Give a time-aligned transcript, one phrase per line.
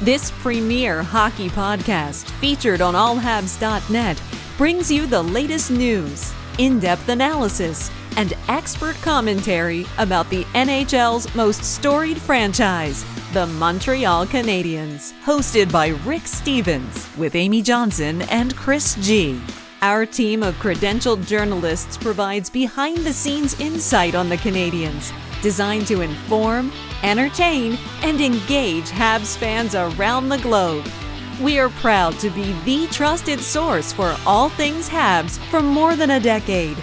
[0.00, 4.20] This premier hockey podcast, featured on allhabs.net,
[4.58, 11.62] brings you the latest news, in depth analysis, and expert commentary about the NHL's most
[11.62, 15.12] storied franchise, the Montreal Canadiens.
[15.22, 19.40] Hosted by Rick Stevens, with Amy Johnson and Chris G.
[19.80, 25.12] Our team of credentialed journalists provides behind the scenes insight on the Canadiens,
[25.44, 26.72] designed to inform,
[27.02, 30.86] entertain, and engage Habs fans around the globe.
[31.38, 36.12] We are proud to be the trusted source for all things Habs for more than
[36.12, 36.78] a decade.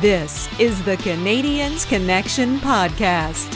[0.00, 3.54] This is the Canadiens Connection Podcast.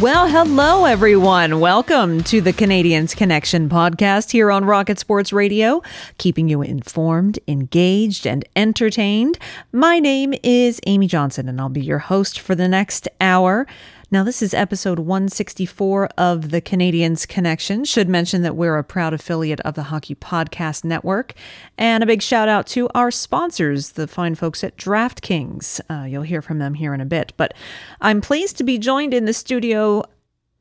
[0.00, 1.60] Well, hello, everyone.
[1.60, 5.82] Welcome to the Canadiens Connection podcast here on Rocket Sports Radio,
[6.18, 9.38] keeping you informed, engaged, and entertained.
[9.72, 13.68] My name is Amy Johnson, and I'll be your host for the next hour.
[14.14, 17.84] Now, this is episode 164 of the Canadiens Connection.
[17.84, 21.34] Should mention that we're a proud affiliate of the Hockey Podcast Network.
[21.76, 25.80] And a big shout out to our sponsors, the fine folks at DraftKings.
[25.90, 27.32] Uh, you'll hear from them here in a bit.
[27.36, 27.54] But
[28.00, 30.04] I'm pleased to be joined in the studio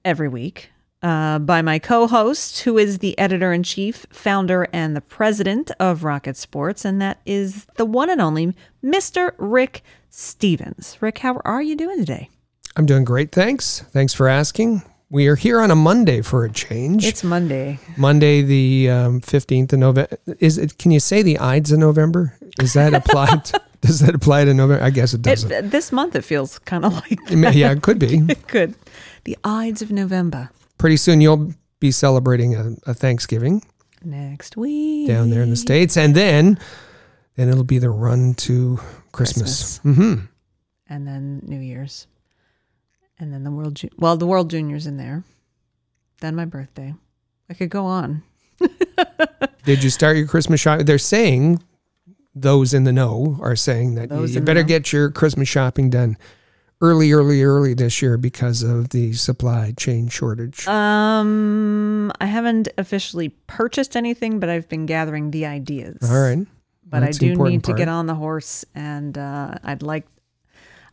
[0.04, 0.72] every week
[1.04, 5.70] uh, by my co host, who is the editor in chief, founder, and the president
[5.80, 6.86] of Rocket Sports.
[6.86, 9.36] And that is the one and only Mr.
[9.38, 10.98] Rick Stevens.
[11.02, 12.32] Rick, how are you doing today?
[12.76, 13.82] I'm doing great, thanks.
[13.92, 14.82] Thanks for asking.
[15.10, 17.06] We are here on a Monday for a change.
[17.06, 17.80] It's Monday.
[17.98, 20.18] Monday, the um, 15th of November.
[20.40, 20.80] Is it?
[20.80, 22.36] Can you say the Ides of November?
[22.60, 23.52] Is that applied?
[23.82, 24.84] does that apply to November?
[24.84, 25.52] I guess it doesn't.
[25.52, 27.54] It, this month, it feels kind of like that.
[27.54, 28.24] yeah, it could be.
[28.28, 28.74] it could.
[29.26, 30.50] The Ides of November.
[30.80, 33.62] Pretty soon, you'll be celebrating a, a Thanksgiving
[34.04, 36.58] next week down there in the states, and then
[37.36, 38.78] then it'll be the run to
[39.12, 39.80] Christmas.
[39.80, 39.98] Christmas.
[39.98, 40.26] Mm-hmm.
[40.88, 42.08] And then New Year's
[43.20, 45.24] and then the world Ju- well the world juniors in there.
[46.22, 46.94] Then my birthday.
[47.50, 48.24] I could go on.
[49.66, 51.62] Did you start your christmas shopping they're saying
[52.36, 55.90] those in the know are saying that those you, you better get your christmas shopping
[55.90, 56.18] done
[56.82, 60.68] early early early this year because of the supply chain shortage.
[60.68, 65.98] Um i haven't officially purchased anything but i've been gathering the ideas.
[66.10, 66.46] All right.
[66.86, 67.64] But That's I do need part.
[67.64, 70.06] to get on the horse, and uh, I'd like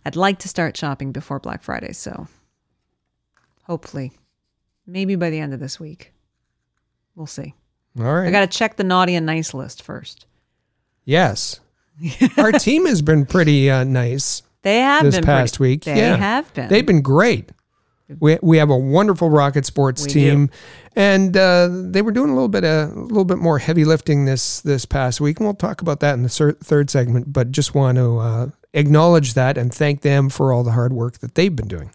[0.04, 2.26] I'd like to start shopping before Black Friday, so
[3.64, 4.12] hopefully,
[4.86, 6.12] maybe by the end of this week.
[7.14, 7.54] We'll see.
[7.98, 8.28] All right.
[8.28, 10.26] I got to check the naughty and nice list first.
[11.04, 11.60] Yes.
[12.38, 14.42] Our team has been pretty uh, nice.
[14.62, 15.84] They have this been past pretty, week.
[15.84, 16.16] They yeah.
[16.16, 16.68] have been.
[16.68, 17.50] They've been great.
[18.18, 20.52] We, we have a wonderful Rocket Sports we team, do.
[20.96, 24.24] and uh, they were doing a little bit of, a little bit more heavy lifting
[24.24, 27.32] this this past week, and we'll talk about that in the third segment.
[27.32, 31.18] But just want to uh, acknowledge that and thank them for all the hard work
[31.18, 31.90] that they've been doing.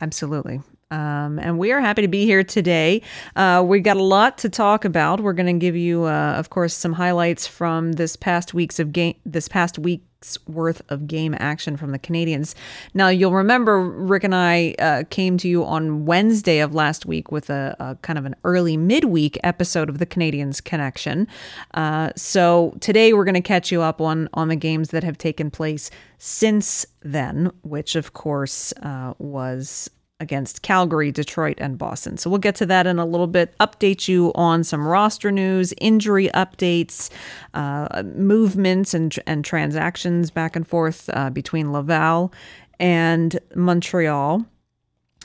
[0.00, 0.60] Absolutely.
[0.90, 3.02] Um, and we are happy to be here today.
[3.36, 5.20] Uh, we got a lot to talk about.
[5.20, 8.92] We're going to give you, uh, of course, some highlights from this past weeks of
[8.92, 10.07] game, this past week's
[10.46, 12.54] worth of game action from the Canadiens.
[12.92, 17.30] Now, you'll remember Rick and I uh, came to you on Wednesday of last week
[17.30, 21.28] with a, a, kind of an early midweek episode of the Canadiens Connection.
[21.74, 25.18] Uh, so today we're going to catch you up on on the games that have
[25.18, 29.88] taken place since then, which of course uh, was
[30.20, 32.16] against Calgary, Detroit, and Boston.
[32.16, 33.54] So we'll get to that in a little bit.
[33.58, 37.10] Update you on some roster news, injury updates,
[37.54, 42.32] uh, movements, and and transactions back and forth uh, between Laval
[42.80, 44.44] and Montreal.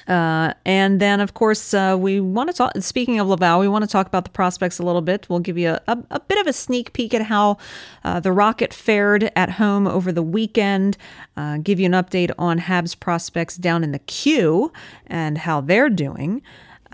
[0.08, 2.74] Uh, and then, of course, uh, we want to talk.
[2.80, 5.28] Speaking of Laval, we want to talk about the prospects a little bit.
[5.30, 7.58] We'll give you a, a, a bit of a sneak peek at how
[8.04, 10.98] uh, the Rocket fared at home over the weekend.
[11.38, 14.72] Uh, give you an update on Habs prospects down in the Q
[15.08, 16.42] and how they're doing.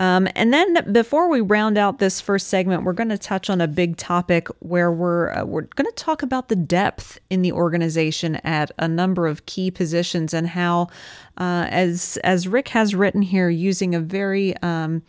[0.00, 3.60] Um, and then before we round out this first segment, we're going to touch on
[3.60, 7.52] a big topic where we're uh, we're going to talk about the depth in the
[7.52, 10.88] organization at a number of key positions and how,
[11.36, 15.02] uh, as as Rick has written here, using a very um,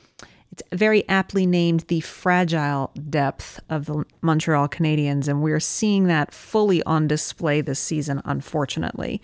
[0.51, 6.33] it's very aptly named the fragile depth of the Montreal Canadiens, and we're seeing that
[6.33, 9.21] fully on display this season, unfortunately.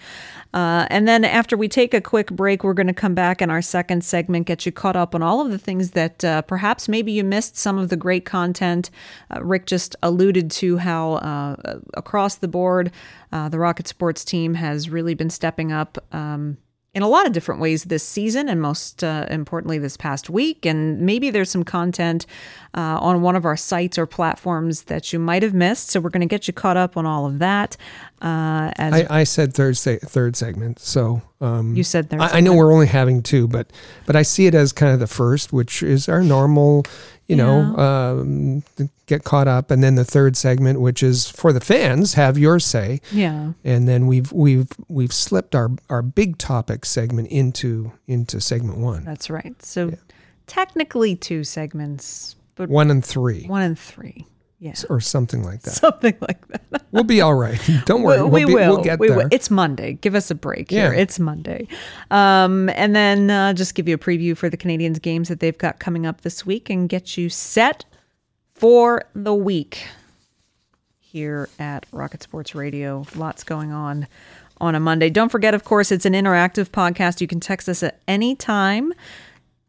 [0.54, 3.50] Uh, and then after we take a quick break, we're going to come back in
[3.50, 6.88] our second segment, get you caught up on all of the things that uh, perhaps
[6.88, 8.90] maybe you missed some of the great content.
[9.30, 12.90] Uh, Rick just alluded to how uh, across the board,
[13.34, 15.98] uh, the Rocket Sports team has really been stepping up.
[16.14, 16.58] Um,
[16.98, 20.66] in a lot of different ways this season and most uh, importantly this past week.
[20.66, 22.26] And maybe there's some content
[22.74, 25.92] uh, on one of our sites or platforms that you might have missed.
[25.92, 27.78] So we're going to get you caught up on all of that.
[28.22, 32.20] Uh, as I, I said third se- third segment, so um, you said third.
[32.20, 33.72] I, I, know we're only having two, but
[34.08, 36.84] but I see it as kind of the first, which is our normal
[37.28, 37.44] you yeah.
[37.44, 38.64] know, um,
[39.06, 42.60] get caught up, and then the third segment, which is for the fans, have your
[42.60, 43.02] say.
[43.12, 43.52] Yeah.
[43.64, 49.04] And then we've we've we've slipped our our big topic segment into into segment one.
[49.04, 49.62] That's right.
[49.62, 49.96] So yeah.
[50.48, 53.46] technically two segments, but one and three.
[53.46, 54.26] One and three.
[54.60, 54.74] Yeah.
[54.90, 55.72] Or something like that.
[55.74, 56.86] Something like that.
[56.92, 57.60] we'll be all right.
[57.86, 58.24] Don't worry.
[58.24, 58.76] we, we we'll will.
[58.76, 59.18] We'll get we there.
[59.18, 59.28] Will.
[59.32, 59.94] It's Monday.
[59.94, 60.94] Give us a break here.
[60.94, 61.00] Yeah.
[61.00, 61.68] It's Monday.
[62.10, 65.58] Um, and then uh, just give you a preview for the Canadiens games that they've
[65.58, 67.86] got coming up this week and get you set
[68.56, 69.86] for the week
[71.00, 73.06] here at Rocket Sports Radio.
[73.16, 74.08] Lots going on
[74.60, 75.12] on a Monday.
[75.12, 77.22] Don't forget, of course, it's an interactive podcast.
[77.22, 78.92] You can text us at any time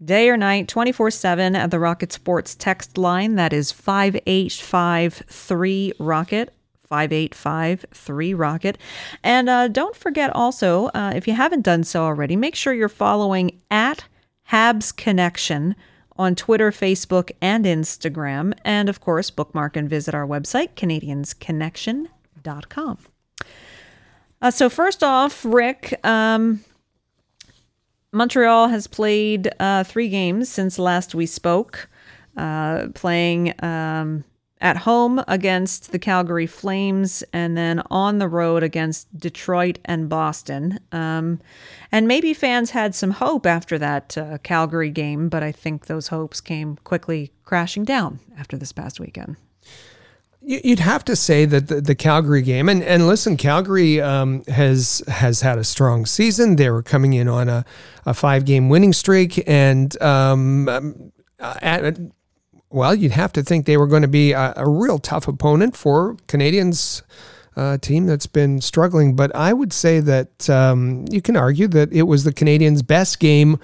[0.05, 3.37] day or night, 24 7 at the Rocket Sports text line.
[3.37, 6.53] That is 5853 Rocket.
[6.89, 8.79] 5853 Rocket.
[9.23, 12.89] And uh, don't forget also, uh, if you haven't done so already, make sure you're
[12.89, 14.07] following at
[14.51, 15.77] Habs Connection
[16.17, 18.53] on Twitter, Facebook, and Instagram.
[18.65, 22.99] And of course, bookmark and visit our website, CanadiensConnection.com.
[24.41, 26.65] Uh, so, first off, Rick, um,
[28.13, 31.89] Montreal has played uh, three games since last we spoke,
[32.37, 34.25] uh, playing um,
[34.61, 40.81] at home against the Calgary Flames and then on the road against Detroit and Boston.
[40.91, 41.41] Um,
[41.93, 46.09] and maybe fans had some hope after that uh, Calgary game, but I think those
[46.09, 49.37] hopes came quickly crashing down after this past weekend.
[50.51, 55.03] You'd have to say that the, the Calgary game, and, and listen, Calgary um, has
[55.07, 56.57] has had a strong season.
[56.57, 57.67] They were coming in on a,
[58.07, 61.99] a five game winning streak, and um, um at,
[62.71, 65.77] well, you'd have to think they were going to be a, a real tough opponent
[65.77, 67.03] for Canadiens.
[67.55, 71.93] Uh, team that's been struggling, but I would say that um, you can argue that
[71.93, 73.59] it was the Canadiens' best game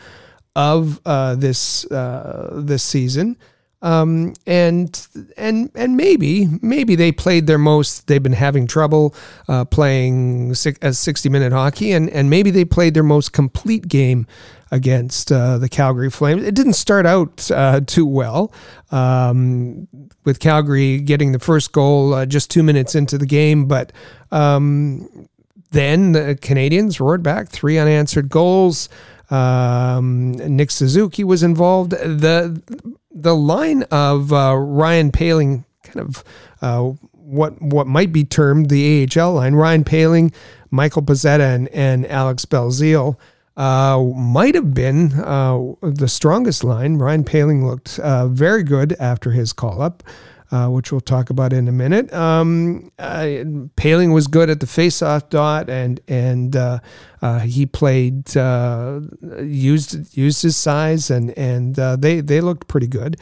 [0.57, 3.39] of uh, this uh, this season.
[3.85, 8.07] Um, and and and maybe maybe they played their most.
[8.07, 9.15] They've been having trouble
[9.47, 14.27] uh, playing as sixty minute hockey, and and maybe they played their most complete game
[14.71, 16.45] against uh, the Calgary Flames.
[16.45, 18.55] It didn't start out uh, too well,
[18.91, 19.87] um,
[20.25, 23.93] with Calgary getting the first goal uh, just two minutes into the game, but.
[24.33, 25.29] Um,
[25.71, 28.89] then the Canadiens roared back three unanswered goals.
[29.29, 31.91] Um, Nick Suzuki was involved.
[31.91, 32.63] The
[33.15, 36.25] the line of uh, Ryan Poehling, kind of
[36.61, 36.83] uh,
[37.13, 40.35] what what might be termed the AHL line, Ryan Poehling,
[40.71, 43.17] Michael Pezzetta, and, and Alex Belzile,
[43.57, 46.97] uh, might have been uh, the strongest line.
[46.97, 50.03] Ryan Poehling looked uh, very good after his call up.
[50.51, 52.13] Uh, which we'll talk about in a minute.
[52.13, 53.23] Um, uh,
[53.77, 56.79] Poehling was good at the faceoff dot, and and uh,
[57.23, 59.01] uh he played uh,
[59.41, 63.17] used used his size, and and uh, they they looked pretty good.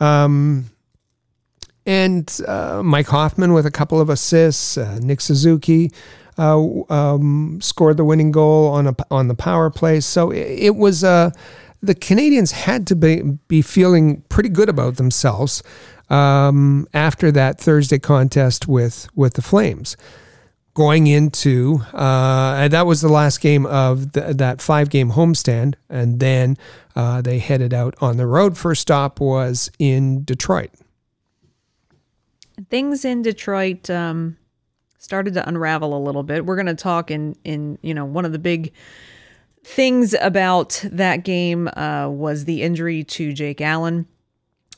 [0.00, 0.66] Um,
[1.86, 2.30] and
[2.84, 4.76] Mike Hoffman with a couple of assists.
[4.76, 5.90] Nick Suzuki.
[6.38, 10.00] Um, scored the winning goal on a on the power play.
[10.00, 11.02] So it, it was
[11.82, 15.62] the Canadiens had to be be feeling pretty good about themselves
[16.10, 19.96] um, after that Thursday contest with with the Flames.
[20.74, 26.20] Going into uh, that was the last game of the, that five game homestand, and
[26.20, 26.58] then
[26.94, 28.58] uh, they headed out on the road.
[28.58, 30.70] First stop was in Detroit.
[32.68, 34.36] Things in Detroit um,
[34.98, 36.44] started to unravel a little bit.
[36.44, 38.72] We're going to talk in in you know one of the big
[39.66, 44.06] things about that game uh, was the injury to Jake Allen.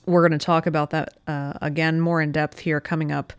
[0.06, 3.34] We're going to talk about that uh, again more in depth here coming up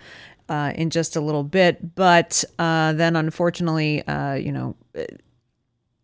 [0.48, 1.96] uh, in just a little bit.
[1.96, 4.76] But uh, then, unfortunately, uh, you know,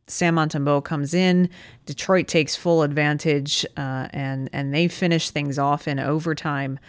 [0.08, 1.50] Sam Montembeault comes in.
[1.86, 6.80] Detroit takes full advantage, uh, and and they finish things off in overtime.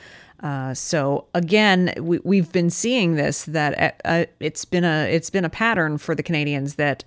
[0.43, 5.45] Uh, so again, we, we've been seeing this that uh, it's been a it's been
[5.45, 7.05] a pattern for the Canadiens that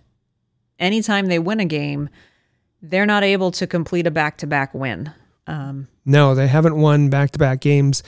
[0.79, 2.09] anytime they win a game,
[2.81, 5.12] they're not able to complete a back to back win.
[5.48, 8.03] Um, no, they haven't won back to back games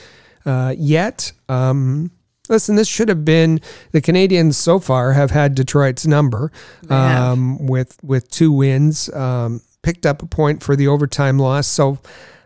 [0.46, 1.32] uh, yet.
[1.48, 2.10] Um,
[2.48, 3.60] listen, this should have been
[3.90, 6.52] the Canadiens so far have had Detroit's number
[6.88, 11.66] um, with with two wins, um, picked up a point for the overtime loss.
[11.66, 11.98] So.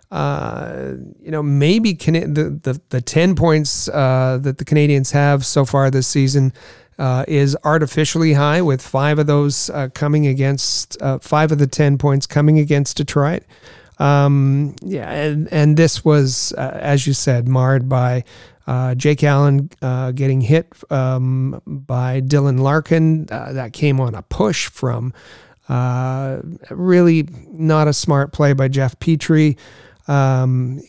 [0.09, 5.45] Uh, you know, maybe Can- the, the the ten points uh, that the Canadiens have
[5.45, 6.53] so far this season
[6.99, 11.67] uh, is artificially high, with five of those uh, coming against uh, five of the
[11.67, 13.43] ten points coming against Detroit.
[13.99, 18.25] Um, yeah, and, and this was, uh, as you said, marred by
[18.67, 23.27] uh, Jake Allen uh, getting hit um, by Dylan Larkin.
[23.27, 25.13] That came on a push from
[26.71, 29.57] really not a smart play by Jeff Petry.
[30.09, 30.81] Um,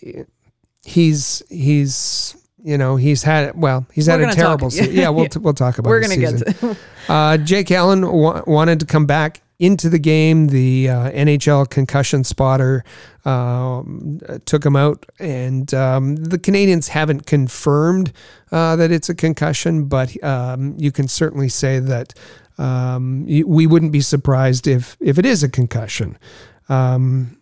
[0.83, 5.09] he's he's you know he's had well he's We're had a terrible talk- se- yeah
[5.09, 5.91] we'll t- we'll talk about it.
[5.91, 6.37] we're gonna season.
[6.39, 6.77] get to.
[7.09, 10.47] Uh, Jake Allen wa- wanted to come back into the game.
[10.47, 12.83] The uh, NHL concussion spotter
[13.23, 18.11] um, took him out, and um, the Canadiens haven't confirmed
[18.51, 22.13] uh, that it's a concussion, but um, you can certainly say that
[22.57, 26.17] um, we wouldn't be surprised if if it is a concussion.
[26.67, 27.39] Um,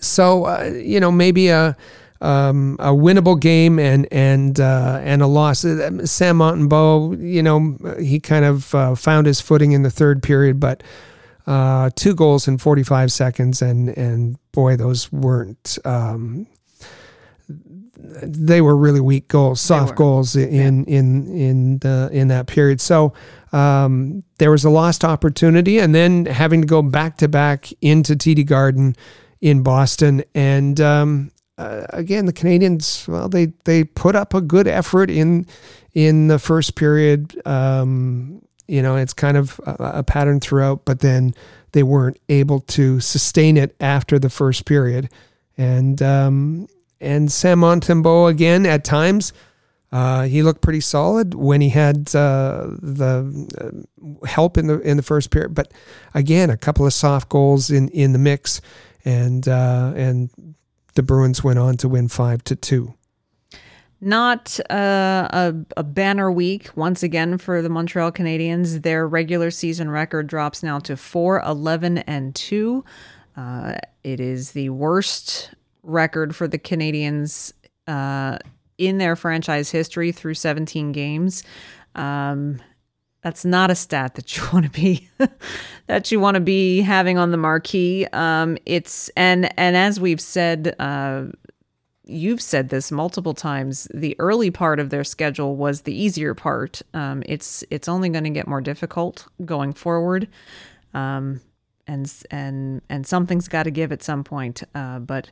[0.00, 1.76] so uh, you know maybe a
[2.20, 5.64] um, a winnable game and and uh, and a loss.
[5.64, 10.22] Uh, Sam Montembeault, you know, he kind of uh, found his footing in the third
[10.22, 10.82] period, but
[11.46, 15.78] uh, two goals in 45 seconds, and and boy, those weren't.
[15.84, 16.46] Um,
[18.22, 22.80] they were really weak goals, soft goals in in in the in that period.
[22.80, 23.12] So
[23.52, 28.14] um, there was a lost opportunity, and then having to go back to back into
[28.14, 28.96] TD Garden
[29.40, 33.06] in Boston, and um, uh, again the Canadiens.
[33.08, 35.46] Well, they they put up a good effort in
[35.92, 37.40] in the first period.
[37.46, 41.34] Um, you know, it's kind of a, a pattern throughout, but then
[41.72, 45.10] they weren't able to sustain it after the first period,
[45.56, 46.68] and um,
[47.00, 49.32] and Sam Montembeault again at times.
[49.90, 54.98] Uh, he looked pretty solid when he had uh, the uh, help in the in
[54.98, 55.72] the first period, but
[56.12, 58.60] again, a couple of soft goals in, in the mix,
[59.06, 60.28] and uh, and
[60.98, 62.92] the Bruins went on to win five to two.
[64.00, 68.82] Not uh, a, a banner week once again for the Montreal Canadiens.
[68.82, 72.84] Their regular season record drops now to 4 11 and 2.
[73.36, 77.52] Uh, it is the worst record for the Canadiens
[77.86, 78.38] uh,
[78.76, 81.44] in their franchise history through 17 games.
[81.94, 82.60] Um,
[83.22, 85.08] that's not a stat that you want to be
[85.86, 88.06] that you want to be having on the marquee.
[88.12, 91.24] Um, it's and and as we've said uh,
[92.08, 93.86] you've said this multiple times.
[93.94, 96.82] The early part of their schedule was the easier part.
[96.94, 100.28] Um, it's it's only going to get more difficult going forward,
[100.94, 101.40] um,
[101.86, 104.62] and and and something's got to give at some point.
[104.74, 105.30] Uh, but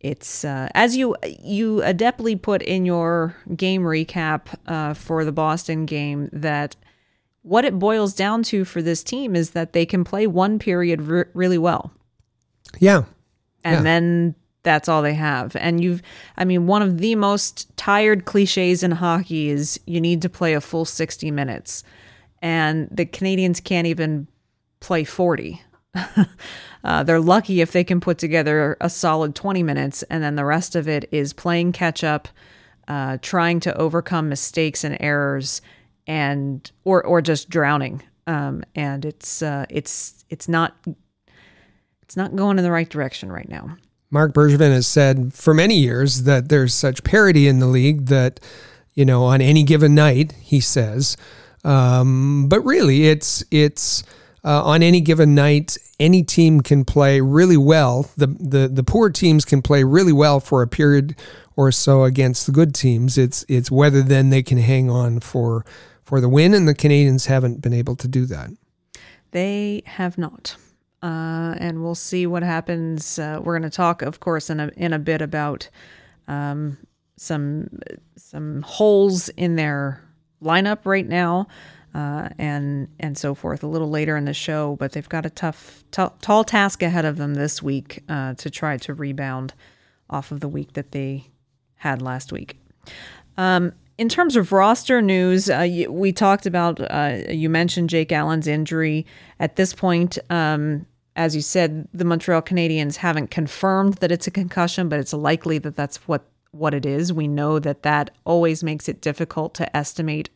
[0.00, 5.86] it's uh, as you you adeptly put in your game recap uh, for the Boston
[5.86, 6.74] game that
[7.42, 11.02] what it boils down to for this team is that they can play one period
[11.02, 11.92] re- really well
[12.80, 13.04] Yeah,
[13.64, 13.82] and Yeah.
[13.82, 14.34] then
[14.64, 15.56] that's all they have.
[15.56, 16.02] And you've,
[16.36, 20.54] I mean, one of the most tired cliches in hockey is you need to play
[20.54, 21.82] a full 60 minutes.
[22.40, 24.28] And the Canadiens can't even
[24.78, 25.60] play 40.
[26.84, 30.44] uh, they're lucky if they can put together a solid 20 minutes, and then the
[30.44, 32.28] rest of it is playing catch up,
[32.88, 35.60] uh, trying to overcome mistakes and errors,
[36.06, 38.02] and or or just drowning.
[38.26, 40.76] Um, and it's uh, it's it's not
[42.02, 43.76] it's not going in the right direction right now.
[44.10, 48.40] Marc Bergevin has said for many years that there's such parity in the league that,
[48.92, 51.16] you know, on any given night, he says,
[51.64, 54.02] um, but really it's it's
[54.44, 58.10] uh, on any given night, any team can play really well.
[58.16, 61.16] The, the the poor teams can play really well for a period
[61.56, 63.16] or so against the good teams.
[63.16, 65.64] It's it's whether then they can hang on for
[66.12, 68.50] for the win, and the Canadiens haven't been able to do that.
[69.30, 70.56] They have not.
[71.02, 73.18] Uh, and we'll see what happens.
[73.18, 75.70] Uh, we're going to talk, of course, in a in a bit about
[76.28, 76.76] um,
[77.16, 77.70] some
[78.14, 80.02] some holes in their
[80.44, 81.46] lineup right now,
[81.94, 84.76] uh, and and so forth a little later in the show.
[84.76, 88.50] But they've got a tough, t- tall task ahead of them this week uh, to
[88.50, 89.54] try to rebound
[90.10, 91.30] off of the week that they
[91.76, 92.58] had last week.
[93.38, 98.46] Um, in terms of roster news, uh, we talked about, uh, you mentioned Jake Allen's
[98.46, 99.06] injury.
[99.38, 104.30] At this point, um, as you said, the Montreal Canadiens haven't confirmed that it's a
[104.30, 107.12] concussion, but it's likely that that's what, what it is.
[107.12, 110.30] We know that that always makes it difficult to estimate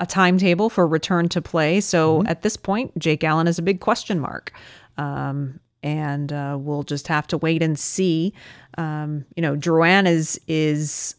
[0.00, 1.80] a timetable for return to play.
[1.80, 4.52] So at this point, Jake Allen is a big question mark.
[4.96, 8.32] Um, and uh, we'll just have to wait and see.
[8.76, 11.14] Um, you know, Drouin is is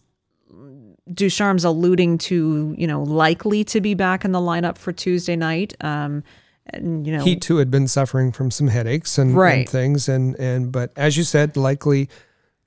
[1.14, 5.74] Ducharme's alluding to you know likely to be back in the lineup for Tuesday night.
[5.82, 6.24] Um,
[6.72, 9.60] and, you know, he too had been suffering from some headaches and, Right.
[9.60, 12.10] and things, and and but as you said, likely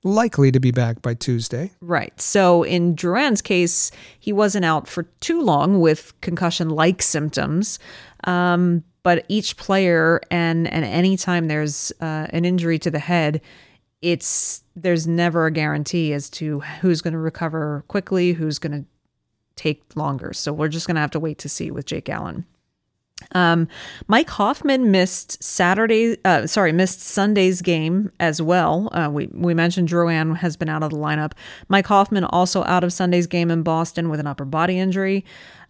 [0.03, 1.71] likely to be back by Tuesday.
[1.79, 2.19] Right.
[2.19, 7.79] So in Drouin's case, he wasn't out for too long with concussion-like symptoms.
[8.25, 13.39] Um, but each player and and anytime there's uh, an injury to the head,
[14.01, 18.85] it's there's never a guarantee as to who's going to recover quickly, who's going to
[19.55, 20.33] take longer.
[20.33, 22.45] So we're just going to have to wait to see with Jake Allen.
[23.31, 23.67] Um,
[24.07, 28.89] Mike Hoffman missed Saturday, uh, sorry, missed Sunday's game as well.
[28.91, 31.33] Uh, we we mentioned Drouin has been out of the lineup.
[31.69, 35.23] Mike Hoffman also out of Sunday's game in Boston with an upper body injury,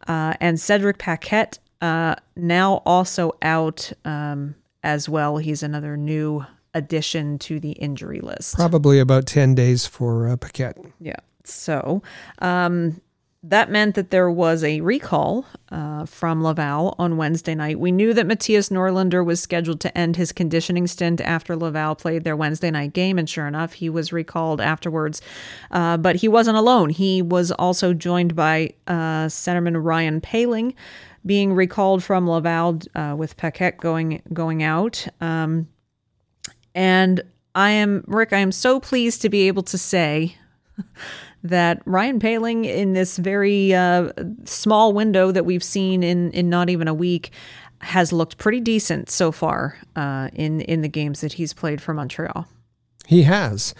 [0.07, 5.38] uh, and Cedric Paquette uh, now also out um, as well.
[5.38, 8.56] He's another new addition to the injury list.
[8.56, 10.77] Probably about ten days for uh, Paquette.
[11.00, 11.18] Yeah.
[11.46, 12.01] So
[12.39, 13.01] um,
[13.44, 17.77] that meant that there was a recall uh, from Laval on Wednesday night.
[17.77, 22.24] We knew that Mattias Norlander was scheduled to end his conditioning stint after Laval played
[22.24, 25.22] their Wednesday night game, and sure enough, he was recalled afterwards.
[25.72, 26.89] Uh, but he wasn't alone.
[26.89, 30.74] He was also joined by uh, centerman Ryan Poehling.
[31.25, 35.70] Being recalled from Laval uh, with Paquette going going out, um,
[36.75, 37.22] and
[37.56, 38.34] I am Rick.
[38.34, 40.36] I am so pleased to be able to say
[41.44, 44.12] that Ryan Poehling, in this very uh,
[44.46, 47.32] small window that we've seen in in not even a week,
[47.82, 51.94] has looked pretty decent so far uh, in in the games that he's played for
[51.94, 52.48] Montreal.
[53.06, 53.74] He has.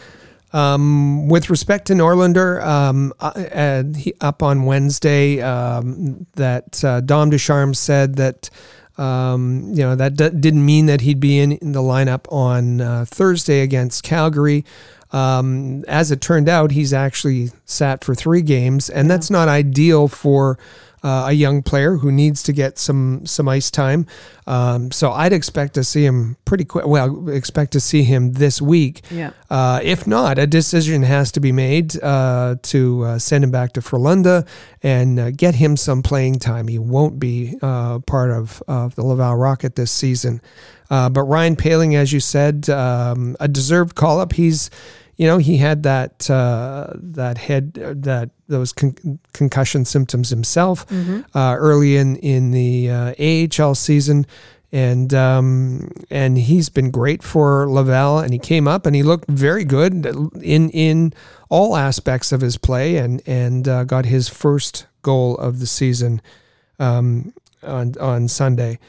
[0.54, 7.02] Um, with respect to Norlander, um, uh, uh, he, up on Wednesday, um, that uh,
[7.02, 8.52] Dom Ducharme said that
[8.98, 12.82] um, you know that d- didn't mean that he'd be in, in the lineup on
[12.82, 14.66] uh, Thursday against Calgary.
[15.12, 20.08] Um, as it turned out, he's actually sat for three games, and that's not ideal
[20.08, 20.58] for
[21.04, 24.06] uh, a young player who needs to get some some ice time.
[24.48, 26.86] Um, so I'd expect to see him pretty quick.
[26.86, 29.02] Well, expect to see him this week.
[29.10, 29.32] Yeah.
[29.50, 33.74] Uh, if not, a decision has to be made uh, to uh, send him back
[33.74, 34.48] to Frolunda
[34.82, 36.68] and uh, get him some playing time.
[36.68, 40.42] He won't be uh, part of, of the Laval Rocket this season.
[40.90, 44.34] Uh, but Ryan Poehling, as you said, um, a deserved call up.
[44.34, 44.70] He's,
[45.16, 50.86] you know, he had that uh, that head that those con- concussion symptoms himself
[51.36, 54.26] uh, early in in the uh, AHL season
[54.74, 58.18] and um, and he's been great for Laval.
[58.20, 60.06] And he came up and he looked very good
[60.42, 61.14] in in
[61.48, 66.22] all aspects of his play, and and uh, got his first goal of the season
[66.80, 68.80] um, on on Sunday.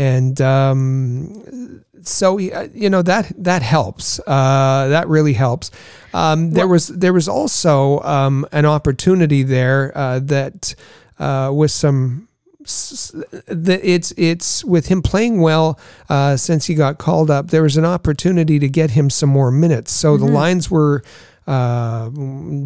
[0.00, 4.18] And um, so uh, you know that that helps.
[4.26, 5.70] Uh, that really helps.
[6.14, 10.74] Um, there was there was also um, an opportunity there uh, that
[11.18, 12.28] uh, with some
[12.60, 17.48] the, it's it's with him playing well uh, since he got called up.
[17.48, 19.92] There was an opportunity to get him some more minutes.
[19.92, 21.02] So the lines were
[21.50, 22.10] uh,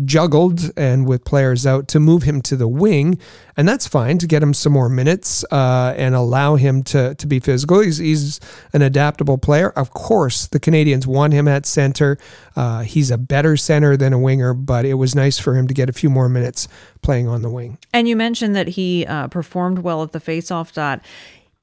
[0.05, 3.19] juggled and with players out to move him to the wing,
[3.57, 7.27] and that's fine to get him some more minutes uh, and allow him to to
[7.27, 7.81] be physical.
[7.81, 8.41] He's, he's
[8.75, 9.71] an adaptable player.
[9.71, 12.19] Of course, the Canadiens want him at center.
[12.55, 15.75] Uh, he's a better center than a winger, but it was nice for him to
[15.75, 16.69] get a few more minutes
[17.01, 17.79] playing on the wing.
[17.93, 21.01] And you mentioned that he uh, performed well at the faceoff dot.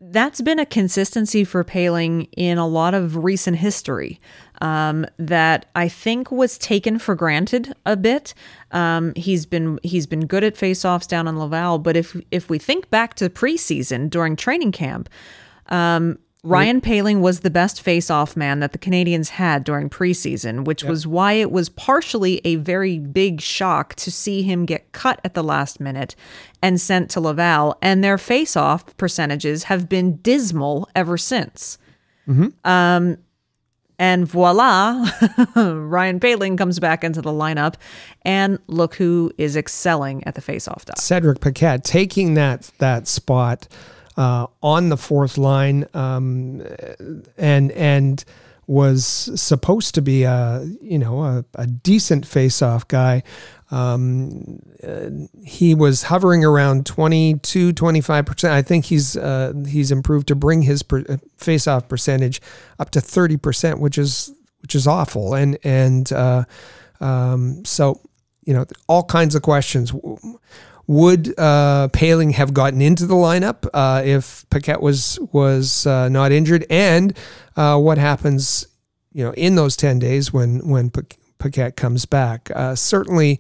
[0.03, 4.19] That's been a consistency for Poehling in a lot of recent history
[4.59, 8.33] um, that I think was taken for granted a bit.
[8.71, 12.57] Um, he's been he's been good at faceoffs down in Laval, but if if we
[12.57, 15.07] think back to preseason during training camp,
[15.67, 20.83] um, Ryan Poehling was the best face-off man that the Canadiens had during preseason, which
[20.83, 25.35] was why it was partially a very big shock to see him get cut at
[25.35, 26.15] the last minute
[26.59, 27.77] and sent to Laval.
[27.83, 31.77] And their face-off percentages have been dismal ever since.
[32.63, 33.17] Um,
[33.99, 35.11] and voila,
[35.55, 37.75] Ryan Poehling comes back into the lineup,
[38.23, 40.97] and look who is excelling at the face-off dot.
[40.97, 43.67] Cedric Paquette taking that that spot
[44.17, 46.63] uh, on the fourth line, um,
[47.37, 48.23] and and
[48.67, 53.23] was supposed to be a you know a, a decent face-off guy.
[53.69, 55.09] Um, uh,
[55.45, 60.83] he was hovering around 22 25% i think he's uh, he's improved to bring his
[60.83, 62.41] per, uh, face-off percentage
[62.79, 65.33] up to 30% which is which is awful.
[65.33, 66.45] And and uh,
[66.99, 67.99] um, so
[68.45, 69.93] you know all kinds of questions
[70.91, 76.33] would uh, Poehling have gotten into the lineup uh, if Paquette was was uh, not
[76.33, 76.65] injured?
[76.69, 77.17] And
[77.55, 78.67] uh, what happens
[79.13, 80.91] you know, in those 10 days when, when
[81.37, 82.49] Paquette comes back.
[82.53, 83.39] Uh, certainly,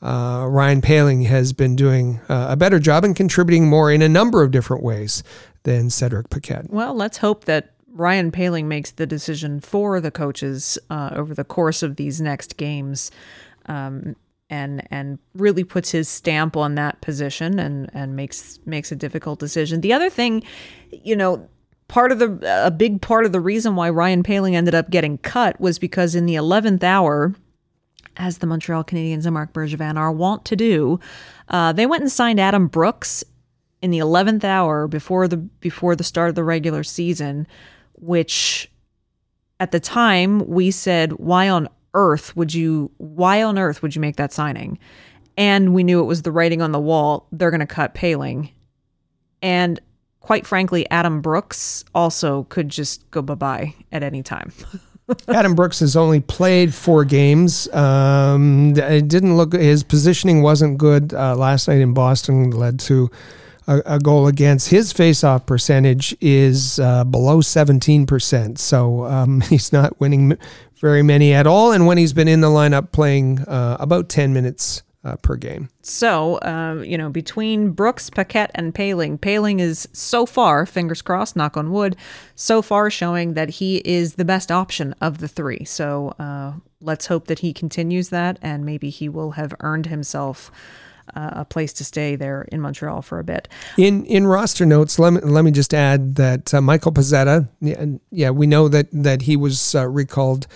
[0.00, 4.42] uh, Ryan Poehling has been doing a better job and contributing more in a number
[4.42, 5.24] of different ways
[5.64, 6.70] than Cedric Paquette.
[6.70, 11.44] Well, let's hope that Ryan Poehling makes the decision for the coaches uh, over the
[11.44, 13.10] course of these next games.
[13.66, 14.14] Um,
[14.50, 19.38] and and really puts his stamp on that position and and makes makes a difficult
[19.38, 19.80] decision.
[19.80, 20.42] The other thing,
[20.90, 21.48] you know,
[21.88, 25.18] part of the a big part of the reason why Ryan Poehling ended up getting
[25.18, 27.34] cut was because in the 11th hour
[28.16, 30.98] as the Montreal Canadiens and Marc Bergevin are wont to do,
[31.48, 33.22] uh, they went and signed Adam Brooks
[33.80, 37.46] in the 11th hour before the before the start of the regular season,
[37.94, 38.70] which
[39.60, 44.00] at the time we said, why on earth would you why on earth would you
[44.00, 44.78] make that signing?
[45.36, 47.28] And we knew it was the writing on the wall.
[47.30, 48.50] They're going to cut Poehling.
[49.40, 49.78] And
[50.20, 54.52] quite frankly, Adam Brooks also could just go bye bye at any time.
[55.28, 57.72] Adam Brooks has only played four games.
[57.72, 62.50] Um, it didn't look his positioning wasn't good uh, last night in Boston.
[62.50, 63.10] Led to
[63.68, 64.70] a, a goal against.
[64.70, 68.58] His faceoff percentage is uh, below seventeen percent.
[68.58, 70.36] So um, he's not winning
[70.80, 71.70] very many at all.
[71.70, 75.68] And when he's been in the lineup, playing uh, about ten minutes uh, per game.
[75.82, 81.36] So, uh, you know, between Brooks, Paquette, and Poehling, Poehling is so far, fingers crossed,
[81.36, 81.96] knock on wood,
[82.34, 85.64] so far showing that he is the best option of the three.
[85.64, 90.50] So uh, let's hope that he continues that and maybe he will have earned himself.
[91.14, 93.48] Uh, a place to stay there in Montreal for a bit.
[93.76, 97.84] In in roster notes, let me let me just add that uh, Michael Pezzetta, yeah,
[98.10, 100.46] yeah, we know that that he was uh, recalled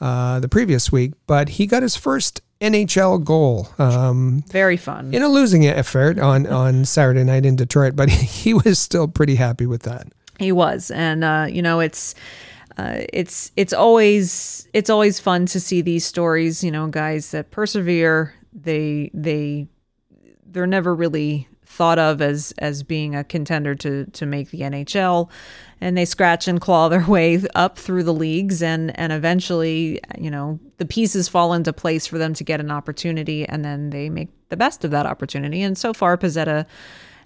[0.00, 3.68] uh, the previous week, but he got his first NHL goal.
[3.78, 5.12] Um, Very fun.
[5.14, 9.34] In a losing effort on, on Saturday night in Detroit, but he was still pretty
[9.34, 10.08] happy with that.
[10.38, 10.90] He was.
[10.90, 12.14] And, uh, you know, it's.
[12.78, 16.64] Uh, it's it's always it's always fun to see these stories.
[16.64, 18.32] You know, guys that persevere.
[18.50, 19.68] They they
[20.52, 25.30] they're never really thought of as as being a contender to to make the NHL
[25.80, 30.30] and they scratch and claw their way up through the leagues and and eventually you
[30.30, 34.10] know the pieces fall into place for them to get an opportunity and then they
[34.10, 35.62] make the best of that opportunity.
[35.62, 36.66] And so far Pezzetta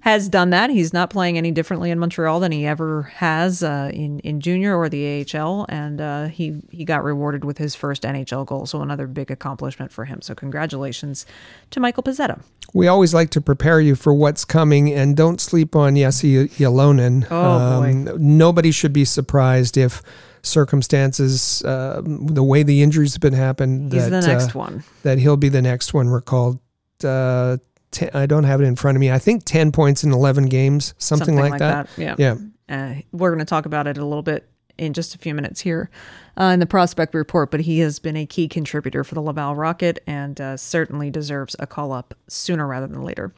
[0.06, 0.70] has done that.
[0.70, 4.76] He's not playing any differently in Montreal than he ever has uh, in in junior
[4.76, 8.66] or the AHL, and uh, he he got rewarded with his first NHL goal.
[8.66, 10.22] So another big accomplishment for him.
[10.22, 11.26] So congratulations
[11.72, 12.40] to Michael Pezzetta.
[12.72, 17.26] We always like to prepare you for what's coming, and don't sleep on Jesse Ylönen.
[17.28, 18.12] Oh um, boy!
[18.16, 20.02] Nobody should be surprised if
[20.42, 23.92] circumstances, uh, the way the injuries have been happened.
[23.92, 24.84] He's that, the next uh, one.
[25.02, 26.60] That he'll be the next one recalled.
[27.02, 27.56] Uh,
[27.96, 29.10] ten, I don't have it in front of me.
[29.10, 31.88] I think 10 points in 11 games, something, something like, like, that.
[31.96, 32.18] that.
[32.18, 32.36] Yeah.
[32.36, 32.36] Yeah.
[32.68, 35.60] Uh, we're going to talk about it a little bit in just a few minutes
[35.60, 35.90] here
[36.38, 39.54] uh, in the prospect report, but he has been a key contributor for the Laval
[39.54, 43.32] Rocket and uh, certainly deserves a call up sooner rather than later.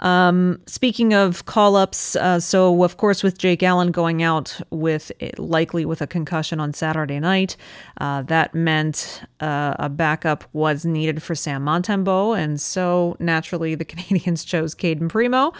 [0.00, 5.12] Um, speaking of call ups, uh, so of course, with Jake Allen going out with
[5.38, 7.56] likely with a concussion on Saturday night,
[8.00, 12.38] uh, that meant uh, a backup was needed for Sam Montembeault.
[12.38, 15.52] And so naturally, the Canadiens chose Cayden Primeau,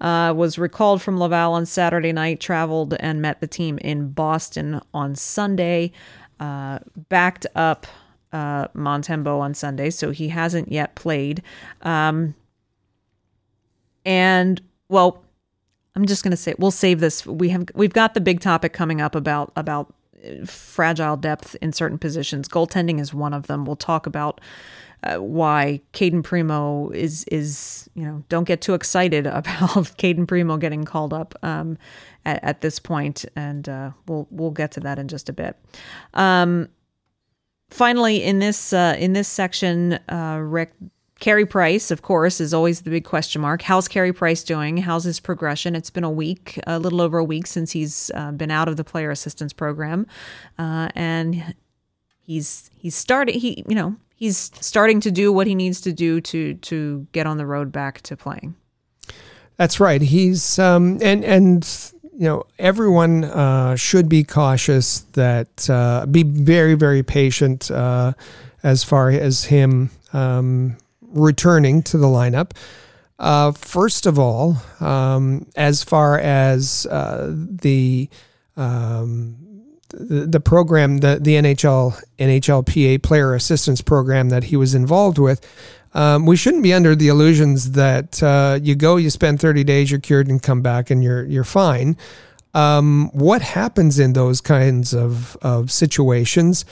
[0.00, 4.80] uh, was recalled from Laval on Saturday night, traveled and met the team in Boston
[4.92, 5.92] on Sunday,
[6.40, 7.86] uh, backed up.
[8.32, 11.40] Uh, Montembeault on Sunday, so he hasn't yet played.
[11.82, 12.34] Um,
[14.04, 15.24] and well,
[15.96, 17.26] I'm just going to say we'll save this.
[17.26, 21.72] We have we've got the big topic coming up about about uh, fragile depth in
[21.72, 22.48] certain positions.
[22.48, 23.64] Goaltending is one of them.
[23.64, 24.40] We'll talk about
[25.04, 30.56] uh, why Cayden Primeau is is you know don't get too excited about Cayden Primeau
[30.56, 31.78] getting called up um,
[32.24, 35.56] at, at, this point, and uh, we'll we'll get to that in just a bit.
[36.14, 36.68] Um,
[37.70, 40.72] finally, in this uh, in this section, uh, Rick
[41.24, 43.62] Carey Price, of course, is always the big question mark.
[43.62, 44.76] How's Carey Price doing?
[44.76, 45.74] How's his progression?
[45.74, 48.76] It's been a week, a little over a week since he's uh, been out of
[48.76, 50.06] the player assistance program,
[50.58, 51.54] uh, and
[52.20, 53.40] he's he's starting.
[53.40, 57.26] He you know he's starting to do what he needs to do to to get
[57.26, 58.54] on the road back to playing.
[59.56, 60.02] That's right.
[60.02, 66.74] He's um, and and you know everyone uh, should be cautious that uh, be very
[66.74, 68.12] very patient uh,
[68.62, 70.76] as far as him um,
[71.14, 72.52] returning to the lineup.
[73.18, 78.08] Uh, first of all, um, as far as uh, the,
[78.56, 79.36] um,
[79.90, 85.46] the, the program, the the NHL NHLPA player assistance program that he was involved with,
[85.94, 89.90] um, we shouldn't be under the illusions that uh, you go, you spend 30 days,
[89.90, 91.96] you're cured, and come back and you're you're fine.
[92.54, 96.64] Um, what happens in those kinds of, of situations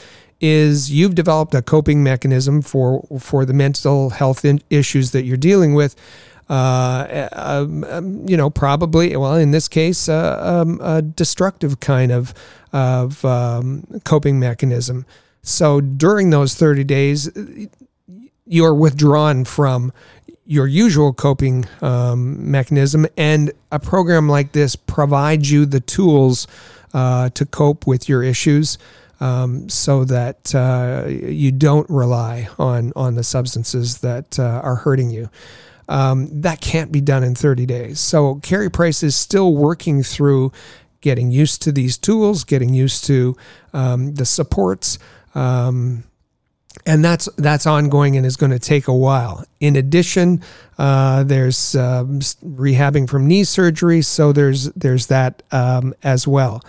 [0.43, 5.73] is you've developed a coping mechanism for for the mental health issues that you're dealing
[5.73, 5.95] with.
[6.51, 12.11] Uh, um, um, you know, probably well in this case, uh, um, a destructive kind
[12.11, 12.35] of
[12.73, 15.07] of um, coping mechanism.
[15.43, 17.31] So during those 30 days,
[18.47, 19.93] you're withdrawn from
[20.45, 26.47] your usual coping um, mechanism, and a program like this provides you the tools
[26.93, 28.79] uh, to cope with your issues
[29.23, 35.11] um, so that uh, you don't rely on on the substances that uh, are hurting
[35.11, 35.31] you.
[35.89, 38.01] Um, that can't be done in 30 days.
[38.01, 40.53] So Carey Price is still working through
[41.01, 43.37] getting used to these tools, getting used to
[43.73, 44.99] um, the supports.
[45.35, 46.05] Um,
[46.87, 49.45] and that's that's ongoing and is going to take a while.
[49.61, 50.43] In addition,
[50.79, 56.63] uh, there's um, rehabbing from knee surgery, so there's there's that um, as well.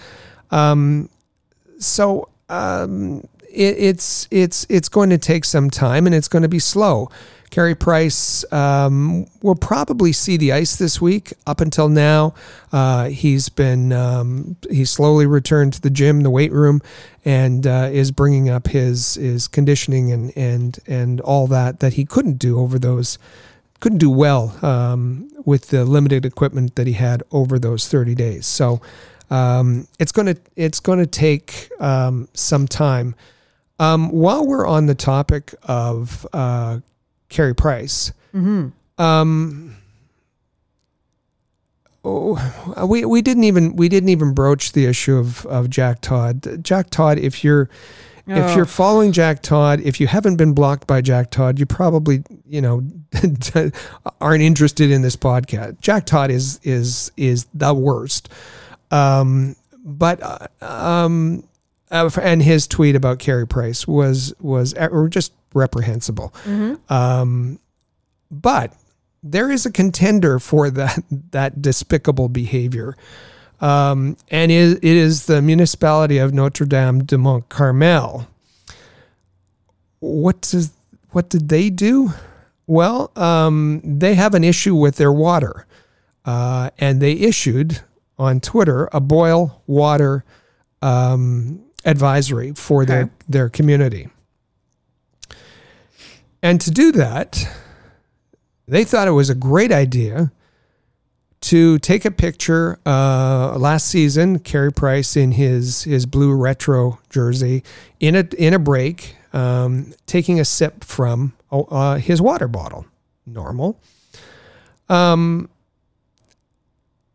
[1.79, 6.49] So um, it, it's it's it's going to take some time and it's going to
[6.49, 7.09] be slow.
[7.49, 11.33] Carey Price um, will probably see the ice this week.
[11.45, 12.33] Up until now,
[12.71, 16.81] uh, he's been um, he's slowly returned to the gym, the weight room,
[17.23, 22.05] and uh, is bringing up his his conditioning and and and all that that he
[22.05, 23.19] couldn't do over those
[23.79, 28.47] couldn't do well um, with the limited equipment that he had over those 30 days.
[28.47, 28.81] So
[29.33, 33.15] um, it's gonna it's gonna take um, some time.
[33.79, 36.79] Um, while we're on the topic of uh,
[37.29, 38.69] Carey Price, mm-hmm.
[38.97, 39.75] Um,
[42.03, 46.63] oh, we we didn't even we didn't even broach the issue of of Jack Todd.
[46.63, 47.69] Jack Todd, if you're
[48.27, 48.35] oh.
[48.35, 52.23] if you're following Jack Todd, if you haven't been blocked by Jack Todd, you probably
[52.45, 52.83] you know
[54.21, 55.81] aren't interested in this podcast.
[55.81, 58.29] Jack Todd is is is the worst.
[58.93, 61.43] Um, but uh, um,
[61.89, 66.33] uh, and his tweet about Carey Price was was uh, just reprehensible.
[66.43, 66.93] Mm-hmm.
[66.93, 67.59] Um,
[68.29, 68.73] but
[69.23, 72.95] there is a contender for that that despicable behavior.
[73.61, 78.27] Um, and it, it is the municipality of Notre Dame de Mont Carmel.
[79.99, 80.71] What does
[81.11, 82.11] what did they do?
[82.67, 85.65] Well, um, they have an issue with their water,
[86.25, 87.81] uh, and they issued
[88.17, 90.23] on Twitter a boil water
[90.81, 92.93] um, advisory for okay.
[92.93, 94.09] their, their community.
[96.41, 97.47] And to do that,
[98.67, 100.31] they thought it was a great idea
[101.41, 107.63] to take a picture uh, last season, Carey Price in his his blue retro jersey
[107.99, 112.85] in a in a break, um, taking a sip from uh, his water bottle.
[113.25, 113.77] Normal.
[114.87, 115.49] Um,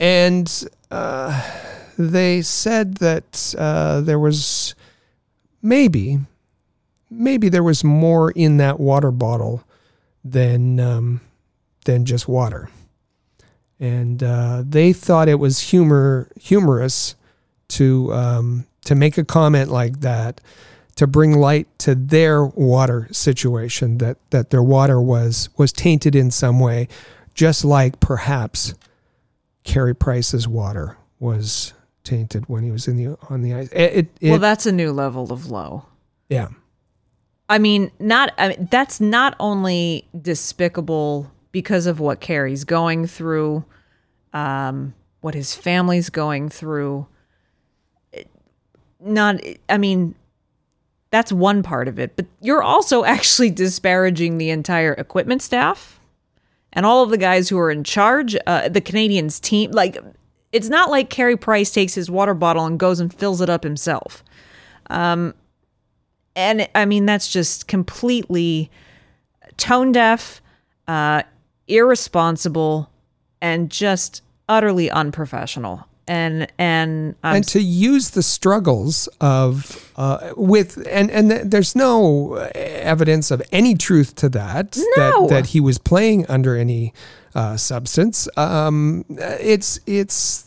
[0.01, 1.43] and uh,
[1.99, 4.75] they said that uh, there was
[5.63, 6.19] maybe,
[7.11, 9.65] maybe there was more in that water bottle
[10.25, 11.21] than um,
[11.85, 12.71] than just water,
[13.81, 17.17] and uh, they thought it was humor humorous
[17.69, 20.41] to um, to make a comment like that
[20.97, 26.31] to bring light to their water situation that that their water was was tainted in
[26.31, 26.89] some way,
[27.35, 28.75] just like perhaps
[29.69, 33.69] Carey Price's water was tainted when he was in the on the ice.
[33.71, 35.85] It, it, well, that's a new level of low.
[36.31, 36.49] Yeah.
[37.51, 43.63] I mean, not I mean, that's not only despicable because of what Carey's going through,
[44.33, 47.07] um, what his family's going through.
[49.01, 50.15] Not, I mean,
[51.11, 55.98] that's one part of it, but you're also actually disparaging the entire equipment staff
[56.73, 59.99] and all of the guys who are in charge, uh, the Canadiens team, like
[60.53, 63.65] it's not like Carey Price takes his water bottle and goes and fills it up
[63.65, 64.23] himself.
[64.91, 65.35] Um,
[66.37, 68.71] and I mean, that's just completely
[69.57, 70.41] tone deaf,
[70.87, 71.23] uh,
[71.67, 72.91] irresponsible,
[73.41, 80.87] and just utterly unprofessional and and um, and to use the struggles of uh, with
[80.91, 85.29] and and th- there's no evidence of any truth to that no.
[85.29, 86.93] that that he was playing under any
[87.35, 88.29] uh, substance.
[88.37, 90.47] Um, it's it's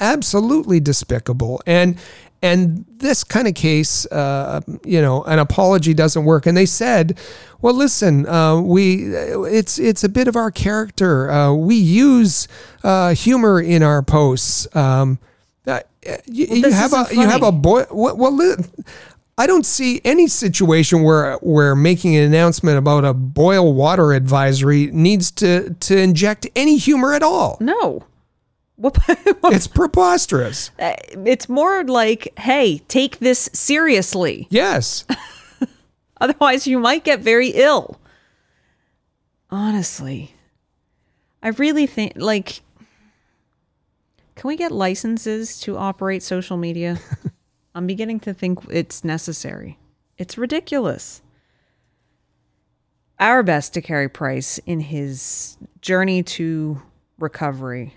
[0.00, 1.98] absolutely despicable and
[2.42, 6.46] and this kind of case, uh, you know, an apology doesn't work.
[6.46, 7.18] And they said,
[7.60, 11.30] "Well, listen, uh, we it's it's a bit of our character.
[11.30, 12.46] Uh, we use
[12.84, 14.74] uh, humor in our posts.
[14.76, 15.18] Um,
[16.08, 17.20] uh, you, well, you have a funny.
[17.20, 17.84] you have a boy.
[17.90, 18.56] Well,
[19.36, 24.90] I don't see any situation where where making an announcement about a boil water advisory
[24.92, 27.58] needs to to inject any humor at all.
[27.60, 28.04] No."
[28.80, 30.70] It's preposterous.
[30.78, 34.46] Uh, it's more like, hey, take this seriously.
[34.50, 35.04] Yes.
[36.20, 38.00] Otherwise, you might get very ill.
[39.50, 40.34] Honestly,
[41.42, 42.60] I really think, like,
[44.34, 46.98] can we get licenses to operate social media?
[47.74, 49.78] I'm beginning to think it's necessary.
[50.16, 51.22] It's ridiculous.
[53.20, 56.80] Our best to Carey Price in his journey to
[57.18, 57.94] recovery,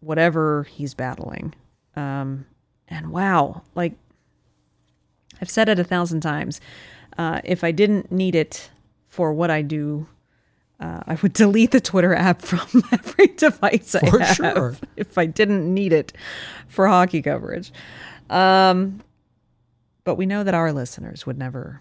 [0.00, 1.54] whatever he's battling.
[1.94, 2.46] Um,
[2.88, 3.94] and wow, like
[5.40, 6.60] I've said it a thousand times.
[7.18, 8.70] Uh, if I didn't need it
[9.08, 10.06] for what I do,
[10.80, 14.76] uh, I would delete the Twitter app from every device I for have sure.
[14.96, 16.12] if I didn't need it
[16.68, 17.72] for hockey coverage.
[18.30, 19.02] Um,
[20.04, 21.80] but we know that our listeners would never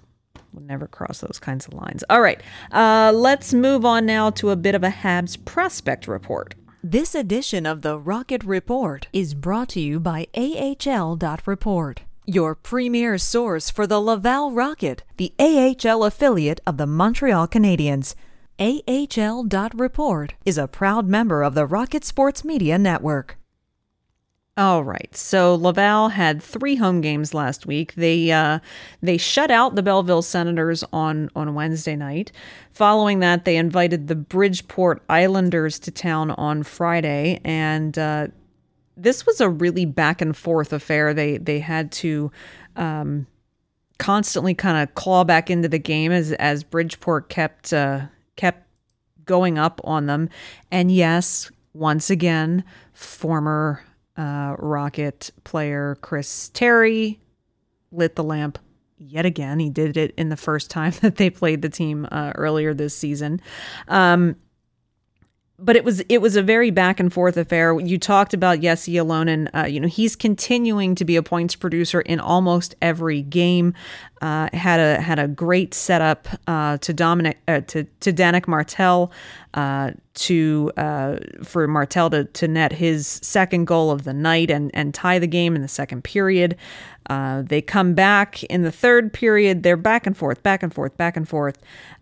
[0.53, 2.03] would never cross those kinds of lines.
[2.09, 6.55] All right, uh, let's move on now to a bit of a Habs prospect report.
[6.87, 13.71] This edition of the Rocket Report is brought to you by AHL.report, your premier source
[13.71, 18.13] for the Laval Rocket, the AHL affiliate of the Montreal Canadiens.
[18.59, 23.39] AHL.report is a proud member of the Rocket Sports Media Network.
[24.57, 25.13] All right.
[25.13, 27.93] So Laval had three home games last week.
[27.95, 28.59] They uh,
[29.01, 32.31] they shut out the Belleville Senators on on Wednesday night.
[32.71, 38.27] Following that, they invited the Bridgeport Islanders to town on Friday, and uh,
[38.95, 41.13] this was a really back and forth affair.
[41.13, 42.31] They they had to.
[42.75, 43.27] Um,
[43.97, 48.67] constantly kind of claw back into the game as as Bridgeport kept uh, kept
[49.23, 50.27] going up on them.
[50.69, 53.85] And yes, once again, former
[54.17, 57.19] uh, Rocket player Chris Terry
[57.91, 58.59] lit the lamp
[58.97, 59.59] yet again.
[59.59, 62.97] He did it in the first time that they played the team uh, earlier this
[62.97, 63.41] season.
[63.87, 64.35] Um,
[65.57, 67.79] but it was it was a very back and forth affair.
[67.79, 69.49] You talked about Jesse Ylönen.
[69.55, 73.73] Uh, you know he's continuing to be a points producer in almost every game.
[74.21, 79.11] Uh, had a had a great setup uh, to Dominic uh, to to Danick Martel
[79.53, 84.71] uh, to uh, for Martel to, to net his second goal of the night and
[84.73, 86.55] and tie the game in the second period.
[87.09, 89.63] they come back in the third period.
[89.63, 91.57] They're back and forth, back and forth, back and forth.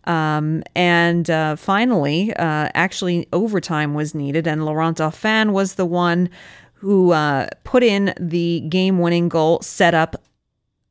[0.06, 6.30] Um, and uh, finally, uh, actually, overtime was needed, and Laurent Dauphin was the one
[6.73, 10.21] who uh, put in the game winning goal set up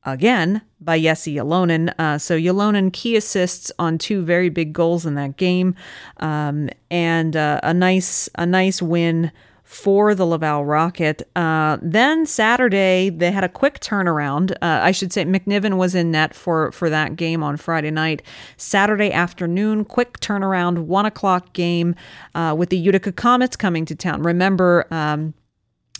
[0.05, 1.93] again by Jesse Ylönen.
[1.99, 5.75] Uh, so Ylönen key assists on two very big goals in that game,
[6.19, 9.33] um, and uh, a nice a nice win
[9.73, 11.23] for the Laval Rocket.
[11.35, 14.53] Uh, then Saturday, they had a quick turnaround.
[14.61, 18.21] Uh, I should say McNiven was in net for, for that game on Friday night.
[18.59, 21.95] Saturday afternoon, quick turnaround, one o'clock game
[22.35, 24.23] uh, with the Utica Comets coming to town.
[24.23, 25.33] Remember, um,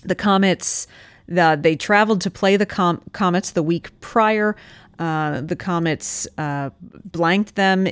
[0.05, 0.87] the Comets,
[1.27, 4.57] the, they traveled to play the Com- Comets the week prior.
[4.99, 6.71] Uh, the Comets uh,
[7.05, 7.89] blanked them.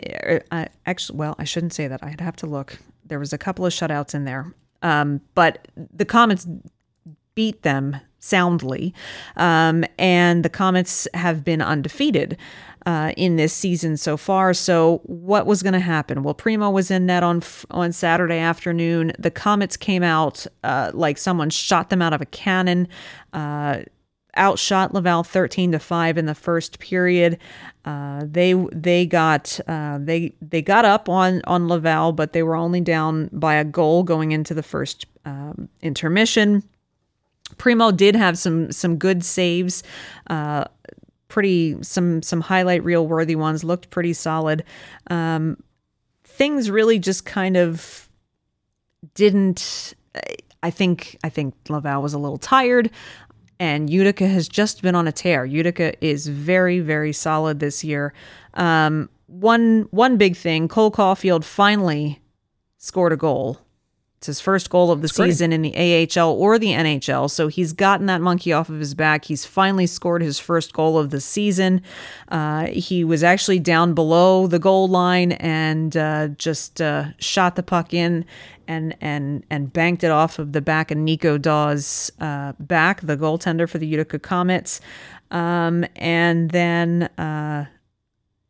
[0.51, 2.03] Uh, actually, well, I shouldn't say that.
[2.03, 2.79] I'd have to look.
[3.05, 4.55] There was a couple of shutouts in there.
[4.83, 6.47] Um, but the Comets
[7.35, 8.95] beat them soundly,
[9.37, 12.37] um, and the Comets have been undefeated.
[12.87, 14.55] Uh, in this season so far.
[14.55, 16.23] So what was going to happen?
[16.23, 19.13] Well, Primeau was in net on on Saturday afternoon.
[19.19, 22.89] The Comets came out uh, like someone shot them out of a cannon.
[23.35, 23.81] Uh,
[24.37, 27.39] outshot Laval 13 to 5 in the first period.
[27.85, 32.57] Uh, they they got uh, they they got up on on Laval, but they were
[32.57, 36.63] only down by a goal going into the first um, intermission.
[37.57, 39.83] Primeau did have some some good saves,
[40.29, 40.65] uh,
[41.31, 43.65] pretty some some highlight reel worthy ones.
[43.65, 44.65] Looked pretty solid.
[45.09, 45.63] Um,
[46.25, 48.09] things really just kind of
[49.15, 49.95] didn't.
[50.63, 52.91] I think I think Laval was a little tired
[53.61, 55.45] and Utica has just been on a tear.
[55.45, 58.15] Utica is very, very solid this year.
[58.55, 62.21] Um, one one big thing: Cole Caufield finally
[62.79, 63.61] scored a goal.
[64.21, 65.75] It's his first goal of the That's season great.
[65.75, 67.31] in the AHL or the NHL.
[67.31, 69.25] So he's gotten that monkey off of his back.
[69.25, 71.81] He's finally scored his first goal of the season.
[72.29, 77.63] Uh, he was actually down below the goal line and uh, just uh, shot the
[77.63, 78.27] puck in
[78.69, 83.17] and and and banked it off of the back of Nico Daws' uh, back, the
[83.17, 84.83] goaltender for the Utica Comets.
[85.31, 87.69] Um, and then uh,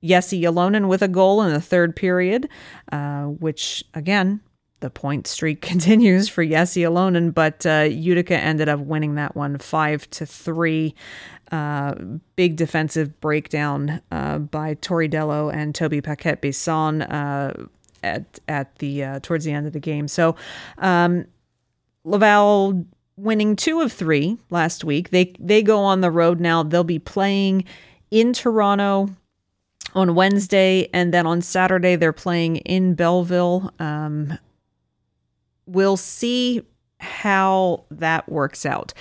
[0.02, 2.48] Jesse Ylönen with a goal in the third period,
[2.90, 4.40] uh, which again
[4.80, 9.58] the point streak continues for Jesse Ylönen, but uh, Utica ended up winning that one
[9.58, 10.94] five to three.
[11.52, 11.94] Uh,
[12.36, 17.66] big defensive breakdown uh, by Tory Dello and Toby Paquette Bisson uh,
[18.04, 20.08] at at the uh, towards the end of the game.
[20.08, 20.36] So.
[20.78, 21.26] Um,
[22.04, 25.10] Laval winning two of three last week.
[25.10, 26.62] They they go on the road now.
[26.62, 27.64] They'll be playing
[28.10, 29.10] in Toronto
[29.94, 33.72] on Wednesday, and then on Saturday they're playing in Belleville.
[33.78, 34.38] Um,
[35.70, 36.62] we'll see
[36.98, 38.92] how that works out.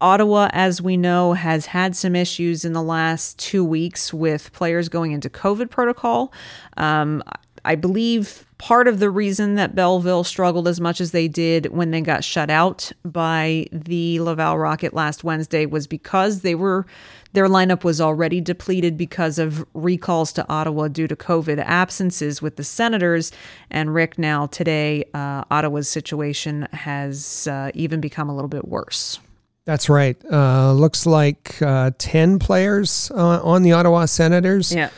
[0.00, 4.88] Ottawa, as we know, has had some issues in the last two weeks with players
[4.88, 6.32] going into COVID protocol.
[6.76, 7.22] Um,
[7.64, 11.90] I believe part of the reason that Belleville struggled as much as they did when
[11.90, 16.86] they got shut out by the Laval Rocket last Wednesday was because they were
[17.32, 22.56] their lineup was already depleted because of recalls to Ottawa due to COVID absences with
[22.56, 23.30] the Senators.
[23.70, 29.20] And Rick, now today, uh, Ottawa's situation has uh, even become a little bit worse.
[29.64, 30.16] That's right.
[30.32, 34.74] Uh, looks like uh, 10 players uh, on the Ottawa Senators.
[34.74, 34.90] Yeah.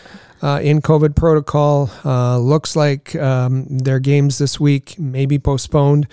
[0.42, 1.90] Uh, in COVID protocol.
[2.02, 6.06] Uh, looks like um, their games this week may be postponed.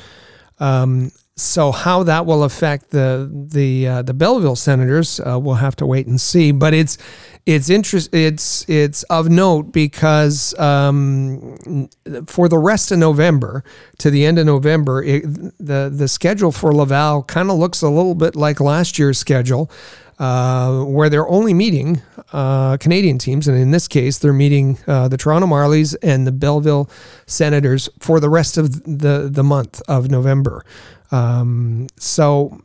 [0.59, 5.76] Um, so how that will affect the the uh, the Belleville Senators, uh, we'll have
[5.78, 6.52] to wait and see.
[6.52, 6.98] But it's
[7.46, 11.88] it's interest it's it's of note because um,
[12.26, 13.64] for the rest of November
[14.00, 15.22] to the end of November, it,
[15.60, 19.72] the the schedule for Laval kind of looks a little bit like last year's schedule.
[20.20, 22.02] Uh, where they're only meeting
[22.34, 26.32] uh, Canadian teams, and in this case, they're meeting uh, the Toronto Marlies and the
[26.32, 26.90] Belleville
[27.28, 30.66] Senators for the rest of the the month of November.
[31.12, 32.62] Um, so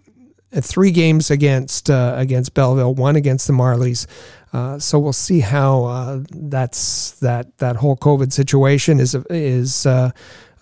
[0.53, 4.07] uh, three games against uh, against Belleville, one against the Marlies.
[4.53, 10.11] Uh, so we'll see how uh, that's that that whole COVID situation is is uh,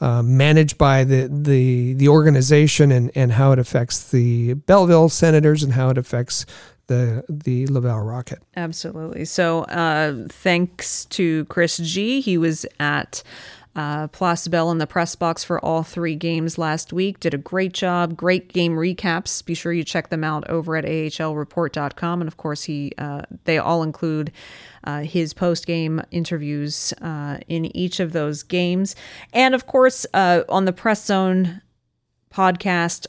[0.01, 5.62] uh, managed by the, the the organization and, and how it affects the Belleville Senators
[5.62, 6.47] and how it affects
[6.87, 8.39] the the Laval Rocket.
[8.57, 9.24] Absolutely.
[9.24, 9.64] So
[10.31, 12.20] thanks to Chris G.
[12.20, 13.24] He was at
[13.77, 17.21] uh, Place Bell in the press box for all three games last week.
[17.21, 18.16] Did a great job.
[18.16, 19.45] Great game recaps.
[19.45, 22.21] Be sure you check them out over at ahlreport.com.
[22.21, 24.33] And of course, he uh, they all include
[24.85, 28.97] uh, his post game interviews uh, in each of those games.
[29.33, 31.62] And of course, uh, on the Press Zone
[32.33, 33.07] podcast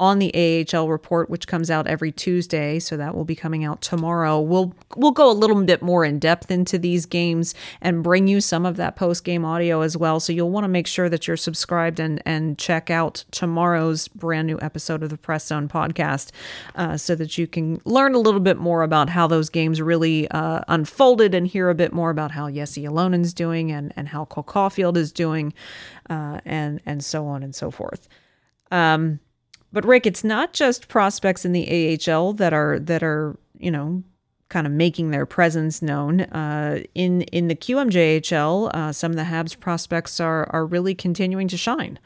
[0.00, 2.80] on the AHL report, which comes out every Tuesday.
[2.80, 4.40] So that will be coming out tomorrow.
[4.40, 8.40] We'll we'll go a little bit more in depth into these games and bring you
[8.40, 10.18] some of that post game audio as well.
[10.18, 14.48] So you'll want to make sure that you're subscribed and and check out tomorrow's brand
[14.48, 16.32] new episode of the Press Zone podcast,
[16.74, 20.28] uh, so that you can learn a little bit more about how those games really
[20.32, 24.24] uh, unfolded and hear a bit more about how Jesse Ylönen's doing and and how
[24.24, 25.54] Cole Caufield is doing,
[26.10, 28.08] uh, and and so on and so forth.
[28.72, 29.20] Um,
[29.74, 34.04] but Rick, it's not just prospects in the AHL that are that are you know
[34.48, 36.20] kind of making their presence known.
[36.20, 41.48] Uh, in in the QMJHL, uh, some of the Habs prospects are are really continuing
[41.48, 41.98] to shine.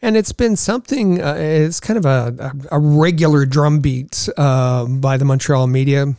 [0.00, 1.22] And it's been something.
[1.22, 6.14] Uh, it's kind of a a, regular drumbeat uh, by the Montreal media.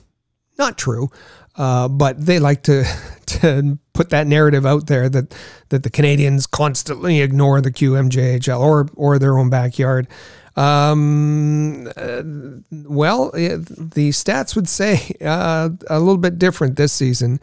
[0.60, 1.10] Not true,
[1.56, 2.84] uh, but they like to
[3.26, 5.36] to put that narrative out there that
[5.70, 10.08] that the Canadiens constantly ignore the QMJHL or or their own backyard.
[10.56, 12.24] Um, uh,
[12.72, 17.40] well, it, the stats would say uh, a little bit different this season.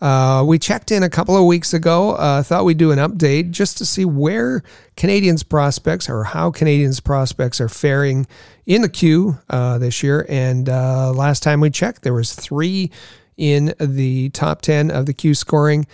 [0.00, 2.12] Uh, we checked in a couple of weeks ago.
[2.12, 4.62] Uh, thought we'd do an update just to see where
[4.96, 8.26] Canadiens prospects or how Canadiens prospects are faring
[8.64, 10.24] in the queue uh, this year.
[10.28, 12.90] And uh, last time we checked, there was three
[13.36, 15.86] in the top ten of the queue scoring.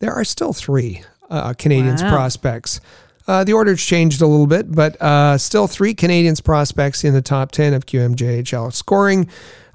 [0.00, 2.10] There are still three uh, Canadiens wow.
[2.10, 2.80] prospects.
[3.26, 7.22] Uh, the order's changed a little bit, but uh, still three Canadiens prospects in the
[7.22, 9.28] top 10 of QMJHL scoring,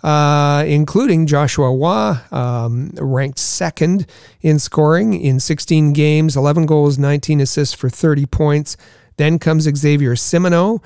[0.04, 4.06] uh, including Joshua Roy, um, ranked second
[4.42, 8.76] in scoring in 16 games, 11 goals, 19 assists for 30 points.
[9.16, 10.82] Then comes Xavier Simoneau.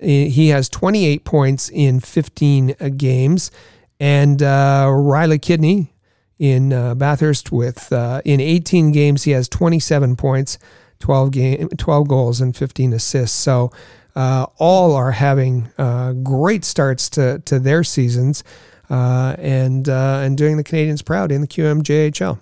[0.00, 3.50] He has 28 points in 15 uh, games.
[3.98, 5.94] And uh, Riley Kidney
[6.38, 10.58] in uh, Bathurst with in 18 games, he has 27 points.
[11.00, 13.36] 12 game, 12 goals and 15 assists.
[13.36, 13.72] So
[14.14, 18.44] uh, all are having uh, great starts to to their seasons,
[18.88, 22.40] uh, and uh, and doing the Canadiens proud in the QMJHL.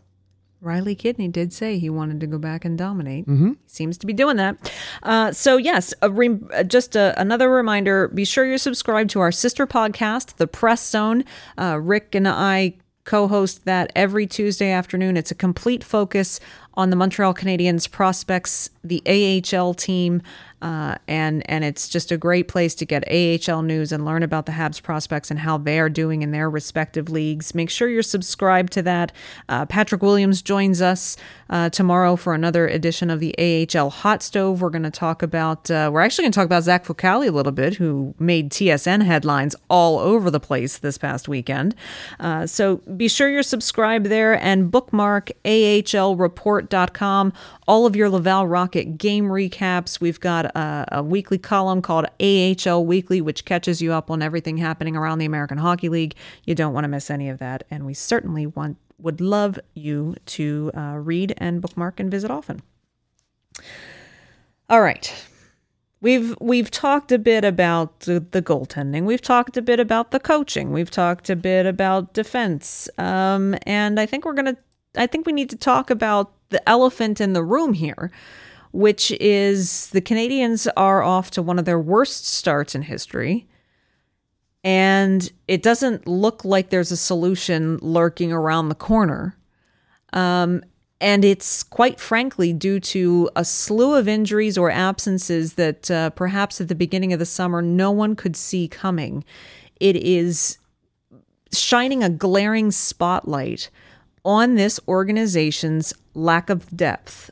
[0.61, 3.27] Riley Kidney did say he wanted to go back and dominate.
[3.27, 3.53] Mm-hmm.
[3.67, 4.73] Seems to be doing that.
[5.05, 9.31] Uh, so, yes, re- uh, just a, another reminder be sure you're subscribed to our
[9.31, 11.25] sister podcast, The Press Zone.
[11.57, 15.17] Uh, Rick and I co host that every Tuesday afternoon.
[15.17, 16.41] It's a complete focus
[16.79, 20.23] on the Montreal Canadiens prospects, the AHL team,
[20.61, 24.47] uh, and and it's just a great place to get AHL news and learn about
[24.47, 27.55] the Habs prospects and how they are doing in their respective leagues.
[27.55, 29.13] Make sure you're subscribed to that.
[29.49, 31.17] Uh, Patrick Williams joins us
[31.49, 34.61] uh, tomorrow for another edition of the AHL Hot Stove.
[34.61, 37.33] We're going to talk about uh, we're actually going to talk about Zach Fucale a
[37.33, 41.75] little bit, who made TSN headlines all over the place this past weekend.
[42.19, 45.31] Uh, so be sure you're subscribed there and bookmark
[46.69, 47.33] ahlreport.com
[47.67, 50.01] all of your Laval Rocket game recaps.
[50.01, 54.57] We've got a, a, weekly column called AHL Weekly, which catches you up on everything
[54.57, 56.15] happening around the American Hockey League.
[56.45, 60.17] You don't want to miss any of that, and we certainly want would love you
[60.27, 62.63] to uh, read and bookmark and visit often.
[64.69, 65.15] All right.
[66.01, 69.05] We've we've talked a bit about the, the, goaltending.
[69.05, 70.73] We've talked a bit about the coaching.
[70.73, 72.89] We've talked a bit about defense.
[72.99, 74.57] Um, and I think we're gonna.
[74.97, 78.11] I think we need to talk about the elephant in the room here,
[78.73, 83.47] which is the Canadiens are off to one of their worst starts in history.
[84.65, 89.37] And it doesn't look like there's a solution lurking around the corner.
[90.13, 90.63] Um,
[91.01, 96.61] and it's quite frankly due to a slew of injuries or absences that uh, perhaps
[96.61, 99.25] at the beginning of the summer no one could see coming.
[99.79, 100.59] It is
[101.53, 103.71] shining a glaring spotlight
[104.29, 107.31] on this organization's lack of depth.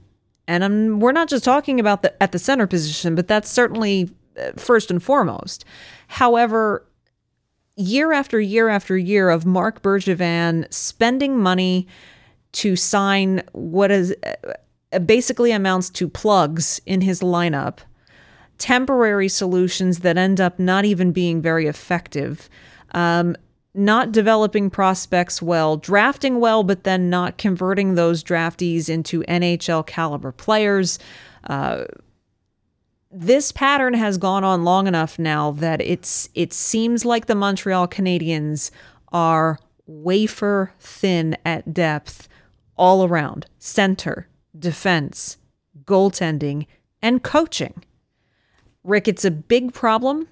[0.48, 4.10] And I'm, we're not just talking about the at the center position, but that's certainly
[4.40, 5.66] uh, first and foremost.
[6.08, 6.88] However,
[7.76, 11.86] year after year after year of Marc Bergevin spending money
[12.52, 14.14] to sign what is
[14.92, 17.80] uh, basically amounts to plugs in his lineup,
[18.56, 22.48] temporary solutions that end up not even being very effective.
[22.94, 23.36] Um,
[23.76, 30.32] not developing prospects well, drafting well, but then not converting those draftees into NHL caliber
[30.32, 30.98] players.
[31.44, 31.84] Uh,
[33.10, 37.86] this pattern has gone on long enough now that it's it seems like the Montreal
[37.86, 38.70] Canadiens
[39.12, 42.28] are wafer thin at depth
[42.76, 45.38] all around center, defense,
[45.84, 46.66] goaltending,
[47.00, 47.84] and coaching.
[48.84, 50.28] Rick, it's a big problem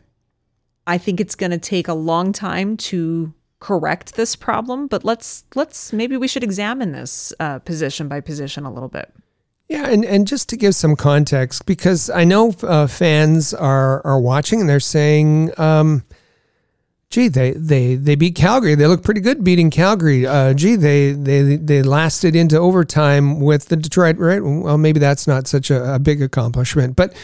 [0.87, 5.45] I think it's going to take a long time to correct this problem, but let's
[5.55, 9.13] let's maybe we should examine this uh, position by position a little bit.
[9.69, 14.21] Yeah, and, and just to give some context, because I know uh, fans are are
[14.21, 16.05] watching and they're saying, um,
[17.09, 18.75] "Gee, they, they they beat Calgary.
[18.75, 20.27] They look pretty good beating Calgary.
[20.27, 24.19] Uh, gee, they they they lasted into overtime with the Detroit.
[24.19, 24.45] Right?
[24.45, 27.15] Well, maybe that's not such a, a big accomplishment, but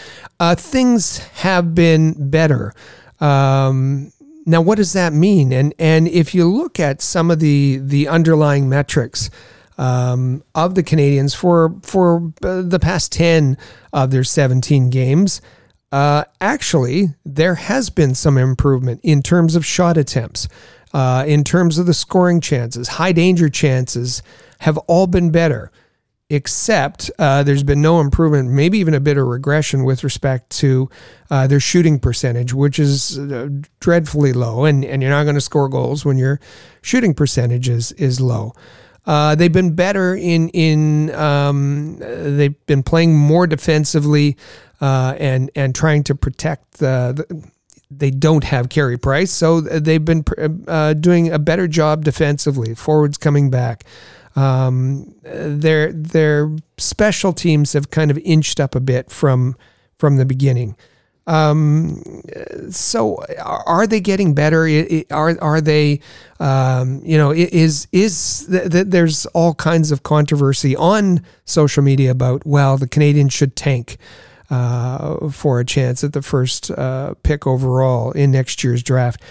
[0.41, 2.73] uh, things have been better."
[3.21, 4.13] Um,
[4.47, 5.53] now, what does that mean?
[5.53, 9.31] And and if you look at some of the the underlying metrics
[9.79, 13.57] um, of the Canadiens for for uh, the past ten
[13.93, 15.41] of their seventeen games,
[15.93, 20.49] uh, actually there has been some improvement in terms of shot attempts,
[20.93, 24.23] uh, in terms of the scoring chances, high danger chances
[24.61, 25.71] have all been better
[26.31, 30.89] except uh, there's been no improvement, maybe even a bit of regression with respect to
[31.29, 33.49] uh, their shooting percentage, which is uh,
[33.81, 34.65] dreadfully low.
[34.65, 36.41] And, and you're not going to score goals when your
[36.83, 38.55] shooting percentage is, is low.
[39.07, 44.37] Uh, they've been better in in um, they've been playing more defensively
[44.83, 47.51] uh, and and trying to protect the, the
[47.91, 50.25] they don't have Carey Price, so they've been
[50.69, 52.75] uh, doing a better job defensively.
[52.75, 53.85] Forwards coming back.
[54.37, 59.57] Um, their their special teams have kind of inched up a bit from
[59.99, 60.77] from the beginning.
[61.27, 62.03] Um,
[62.71, 64.67] so are they getting better?
[65.11, 66.01] Are are they?
[66.41, 72.11] Um, you know, is is th- th- there's all kinds of controversy on social media
[72.11, 73.97] about well, the Canadiens should tank.
[74.51, 79.23] Uh, for a chance at the first uh, pick overall in next year's draft.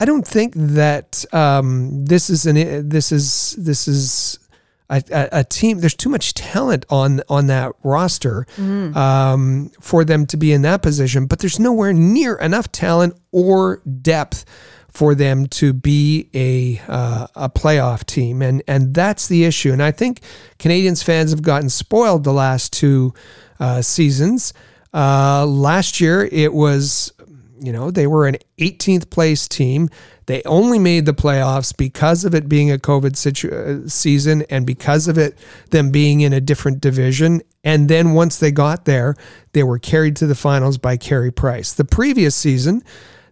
[0.00, 4.38] I don't think that um, this is an this is this is
[4.88, 5.78] a, a, a, team.
[5.78, 8.96] There's too much talent on on that roster mm.
[8.96, 13.82] um, for them to be in that position, but there's nowhere near enough talent or
[14.02, 14.46] depth
[14.90, 19.70] for them to be a uh, a playoff team, and and that's the issue.
[19.70, 20.22] And I think
[20.58, 23.14] Canadiens fans have gotten spoiled the last two
[23.60, 24.54] uh, seasons.
[24.92, 27.12] Uh, last year, it was
[27.60, 29.88] you know, they were an 18th place team.
[30.26, 34.66] They only made the playoffs because of it being a COVID situ- uh, season and
[34.66, 35.36] because of it
[35.70, 37.42] them being in a different division.
[37.64, 39.16] And then once they got there,
[39.52, 41.72] they were carried to the finals by Carey Price.
[41.72, 42.82] The previous season,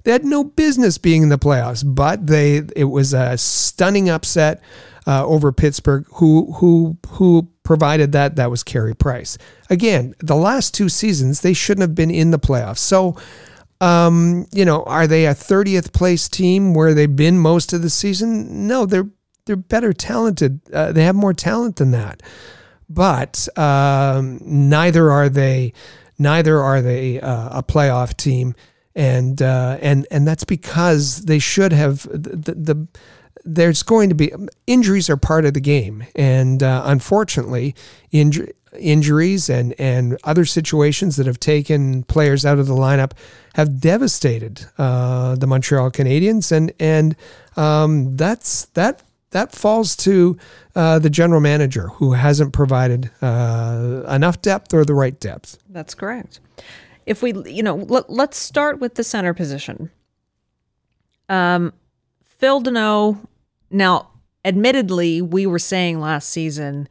[0.05, 4.63] they had no business being in the playoffs, but they it was a stunning upset
[5.07, 6.07] uh, over Pittsburgh.
[6.15, 8.37] Who who who provided that?
[8.37, 9.39] That was Carey Price.
[9.71, 12.79] Again, the last two seasons they shouldn't have been in the playoffs.
[12.79, 13.17] So.
[13.81, 17.91] Um, you know, are they a 30th place team where they've been most of the
[17.91, 18.67] season?
[18.67, 19.09] No, they're
[19.47, 20.61] they're better talented.
[20.73, 22.23] Uh, they have more talent than that,
[22.89, 25.73] but um, neither are they.
[26.21, 28.55] Neither are they uh, a playoff team,
[28.95, 32.89] and uh, and and that's because they should have the, the
[33.45, 34.33] there's going to be
[34.67, 37.75] injuries are part of the game, and uh, unfortunately,
[38.79, 43.13] injuries and and other situations that have taken players out of the lineup
[43.55, 47.17] have devastated uh, the Montreal Canadiens, and and
[47.57, 50.39] um, that's that that falls to
[50.75, 55.59] uh, the general manager who hasn't provided uh, enough depth or the right depth.
[55.69, 56.41] That's correct.
[57.05, 59.91] If we, you know, let, us start with the center position.
[61.29, 61.73] Um,
[62.39, 63.27] Phil Danault.
[63.71, 64.11] Now,
[64.45, 66.89] admittedly, we were saying last season,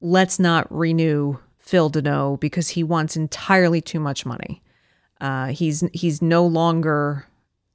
[0.00, 4.62] let's not renew Phil Danault because he wants entirely too much money.
[5.20, 7.26] Uh, he's he's no longer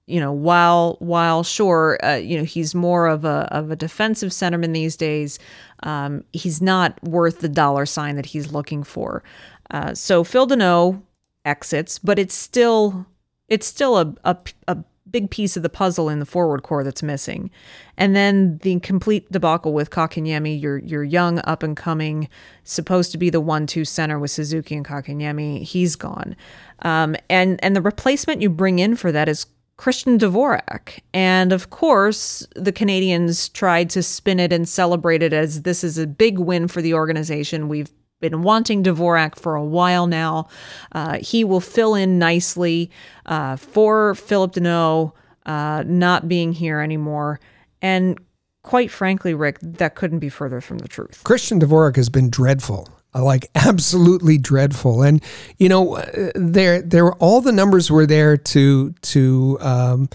[0.08, 4.30] you know, while while sure, uh, you know, he's more of a of a defensive
[4.30, 5.38] centerman these days.
[5.84, 9.22] Um, he's not worth the dollar sign that he's looking for.
[9.70, 11.02] Uh, so Phil Danault
[11.43, 13.06] exits, but it's still
[13.50, 14.38] it's still a, a,
[14.70, 14.78] a
[15.12, 17.49] big piece of the puzzle in the forward core that's missing.
[17.97, 22.30] And then the complete debacle with Kotkaniemi, your your young up and coming,
[22.64, 26.36] supposed to be the one two center with Suzuki and Kotkaniemi, he's gone.
[26.84, 29.47] Um, and and the replacement you bring in for that is
[29.78, 30.99] Christian Dvorak.
[31.14, 35.97] And of course, the Canadiens tried to spin it and celebrate it as this is
[35.99, 37.70] a big win for the organization.
[37.70, 40.47] We've been wanting Dvorak for a while now.
[40.91, 42.89] Uh, he will fill in nicely
[43.26, 45.13] uh, for Philip Danault
[45.45, 47.39] uh, not being here anymore.
[47.82, 48.20] And
[48.63, 51.22] quite frankly, Rick, that couldn't be further from the truth.
[51.24, 55.01] Christian Dvorak has been dreadful like absolutely dreadful.
[55.01, 55.24] And
[55.57, 56.01] you know,
[56.36, 60.09] there there all the numbers were there to to um,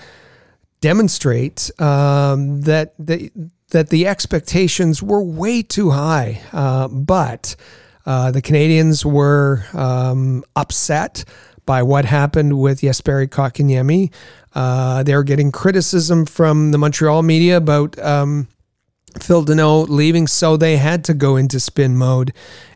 [0.81, 3.31] demonstrate um, that the
[3.71, 6.41] that the expectations were way too high.
[6.53, 7.57] Uh, but
[8.07, 11.25] uh, the Canadiens were um, upset
[11.67, 14.13] by what happened with Jesperi Kotkaniemi.
[14.55, 18.49] Uh, they're getting criticism from the Montreal media about um,
[19.21, 22.33] Phil Danault leaving, so they had to go into spin mode.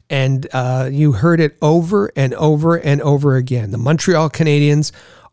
[0.09, 3.72] And uh, you heard it over and over and over again.
[3.72, 4.93] The Montreal Canadiens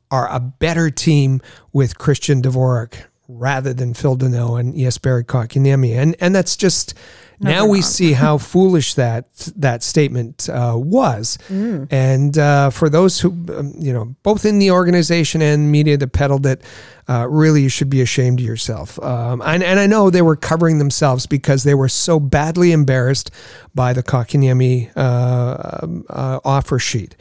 [0.09, 1.41] are a better team
[1.71, 2.95] with Christian Dvorak
[3.27, 5.95] rather than Phil Danault and Jesperi Kotkaniemi.
[5.95, 6.95] And, and that's just
[7.39, 9.25] now we see how foolish that
[9.55, 11.37] that statement uh, was.
[11.49, 11.87] Mm.
[11.91, 16.13] And uh, for those who, um, you know, both in the organization and media that
[16.13, 16.63] peddled it,
[17.09, 19.01] uh, really you should be ashamed of yourself.
[19.03, 23.31] Um, and, and I know they were covering themselves because they were so badly embarrassed
[23.75, 27.15] by the Kotkaniemi uh, um, uh, offer sheet.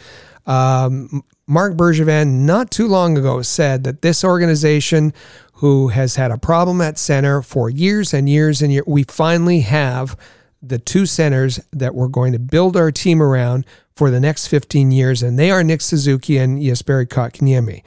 [0.46, 1.22] Um,
[1.52, 5.12] Marc Bergevin, not too long ago, said that this organization
[5.56, 8.86] who has had a problem at center for years and years and years.
[8.86, 10.16] We finally have
[10.62, 14.92] the two centers that we're going to build our team around for the next 15
[14.92, 17.82] years, and they are Nick Suzuki and Jesperi Kotkaniemi.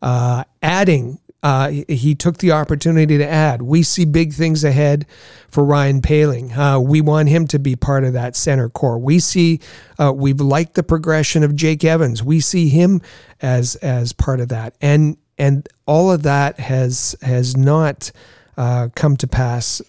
[0.00, 3.62] Uh, adding, uh, he took the opportunity to add.
[3.62, 5.06] We see big things ahead
[5.48, 6.56] for Ryan Poehling.
[6.56, 8.98] Uh, we want him to be part of that center core.
[8.98, 9.60] We see,
[9.98, 12.24] uh, we've liked the progression of Jake Evans.
[12.24, 13.00] We see him
[13.40, 18.10] as as part of that, and and all of that has has not
[18.56, 19.80] uh, come to pass.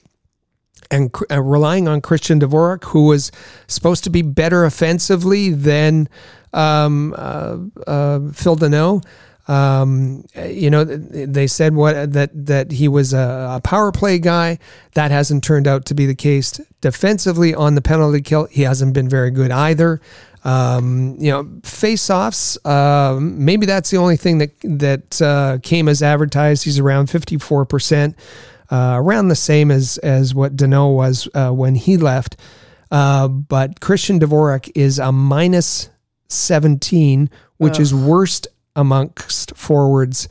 [0.91, 3.31] And uh, relying on Christian Dvorak, who was
[3.67, 6.09] supposed to be better offensively than
[6.51, 7.57] um, uh,
[8.33, 9.03] Phil Danault.
[9.49, 14.59] Um, you know, they said what that that he was a, a, power play guy.
[14.93, 16.61] That hasn't turned out to be the case.
[16.81, 20.01] Defensively on the penalty kill, he hasn't been very good either.
[20.43, 22.63] Um, you know, face-offs.
[22.63, 26.63] Uh, maybe that's the only thing that that uh, came as advertised.
[26.63, 28.15] He's around fifty-four percent,
[28.69, 32.37] uh, around the same as as what Danault was uh, when he left.
[32.91, 35.89] Uh, but Christian Dvorak is a minus
[36.27, 37.81] seventeen, which Ugh.
[37.81, 40.27] is worst amongst forwards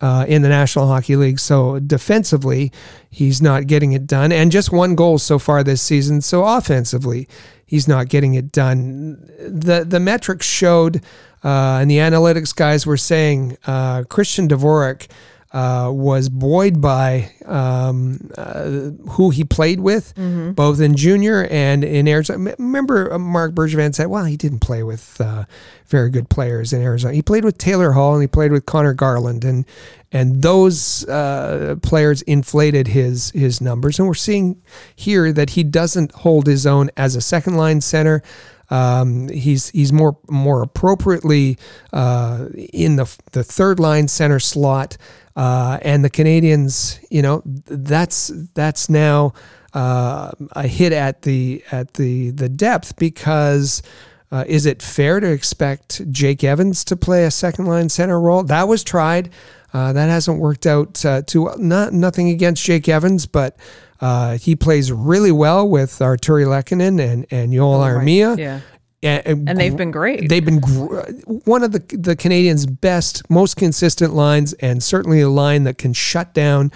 [0.00, 1.38] uh, in the National Hockey League.
[1.38, 2.72] So defensively,
[3.08, 6.20] he's not getting it done, and just one goal so far this season.
[6.20, 7.28] So offensively,
[7.64, 9.30] he's not getting it done.
[9.38, 10.96] The the metrics showed,
[11.44, 15.08] uh, and the analytics guys were saying uh, Christian Dvorak
[15.52, 20.52] uh, was buoyed by um, uh, who he played with, mm-hmm.
[20.52, 22.54] both in junior and in Arizona.
[22.58, 25.44] Remember, Mark Marc Bergevin said, "Well, he didn't play with uh,
[25.86, 27.14] very good players in Arizona.
[27.14, 29.66] He played with Taylor Hall and he played with Conor Garland, and
[30.10, 33.98] and those uh, players inflated his his numbers.
[33.98, 34.62] And we're seeing
[34.96, 38.22] here that he doesn't hold his own as a second line center."
[38.70, 41.58] Um, he's he's more more appropriately
[41.92, 44.96] uh, in the the third line center slot.
[45.34, 49.32] Uh, and the Canadiens, you know, that's that's now
[49.74, 53.82] uh, a hit at the at the the depth because.
[54.30, 58.42] Uh, is it fair to expect Jake Evans to play a second line center role?
[58.42, 59.28] That was tried.
[59.74, 61.58] Uh, that hasn't worked out uh, too well.
[61.58, 63.58] Not nothing against Jake Evans, but
[64.00, 68.30] uh, he plays really well with Artturi Lehkonen and and Joel oh, Armia.
[68.30, 68.38] Right.
[68.38, 68.60] Yeah
[69.02, 70.28] and, and they've been great.
[70.28, 71.00] They've been gr-
[71.44, 75.92] one of the the Canadiens' best, most consistent lines, and certainly a line that can
[75.92, 76.70] shut down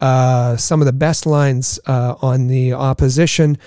[0.00, 3.58] uh, some of the best lines uh, on the opposition.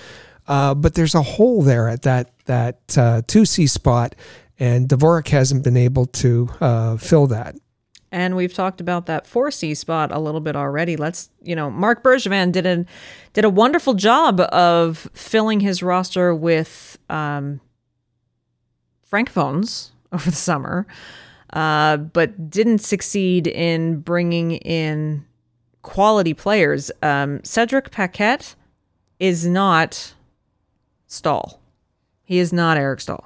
[0.48, 4.16] Uh, but there's a hole there at that that uh, two C spot,
[4.58, 7.54] and Dvorak hasn't been able to uh, fill that.
[8.12, 10.96] And we've talked about that 4C spot a little bit already.
[10.96, 12.84] Let's, you know, Marc Bergevin did a
[13.34, 17.60] did a wonderful job of filling his roster with um,
[19.10, 20.86] francophones over the summer,
[21.52, 25.24] uh, but didn't succeed in bringing in
[25.82, 26.90] quality players.
[27.02, 28.54] Um, Cedric Paquette
[29.18, 30.14] is not
[31.06, 31.60] Staal.
[32.24, 33.24] He is not Eric Staal.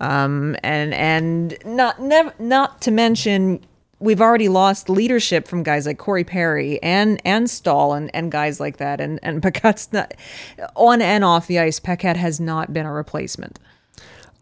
[0.00, 3.60] Um, and and not never not to mention
[4.00, 8.60] we've already lost leadership from guys like Corey Perry and and Staal and, and guys
[8.60, 9.00] like that.
[9.00, 10.14] And and Paquette's not
[10.74, 11.80] on and off the ice.
[11.80, 13.58] Paquette has not been a replacement.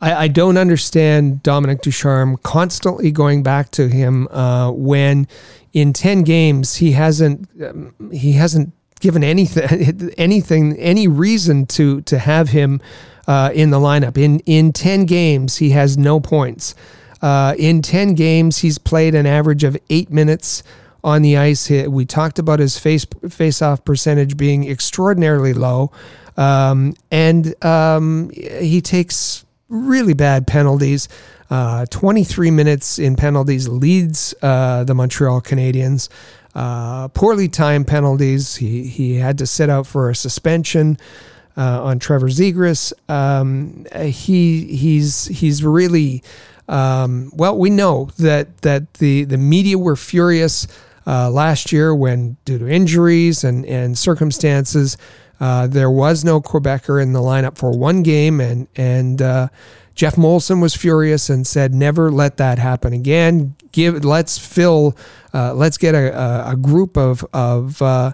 [0.01, 5.27] I, I, don't understand Dominic Ducharme constantly going back to him uh, when
[5.73, 12.19] in ten games he hasn't um, he hasn't given anything anything any reason to to
[12.19, 12.81] have him
[13.27, 14.19] uh, in the lineup.
[14.23, 16.75] In in ten games he has no points.
[17.23, 20.63] Uh, in ten games he's played an average of eight minutes
[21.03, 21.71] on the ice.
[21.71, 25.91] We talked about his face face off percentage being extraordinarily low.
[26.37, 31.09] Um, and um, he takes really bad penalties.
[31.51, 36.09] Uh, 23 minutes in penalties leads uh, the Montreal Canadiens.
[36.55, 38.57] Uh, poorly timed penalties.
[38.57, 40.97] He he had to sit out for a suspension
[41.57, 42.95] uh, on Trevor Zegras.
[43.11, 46.23] Um, he he's he's really
[46.69, 47.59] um, well.
[47.59, 50.67] We know that that the the media were furious
[51.07, 54.97] uh, last year when due to injuries and and circumstances.
[55.41, 59.49] Uh, there was no Quebecer in the lineup for one game, and and uh,
[59.95, 63.55] Geoff Molson was furious and said, "Never let that happen again.
[63.73, 64.97] Give, let's fill,
[65.35, 68.13] uh, let's get a, a, a, group of of." Uh,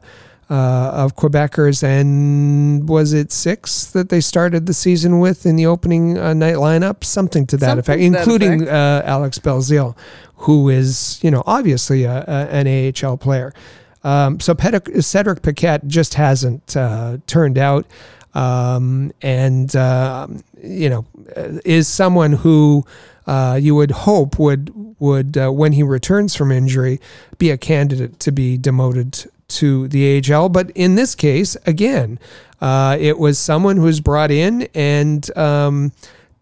[0.51, 5.65] uh, of Quebecers, and was it six that they started the season with in the
[5.65, 7.05] opening night lineup?
[7.05, 9.07] Something to that Something effect, including effect.
[9.07, 9.97] Alex Belzile,
[10.37, 12.67] who is, you know, obviously a, an
[13.03, 13.55] AHL player.
[14.05, 17.87] Um, so Cedric Paquette just hasn't uh, turned out,
[18.35, 20.27] um, and uh,
[20.63, 21.07] you know
[21.65, 22.85] is someone who
[23.27, 27.01] uh, you would hope would would uh, when he returns from injury
[27.39, 30.49] be a candidate to be demoted to the AHL.
[30.49, 32.19] But in this case, again,
[32.61, 35.93] uh, it was someone who was brought in and um,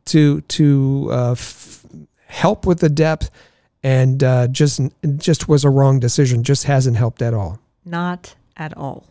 [0.07, 1.85] to to uh, f-
[2.27, 3.31] help with the depth
[3.83, 4.81] and uh, just
[5.17, 6.43] just was a wrong decision.
[6.43, 7.59] Just hasn't helped at all.
[7.85, 9.07] Not at all.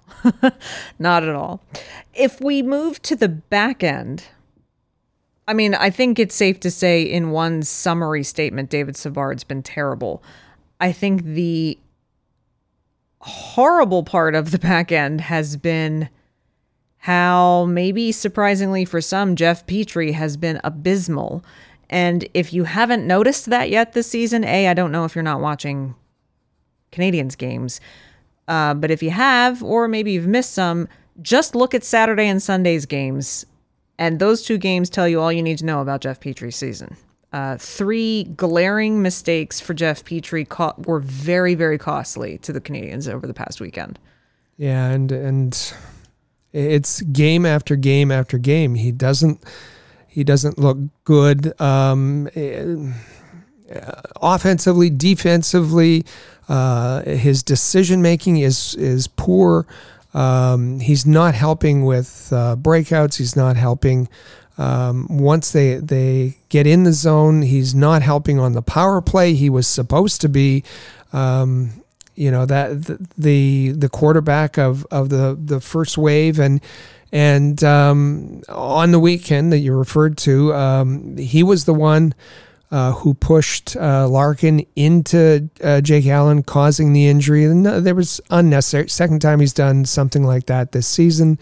[0.99, 1.61] Not at all.
[2.13, 4.25] If we move to the back end,
[5.47, 9.63] I mean, I think it's safe to say in one summary statement, David Savard's been
[9.63, 10.23] terrible.
[10.79, 11.77] I think the
[13.21, 16.09] horrible part of the back end has been
[17.03, 21.43] how maybe surprisingly for some, Jeff Petry has been abysmal.
[21.89, 25.23] And if you haven't noticed that yet this season, A, I don't know if you're
[25.23, 25.95] not watching
[26.91, 27.81] Canadiens games.
[28.47, 30.87] Uh, but if you have, or maybe you've missed some,
[31.21, 33.45] just look at Saturday and Sunday's games.
[33.97, 36.95] And those two games tell you all you need to know about Jeff Petry's season.
[37.31, 43.11] Uh, three glaring mistakes for Jeff Petry co- were very, very costly to the Canadiens
[43.11, 43.99] over the past weekend.
[44.57, 45.73] Yeah, and and
[46.53, 48.75] it's game after game after game.
[48.75, 49.43] He doesn't
[50.09, 56.05] he doesn't look good um, uh, offensively, defensively.
[56.47, 59.67] Uh, his decision making is is poor.
[60.13, 63.17] Um, he's not helping with uh, breakouts.
[63.17, 64.09] He's not helping
[64.57, 67.43] um, once they they get in the zone.
[67.43, 69.35] He's not helping on the power play.
[69.35, 70.63] He was supposed to be.
[71.13, 71.83] Um,
[72.15, 76.59] you know that the the quarterback of of the the first wave and
[77.11, 82.13] and um, on the weekend that you referred to, um, he was the one
[82.71, 87.45] uh, who pushed uh, Larkin into uh, Jake Allen, causing the injury.
[87.45, 88.89] And there was unnecessary.
[88.89, 91.39] Second time he's done something like that this season.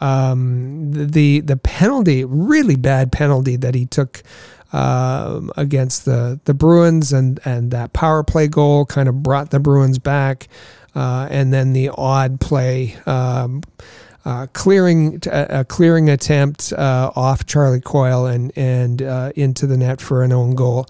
[0.00, 4.22] Um, the the penalty, really bad penalty that he took
[4.72, 9.60] um, against the the Bruins, and and that power play goal kind of brought the
[9.60, 10.48] Bruins back.
[10.94, 12.96] Uh, and then the odd play.
[13.06, 13.62] Um,
[14.24, 20.00] uh, clearing a, clearing attempt uh, off Charlie Coyle and and uh, into the net
[20.00, 20.86] for an own goal.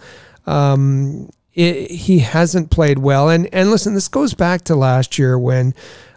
[0.46, 5.38] Um, it, he hasn't played well, and and listen, this goes back to last year
[5.38, 5.74] when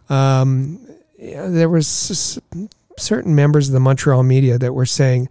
[0.09, 0.79] um,
[1.17, 2.39] there was
[2.97, 5.29] certain members of the Montreal media that were saying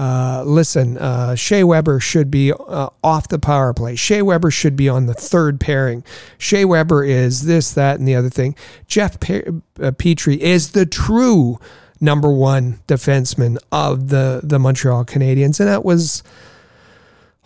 [0.00, 3.96] uh, listen, uh, Shea Weber should be uh, off the power play.
[3.96, 6.02] Shea Weber should be on the third pairing.
[6.38, 8.56] Shea Weber is this, that, and the other thing.
[8.86, 11.58] Jeff uh, Petry is the true
[12.00, 15.60] number one defenseman of the, the Montreal Canadiens.
[15.60, 16.22] And that was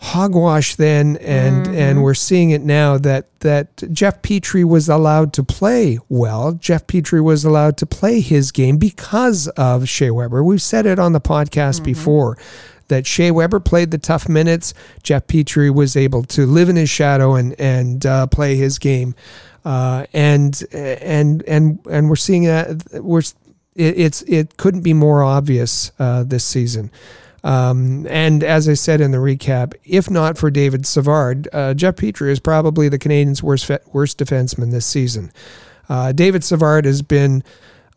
[0.05, 1.75] hogwash then and mm-hmm.
[1.75, 6.53] and we're seeing it now that that Jeff Petry was allowed to play well.
[6.53, 10.43] Jeff Petry was allowed to play his game because of Shea Weber.
[10.43, 11.85] We've said it on the podcast mm-hmm.
[11.85, 12.37] before
[12.87, 14.75] that Shea Weber played the tough minutes.
[15.01, 19.15] Jeff Petry was able to live in his shadow and and uh, play his game.
[19.63, 23.21] Uh, and and and and we're seeing that we're
[23.75, 26.91] it, it's it couldn't be more obvious uh, this season.
[27.45, 31.95] Um, and as I said in the recap, if not for David Savard, uh, Jeff
[31.95, 35.31] Petry is probably the Canadiens' worst worst defenseman this season.
[35.87, 37.43] Uh, David Savard has been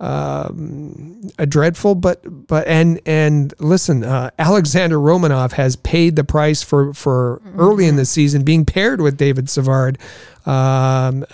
[0.00, 6.62] um, a dreadful, but but and and listen, uh, Alexander Romanov has paid the price
[6.62, 7.58] for for mm-hmm.
[7.58, 9.96] early in the season being paired with David Savard.
[10.44, 11.24] Um,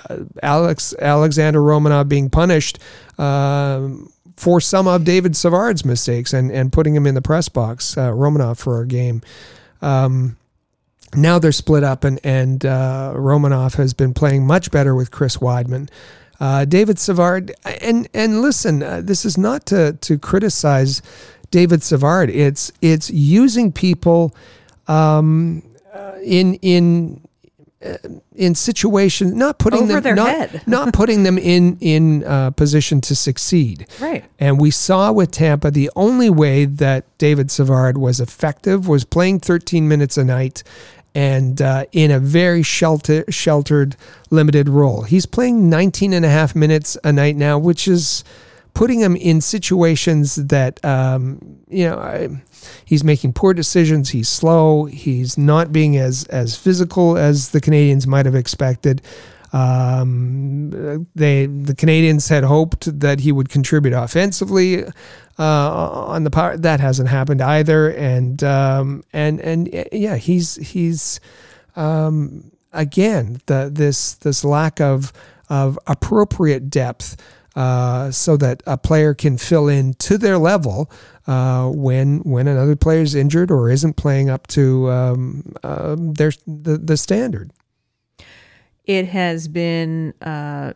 [0.41, 2.79] Alex Alexander Romanov being punished.
[3.19, 7.97] Um, for some of David Savard's mistakes and, and putting him in the press box,
[7.97, 9.23] uh, Romanov for our game.
[9.81, 10.37] Um,
[11.15, 15.37] now they're split up, and and uh, Romanov has been playing much better with Chris
[15.37, 15.89] Wideman.
[16.41, 21.03] Uh, David Savard, and and listen, uh, this is not to to criticize
[21.51, 22.31] David Savard.
[22.31, 24.35] It's it's using people
[24.89, 25.63] um,
[25.93, 27.24] uh, in in
[28.35, 30.63] in situations, not putting Over them their not, head.
[30.67, 33.87] not putting them in in uh, position to succeed.
[34.01, 34.25] Right.
[34.39, 39.41] And we saw with Tampa the only way that David Savard was effective was playing
[39.41, 40.63] 13 minutes a night
[41.15, 43.97] and uh, in a very shelter, sheltered,
[44.31, 45.03] limited role.
[45.03, 48.25] He's playing 19 and a half minutes a night now, which is
[48.75, 52.29] putting him in situations that um, you know I,
[52.85, 54.11] he's making poor decisions.
[54.11, 54.85] He's slow.
[54.85, 59.01] He's not being as as physical as the Canadiens might have expected.
[59.53, 64.85] Um, they the Canadiens had hoped that he would contribute offensively
[65.39, 65.71] uh,
[66.09, 66.57] on the power.
[66.57, 67.91] That hasn't happened either.
[67.91, 71.21] And um, and and yeah, he's he's
[71.77, 75.13] um, again the this this lack of
[75.49, 77.17] of appropriate depth
[77.57, 80.91] uh, so that a player can fill in to their level
[81.27, 86.33] uh, when when another player is injured or isn't playing up to um, uh, their
[86.47, 87.53] the, the standard.
[88.85, 90.75] It has been uh,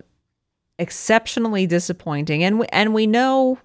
[0.78, 3.58] exceptionally disappointing, and we, and we know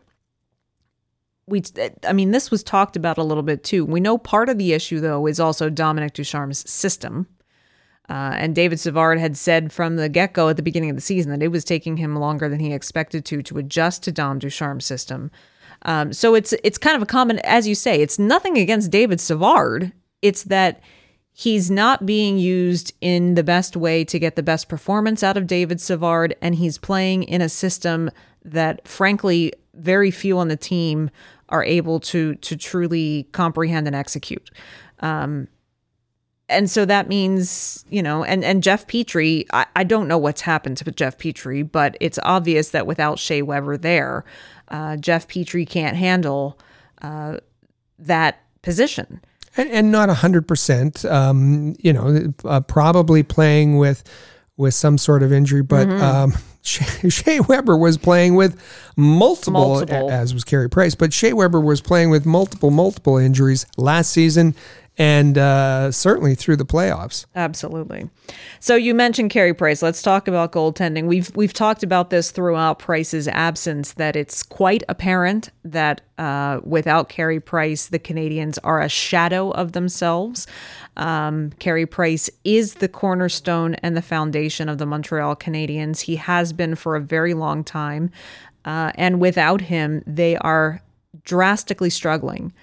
[1.47, 1.63] we
[2.07, 3.85] I mean this was talked about a little bit too.
[3.85, 7.27] We know part of the issue though is also Dominic Ducharme's system.
[8.09, 11.01] Uh, and David Savard had said from the get go at the beginning of the
[11.01, 14.39] season that it was taking him longer than he expected to to adjust to Dom
[14.39, 15.31] Ducharme's system.
[15.83, 19.21] Um, so it's it's kind of a common, as you say, it's nothing against David
[19.21, 19.93] Savard.
[20.21, 20.81] It's that
[21.31, 25.47] he's not being used in the best way to get the best performance out of
[25.47, 28.11] David Savard, and he's playing in a system
[28.45, 31.09] that, frankly, very few on the team
[31.49, 34.51] are able to to truly comprehend and execute.
[34.99, 35.47] Um,
[36.49, 40.41] and so that means, you know, and, and Jeff Petry, I, I don't know what's
[40.41, 44.25] happened to Jeff Petry, but it's obvious that without Shea Weber there,
[44.67, 46.59] uh, Jeff Petry can't handle
[47.01, 47.37] uh,
[47.97, 49.21] that position.
[49.55, 54.03] And, and not 100%, um, you know, uh, probably playing with
[54.55, 56.03] with some sort of injury, but mm-hmm.
[56.03, 58.61] um, Shea, Shea Weber was playing with
[58.95, 63.65] multiple, multiple, as was Carey Price, but Shea Weber was playing with multiple, multiple injuries
[63.77, 64.55] last season
[64.97, 67.25] and uh, certainly through the playoffs.
[67.35, 68.09] Absolutely.
[68.59, 69.81] So you mentioned Carey Price.
[69.81, 71.07] Let's talk about goaltending.
[71.07, 73.93] We've we've talked about this throughout Price's absence.
[73.93, 79.71] That it's quite apparent that uh, without Carey Price, the Canadiens are a shadow of
[79.71, 80.45] themselves.
[80.95, 86.01] Um, Carey Price is the cornerstone and the foundation of the Montreal Canadiens.
[86.01, 88.11] He has been for a very long time,
[88.63, 90.81] uh, and without him, they are
[91.23, 92.53] drastically struggling.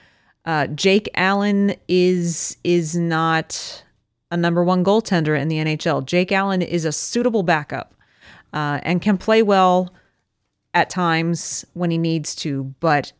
[0.50, 3.84] Uh, Jake Allen is is not
[4.32, 6.04] a number one goaltender in the NHL.
[6.04, 7.94] Jake Allen is a suitable backup
[8.52, 9.94] uh, and can play well
[10.74, 13.12] at times when he needs to, but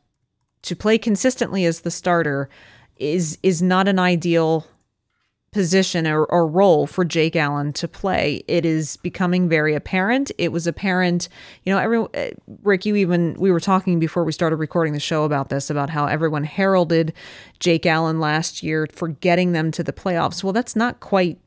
[0.62, 2.48] to play consistently as the starter
[2.96, 4.66] is is not an ideal
[5.52, 8.44] position or, or, role for Jake Allen to play.
[8.46, 10.30] It is becoming very apparent.
[10.38, 11.28] It was apparent,
[11.64, 12.30] you know, every uh,
[12.62, 15.90] Rick, you even we were talking before we started recording the show about this about
[15.90, 17.12] how everyone heralded
[17.58, 20.44] Jake Allen last year for getting them to the playoffs.
[20.44, 21.38] Well, that's not quite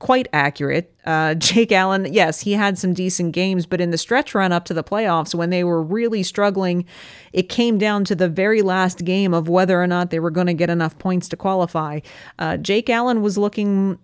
[0.00, 0.92] quite accurate.
[1.04, 4.64] Uh, Jake Allen, yes, he had some decent games, but in the stretch run up
[4.64, 6.84] to the playoffs, when they were really struggling,
[7.32, 10.48] it came down to the very last game of whether or not they were going
[10.48, 12.00] to get enough points to qualify.
[12.40, 13.98] Uh, Jake Allen was looking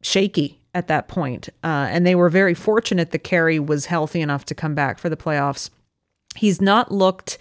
[0.00, 4.46] shaky at that point, uh, and they were very fortunate that Carey was healthy enough
[4.46, 5.68] to come back for the playoffs.
[6.36, 7.38] He's not looked.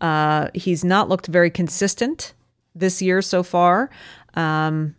[0.00, 2.34] Uh, he's not looked very consistent
[2.74, 3.88] this year so far.
[4.34, 4.96] Um,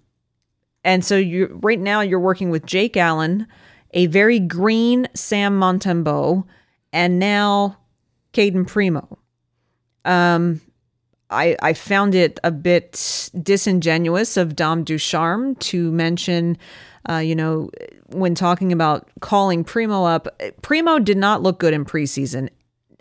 [0.84, 3.47] and so you right now you're working with Jake Allen,
[3.91, 6.45] a very green Sam Montembeault,
[6.91, 7.77] and now
[8.34, 9.17] Cayden Primeau.
[10.05, 10.61] Um,
[11.29, 16.57] I, I found it a bit disingenuous of Dom Ducharme to mention,
[17.09, 17.69] uh, you know,
[18.09, 20.27] when talking about calling Primeau up.
[20.61, 22.49] Primeau did not look good in preseason.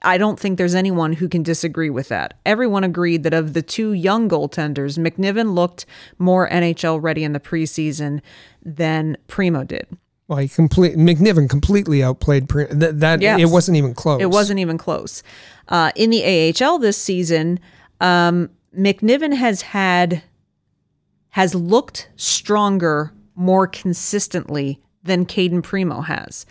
[0.05, 2.39] I don't think there's anyone who can disagree with that.
[2.45, 5.87] Everyone agreed that of the two young goaltenders, McNiven looked
[6.19, 8.21] more NHL ready in the preseason
[8.63, 9.87] than Primeau did.
[10.29, 13.01] Well, he complete McNiven completely outplayed Pre- that.
[13.01, 13.41] that yes.
[13.41, 14.21] It wasn't even close.
[14.21, 15.23] It wasn't even close.
[15.69, 17.61] Uh, in the AHL this season,
[18.01, 20.23] um, McNiven has had
[21.31, 26.47] has looked stronger more consistently than Cayden Primeau has.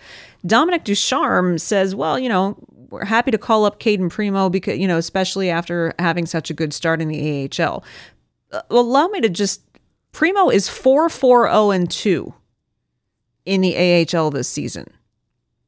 [0.46, 2.58] Dominic Ducharme says, well, you know,
[2.92, 6.54] we're happy to call up Cayden Primeau because, you know, especially after having such a
[6.54, 7.84] good start in the AHL.
[8.52, 9.62] Uh, allow me to just
[10.12, 12.34] Primeau is 4 4 0 and 2
[13.46, 14.86] in the AHL this season.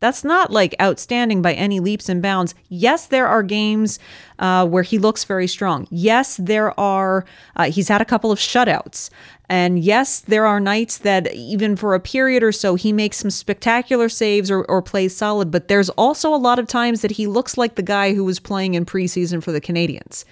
[0.04, 2.54] That's not like outstanding by any leaps and bounds.
[2.68, 4.00] Yes, there are games
[4.38, 5.88] uh, where he looks very strong.
[5.90, 7.24] Yes, there are,
[7.56, 9.10] uh, he's had a couple of shutouts.
[9.50, 13.30] And yes, there are nights that even for a period or so, he makes some
[13.30, 15.52] spectacular saves or, or plays solid.
[15.52, 18.40] But there's also a lot of times that he looks like the guy who was
[18.40, 20.24] playing in preseason for the Canadiens.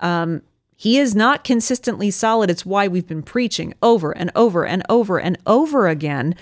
[0.00, 0.42] Um,
[0.74, 2.50] he is not consistently solid.
[2.50, 6.34] It's why we've been preaching over and over and over and over again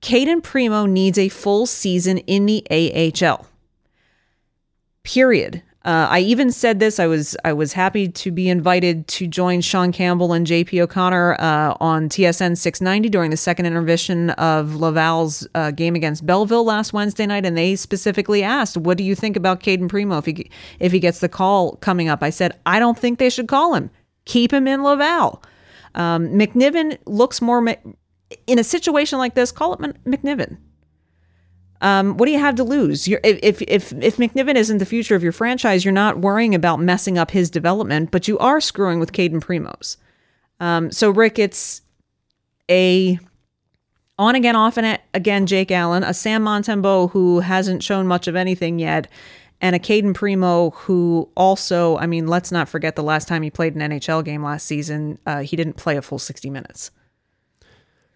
[0.00, 3.46] Cayden Primeau needs a full season in the AHL.
[5.02, 5.62] Period.
[5.88, 7.00] Uh, I even said this.
[7.00, 11.36] I was I was happy to be invited to join Sean Campbell and JP O'Connor
[11.40, 16.92] uh, on TSN 690 during the second intermission of Laval's uh, game against Belleville last
[16.92, 20.50] Wednesday night, and they specifically asked, "What do you think about Cayden Primeau if he
[20.78, 23.72] if he gets the call coming up?" I said, "I don't think they should call
[23.72, 23.88] him.
[24.26, 25.42] Keep him in Laval."
[25.94, 27.66] Um, McNiven looks more
[28.46, 30.58] in a situation like this, call it McNiven.
[31.80, 33.06] Um, what do you have to lose?
[33.06, 36.80] You're, if if if McNiven isn't the future of your franchise, you're not worrying about
[36.80, 39.96] messing up his development, but you are screwing with Cayden Primeau's.
[40.60, 41.82] Um, so Rick, it's
[42.68, 43.18] a
[44.18, 48.34] on again, off and again Jake Allen, a Sam Montembeault who hasn't shown much of
[48.34, 49.06] anything yet,
[49.60, 53.50] and a Cayden Primeau who also, I mean, let's not forget the last time he
[53.50, 56.90] played an NHL game last season, uh, he didn't play a full 60 minutes.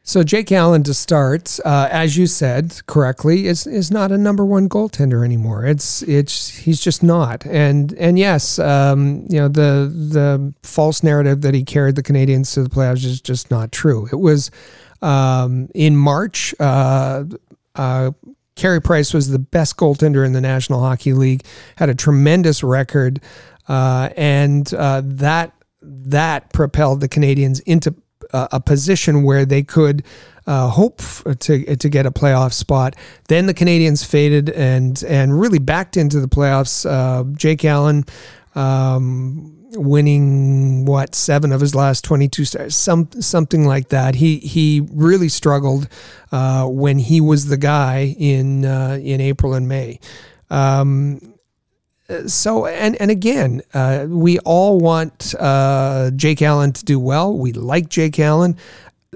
[0.05, 4.45] So Jake Allen to start, uh, as you said correctly, is is not a number
[4.45, 5.65] one goaltender anymore.
[5.65, 7.47] It's it's he's just not.
[7.47, 12.53] And and yes, um, you know the the false narrative that he carried the Canadiens
[12.55, 14.09] to the playoffs is just not true.
[14.11, 14.51] It was
[15.03, 16.53] um, in March.
[16.59, 17.25] Uh,
[17.77, 18.11] uh,
[18.57, 21.45] Carey Price was the best goaltender in the National Hockey League.
[21.77, 23.21] Had a tremendous record,
[23.69, 27.95] uh, and uh, that that propelled the Canadiens into
[28.33, 30.05] a position where they could
[30.47, 31.01] uh, hope
[31.41, 32.97] to to get a playoff spot.
[33.29, 36.89] Then the Canadiens faded and and really backed into the playoffs.
[36.89, 38.05] Uh, Jake Allen.
[38.55, 44.87] Um, winning what seven of his last 22 stars some something like that he he
[44.93, 45.89] really struggled
[46.31, 49.99] uh, when he was the guy in uh, in April and May
[50.51, 51.32] um,
[52.27, 57.37] so and and again, uh, we all want uh, Jake Allen to do well.
[57.37, 58.57] We like Jake Allen.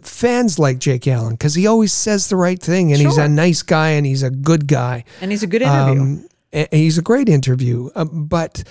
[0.03, 3.11] Fans like Jake Allen because he always says the right thing, and sure.
[3.11, 6.01] he's a nice guy, and he's a good guy, and he's a good interview.
[6.01, 6.29] Um,
[6.71, 8.63] he's a great interview, uh, but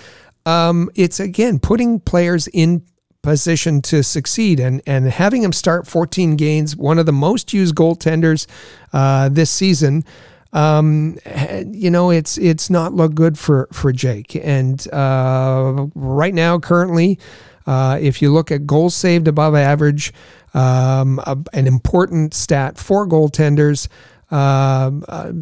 [0.46, 2.82] um, it's again putting players in
[3.22, 7.74] position to succeed and and having him start 14 games, one of the most used
[7.74, 8.46] goaltenders
[8.92, 10.04] uh, this season
[10.56, 11.18] um,
[11.66, 14.34] you know, it's it's not look good for for Jake.
[14.36, 17.18] And uh, right now, currently,
[17.66, 20.14] uh, if you look at goals saved above average,
[20.54, 23.88] um, a, an important stat for goaltenders.
[24.30, 25.32] Um, uh,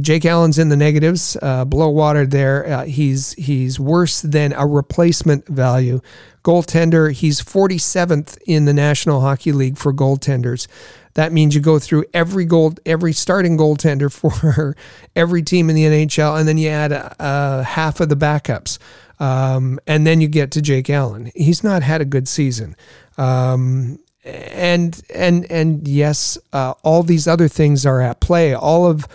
[0.00, 2.68] Jake Allen's in the negatives, uh, below water there.
[2.68, 6.02] Uh, he's he's worse than a replacement value.
[6.44, 10.68] Goaltender, he's 47th in the National Hockey League for goaltenders.
[11.16, 14.76] That means you go through every goal, every starting goaltender for
[15.16, 18.78] every team in the NHL, and then you add uh, half of the backups,
[19.18, 21.32] um, and then you get to Jake Allen.
[21.34, 22.76] He's not had a good season.
[23.16, 28.54] Um, and and and yes, uh, all these other things are at play.
[28.54, 29.06] All of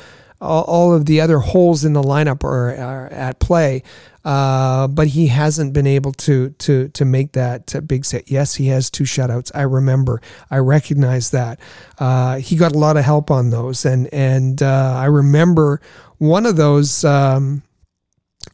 [0.41, 3.83] all of the other holes in the lineup are, are at play.
[4.23, 8.29] Uh, but he hasn't been able to to to make that big set.
[8.29, 9.51] Yes, he has two shutouts.
[9.55, 10.21] I remember.
[10.51, 11.59] I recognize that.
[11.97, 15.81] Uh, he got a lot of help on those, and and uh, I remember
[16.19, 17.03] one of those.
[17.03, 17.63] Um,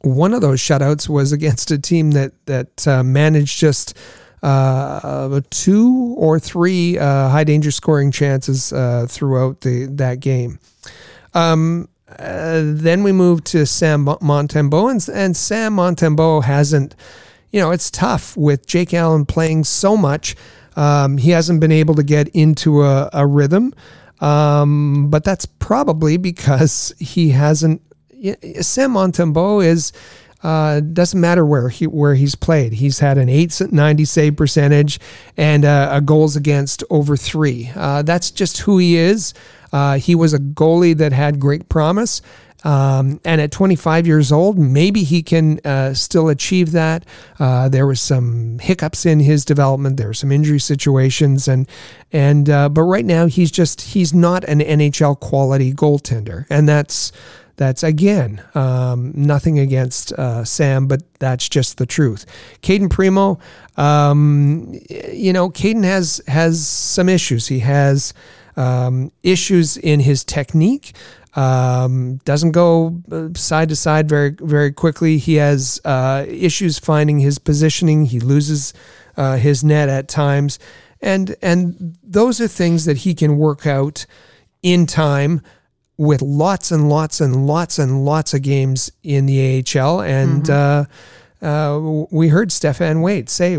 [0.01, 3.97] one of those shutouts was against a team that that uh, managed just
[4.43, 8.69] uh, two or three uh, high danger scoring chances
[9.09, 10.59] throughout the that game.
[11.37, 16.95] Um, uh, then we move to Sam Montembeault, and, and Sam Montembeault hasn't,
[17.51, 20.35] you know, it's tough with Jake Allen playing so much.
[20.75, 23.73] Um, he hasn't been able to get into a, a rhythm,
[24.19, 27.81] um, but that's probably because he hasn't.
[28.61, 29.91] Sam Montembeault is.
[30.43, 32.73] Uh, doesn't matter where he where he's played.
[32.73, 34.99] He's had an 890 save percentage
[35.35, 37.71] and uh, a goals against over three.
[37.75, 39.33] Uh, that's just who he is.
[39.73, 42.21] Uh, he was a goalie that had great promise.
[42.63, 47.05] Um, and at 25 years old, maybe he can uh, still achieve that.
[47.39, 49.97] Uh, there was some hiccups in his development.
[49.97, 51.67] There were some injury situations, and
[52.11, 57.11] and uh, but right now he's just he's not an NHL quality goaltender, and that's
[57.57, 62.25] that's again um, nothing against uh, Sam, but that's just the truth.
[62.61, 63.39] Cayden Primeau,
[63.75, 67.47] um, you know, Cayden has has some issues.
[67.47, 68.13] He has
[68.55, 70.95] um, issues in his technique.
[71.35, 75.17] Um, doesn't go uh, side to side very very quickly.
[75.17, 78.05] He has uh, issues finding his positioning.
[78.05, 78.73] He loses
[79.17, 80.59] uh, his net at times,
[81.01, 84.05] and and those are things that he can work out
[84.61, 85.41] in time
[85.97, 90.01] with lots and lots and lots and lots of games in the AHL.
[90.01, 91.45] And mm-hmm.
[91.45, 93.57] uh, uh, we heard Stéphane Waite say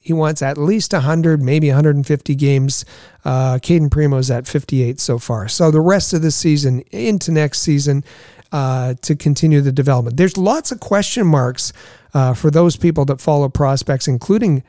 [0.00, 2.84] he wants at least 100, maybe 150 games.
[3.24, 5.46] Uh, Cayden Primeau's at 58 so far.
[5.46, 8.02] So the rest of the season into next season
[8.50, 10.16] uh, to continue the development.
[10.16, 11.72] There's lots of question marks
[12.14, 14.64] uh, for those people that follow prospects, including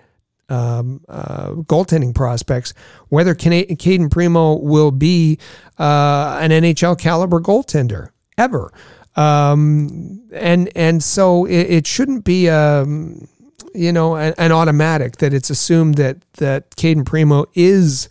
[0.49, 2.73] um, uh, goaltending prospects,
[3.09, 5.37] whether Cayden Primeau will be
[5.79, 8.71] uh, an NHL caliber goaltender ever.
[9.15, 13.27] Um, and and so it, it shouldn't be um,
[13.73, 18.09] you know, an, an, automatic that it's assumed that that Cayden Primeau is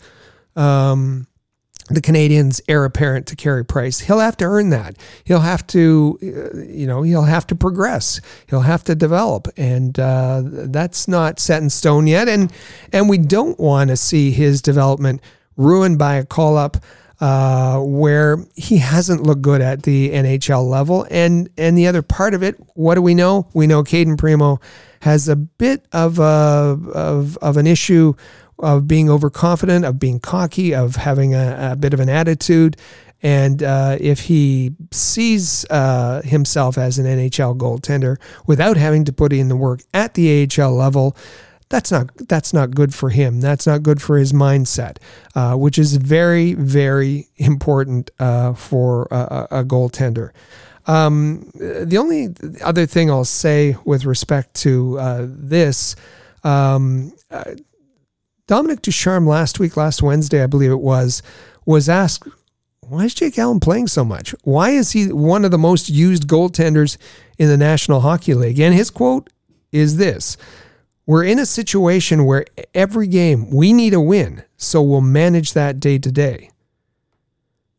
[0.55, 1.27] um,
[1.93, 3.99] the Canadiens' heir apparent to Carey Price.
[3.99, 4.97] He'll have to earn that.
[5.23, 8.19] He'll have to, uh, you know, he'll have to progress.
[8.47, 12.27] He'll have to develop, and uh, that's not set in stone yet.
[12.27, 12.51] And
[12.91, 15.21] and we don't want to see his development
[15.57, 16.77] ruined by a call up.
[17.19, 22.33] Uh, where he hasn't looked good at the NHL level, and and the other part
[22.33, 23.47] of it, what do we know?
[23.53, 24.59] We know Cayden Primeau
[25.01, 28.15] has a bit of a of, of an issue
[28.61, 32.77] of being overconfident, of being cocky, of having a, a bit of an attitude.
[33.23, 39.31] And uh, if he sees uh, himself as an NHL goaltender without having to put
[39.31, 41.15] in the work at the AHL level,
[41.69, 43.39] that's not that's not good for him.
[43.39, 44.97] That's not good for his mindset,
[45.35, 50.31] uh, which is very very important uh, for a, a goaltender.
[50.87, 52.29] Um, the only
[52.63, 55.95] other thing I'll say with respect to uh, this,
[56.43, 57.53] um, uh,
[58.51, 61.23] Dominic Ducharme last week, last Wednesday, I believe it was,
[61.65, 62.27] was asked,
[62.81, 64.35] why is Jake Allen playing so much?
[64.43, 66.97] Why is he one of the most used goaltenders
[67.37, 68.59] in the National Hockey League?
[68.59, 69.29] And his quote
[69.71, 70.35] is this
[71.05, 72.43] We're in a situation where
[72.75, 76.49] every game we need a win, so we'll manage that day to day.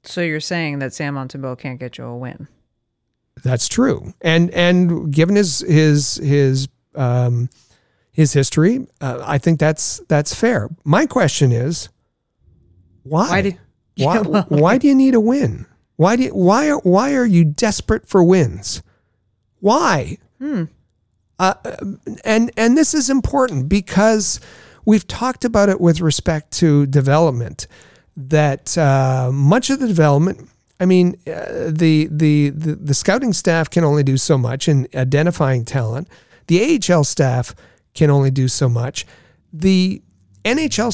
[0.04, 2.48] So you're saying that Sam Montembeault can't get you a win?
[3.44, 7.50] That's true, and and given his his his um,
[8.12, 10.68] his history, uh, I think that's that's fair.
[10.84, 11.88] My question is,
[13.04, 13.28] why?
[13.30, 13.58] Why did-
[13.96, 15.66] why, Yeah, well- why do you need a win?
[15.96, 18.82] Why do you, why are why are you desperate for wins?
[19.60, 20.16] Why?
[21.38, 21.54] Uh,
[22.24, 24.40] and and this is important because
[24.84, 27.66] we've talked about it with respect to development.
[28.16, 30.48] That uh, much of the development,
[30.80, 34.86] I mean, uh, the, the the the scouting staff can only do so much in
[34.94, 36.08] identifying talent.
[36.48, 37.54] The AHL staff
[37.94, 39.06] can only do so much.
[39.52, 40.02] The
[40.44, 40.92] NHL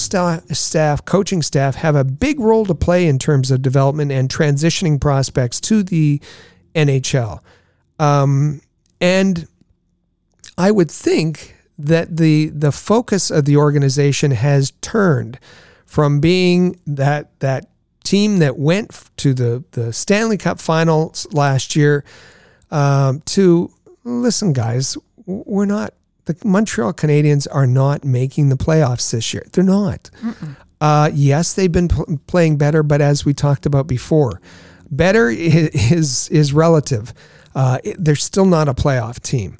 [0.54, 5.00] staff, coaching staff have a big role to play in terms of development and transitioning
[5.00, 6.20] prospects to the
[6.74, 7.40] NHL.
[7.98, 8.60] Um,
[9.00, 9.48] and
[10.56, 15.38] I would think that the the focus of the organization has turned
[15.86, 17.70] from being that that
[18.04, 22.04] team that went to the the Stanley Cup Finals last year
[22.70, 23.70] um, to
[24.04, 24.96] listen, guys,
[25.26, 25.94] we're not
[26.28, 29.44] the Montreal Canadiens are not making the playoffs this year.
[29.52, 30.10] They're not.
[30.80, 34.40] Uh, yes, they've been pl- playing better, but as we talked about before,
[34.90, 37.12] better is is relative.
[37.54, 39.58] Uh, it- they're still not a playoff team.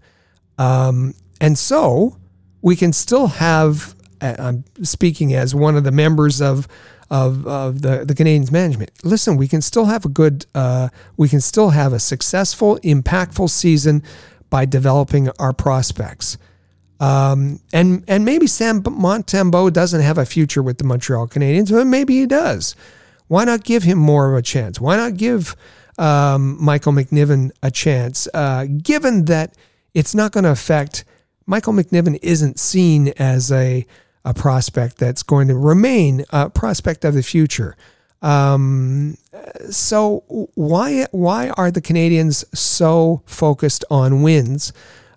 [0.58, 2.16] Um, and so
[2.62, 6.66] we can still have, uh, I'm speaking as one of the members of,
[7.10, 8.90] of, of the, the Canadiens management.
[9.04, 13.50] Listen, we can still have a good, uh, we can still have a successful, impactful
[13.50, 14.02] season
[14.50, 16.36] by developing our prospects.
[17.00, 21.86] Um, and and maybe Sam Montembeault doesn't have a future with the Montreal Canadiens, but
[21.86, 22.74] maybe he does.
[23.28, 24.80] Why not give him more of a chance?
[24.80, 25.54] Why not give
[25.98, 28.26] um, Michael McNiven a chance?
[28.34, 29.54] Uh, given that
[29.94, 31.04] it's not going to affect
[31.46, 33.86] Michael McNiven, isn't seen as a
[34.24, 37.76] a prospect that's going to remain a prospect of the future.
[38.20, 39.16] Um,
[39.70, 44.72] so why why are the Canadiens so focused on wins?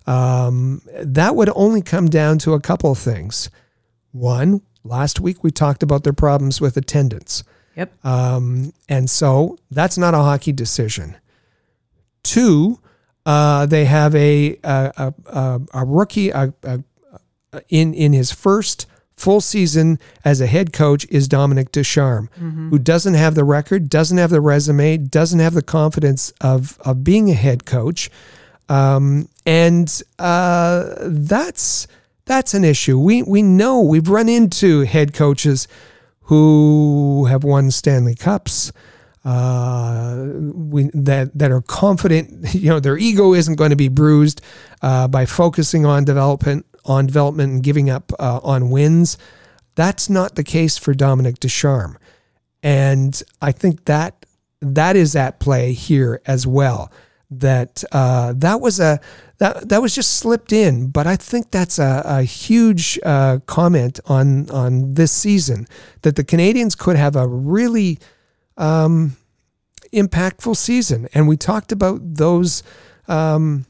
[0.06, 3.50] Um, that would only come down to a couple of things.
[4.12, 7.44] One, last week we talked about their problems with attendance.
[7.76, 8.04] Yep.
[8.04, 11.16] Um, and so that's not a hockey decision.
[12.22, 12.80] Two,
[13.24, 16.52] uh, they have a a, a, a, rookie a,
[17.68, 22.28] in in his first full season as a head coach is Dominic Ducharme,
[22.70, 27.04] who doesn't have the record, doesn't have the resume, doesn't have the confidence of of
[27.04, 28.10] being a head coach,
[28.68, 31.86] um, and uh, that's
[32.24, 32.98] that's an issue.
[32.98, 35.68] We we know we've run into head coaches
[36.22, 38.72] who have won Stanley Cups.
[39.24, 44.40] Uh, we, that that are confident, you know, their ego isn't going to be bruised
[44.82, 49.18] uh, by focusing on development, on development, and giving up uh, on wins.
[49.74, 51.98] That's not the case for Dominic Ducharme,
[52.62, 54.26] and I think that
[54.60, 56.90] that is at play here as well.
[57.40, 59.00] That uh, that was a
[59.38, 63.98] that that was just slipped in, but I think that's a, a huge uh, comment
[64.06, 65.66] on on this season
[66.02, 67.98] that the Canadiens could have a really
[68.56, 69.16] um,
[69.92, 72.62] impactful season, and we talked about those
[73.08, 73.66] um,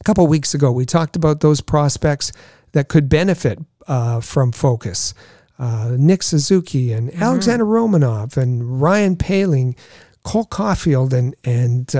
[0.00, 0.70] a couple weeks ago.
[0.70, 2.32] We talked about those prospects
[2.72, 5.14] that could benefit uh, from focus.
[5.58, 9.76] Uh, Nick Suzuki and Alexander Romanov and Ryan Poehling,
[10.22, 11.96] Cole Caufield, and and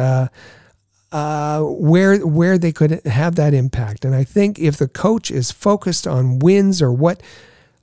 [1.13, 4.05] uh, where where they could have that impact.
[4.05, 7.23] And I think if the coach is focused on wins or what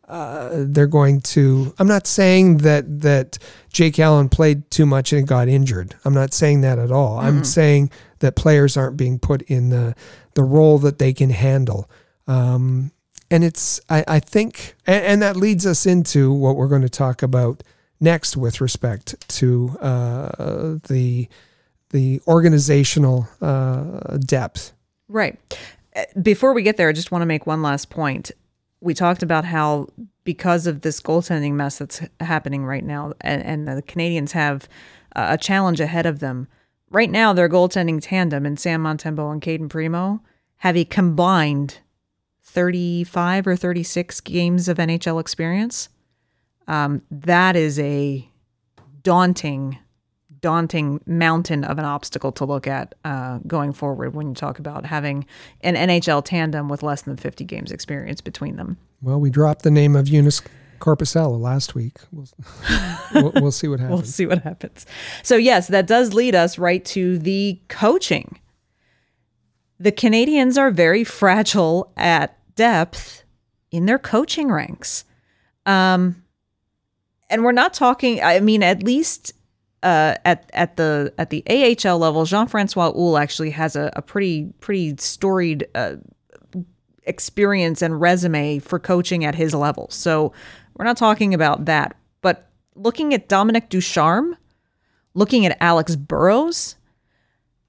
[0.08, 1.74] uh, they're going to.
[1.80, 3.38] I'm not saying that that
[3.74, 5.96] Jake Allen played too much and got injured.
[6.06, 7.18] I'm not saying that at all.
[7.18, 7.90] I'm saying
[8.20, 9.96] that players aren't being put in the
[10.36, 11.90] the role that they can handle.
[12.28, 12.92] Um,
[13.32, 16.90] and it's I, I think and, and that leads us into what we're going to
[16.90, 17.64] talk about
[18.00, 21.28] next with respect to uh, the
[21.96, 24.74] the organizational uh, depth.
[25.08, 25.40] Right.
[25.96, 28.32] Uh, Before we get there, I just want to make one last point.
[28.82, 29.88] We talked about how
[30.26, 34.68] because of this goaltending mess that's happening right now, and, and the Canadiens have
[35.16, 36.50] uh, a challenge ahead of them.
[36.90, 40.20] Right now, their goaltending tandem in Sam Montembeault and Cayden Primeau
[40.58, 41.80] have a combined
[42.44, 45.88] 35 or 36 games of NHL experience.
[46.68, 48.30] Um, that is a
[49.02, 49.78] daunting
[50.46, 54.86] daunting mountain of an obstacle to look at uh, going forward when you talk about
[54.86, 55.26] having
[55.62, 58.78] an NHL tandem with less than 50 games experience between them.
[59.02, 60.46] Well, we dropped the name of Joonas
[60.78, 61.98] Korpisalo last week.
[62.12, 62.28] We'll,
[63.16, 64.02] we'll, we'll see what happens.
[64.02, 64.86] We'll see what happens.
[65.24, 68.40] So, yes, that does lead us right to the coaching.
[69.80, 73.24] The Canadiens are very fragile at depth
[73.72, 75.06] in their coaching ranks.
[75.66, 76.24] Um,
[77.32, 79.34] and we're not talking, I mean, at least
[79.86, 84.02] uh, at at the at the AHL level, Jean Francois Houle actually has a, a
[84.02, 85.98] pretty pretty storied uh,
[87.04, 89.88] experience and resume for coaching at his level.
[89.92, 90.34] So
[90.76, 91.96] we're not talking about that.
[92.22, 94.36] But looking at Dominic Ducharme,
[95.14, 96.78] looking at Alex Burrows,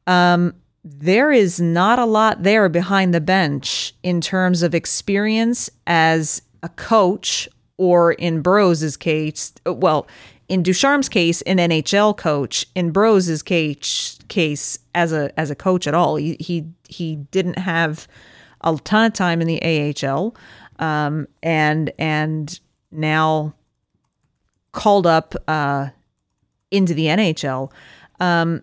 [0.06, 6.40] um, there is not a lot there behind the bench in terms of experience as
[6.62, 10.06] a coach, or in Burrows' case, well,
[10.48, 12.66] in Ducharme's case, an NHL coach.
[12.74, 17.58] In Burrows' case, case as a as a coach at all, he he, he didn't
[17.58, 18.06] have
[18.60, 19.62] a ton of time in the
[20.04, 20.36] AHL,
[20.78, 22.60] um, and and
[22.90, 23.54] now
[24.72, 25.88] called up uh,
[26.70, 27.72] into the NHL.
[28.20, 28.62] Um,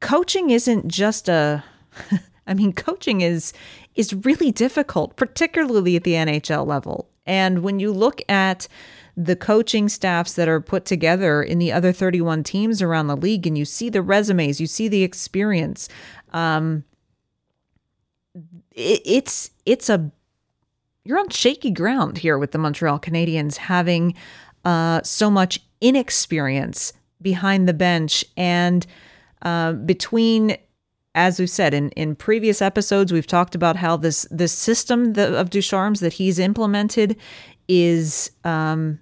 [0.00, 1.64] coaching isn't just a.
[2.46, 3.54] I mean, coaching is
[3.94, 7.08] is really difficult, particularly at the NHL level.
[7.26, 8.68] And when you look at
[9.16, 13.46] the coaching staffs that are put together in the other 31 teams around the league,
[13.46, 15.88] and you see the resumes, you see the experience.
[16.32, 16.84] Um,
[18.72, 20.10] it, it's it's a
[21.04, 24.14] you're on shaky ground here with the Montreal Canadiens having
[24.64, 28.86] uh, so much inexperience behind the bench and
[29.42, 30.56] uh, between
[31.14, 35.50] as we've said in, in previous episodes, we've talked about how this this system of
[35.50, 37.16] Ducharme's that he's implemented
[37.68, 38.98] is um,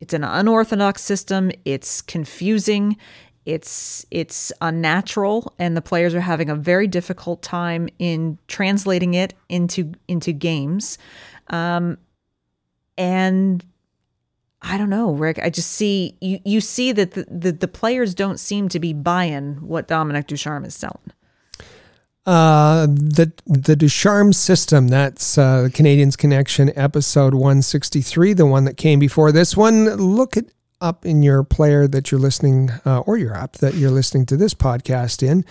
[0.00, 1.50] it's an unorthodox system.
[1.64, 2.96] It's confusing.
[3.44, 9.34] It's it's unnatural, and the players are having a very difficult time in translating it
[9.48, 10.98] into into games.
[11.48, 11.98] Um,
[12.98, 13.64] and
[14.62, 15.38] I don't know, Rick.
[15.40, 16.40] I just see you.
[16.44, 20.64] You see that the, the, the players don't seem to be buying what Dominic Ducharme
[20.64, 21.12] is selling.
[22.26, 24.88] Uh, the the Ducharme system.
[24.88, 29.84] That's uh, the Canadiens Connection episode 163, the one that came before this one.
[29.94, 33.92] Look it up in your player that you're listening, uh, or your app that you're
[33.92, 35.44] listening to this podcast in.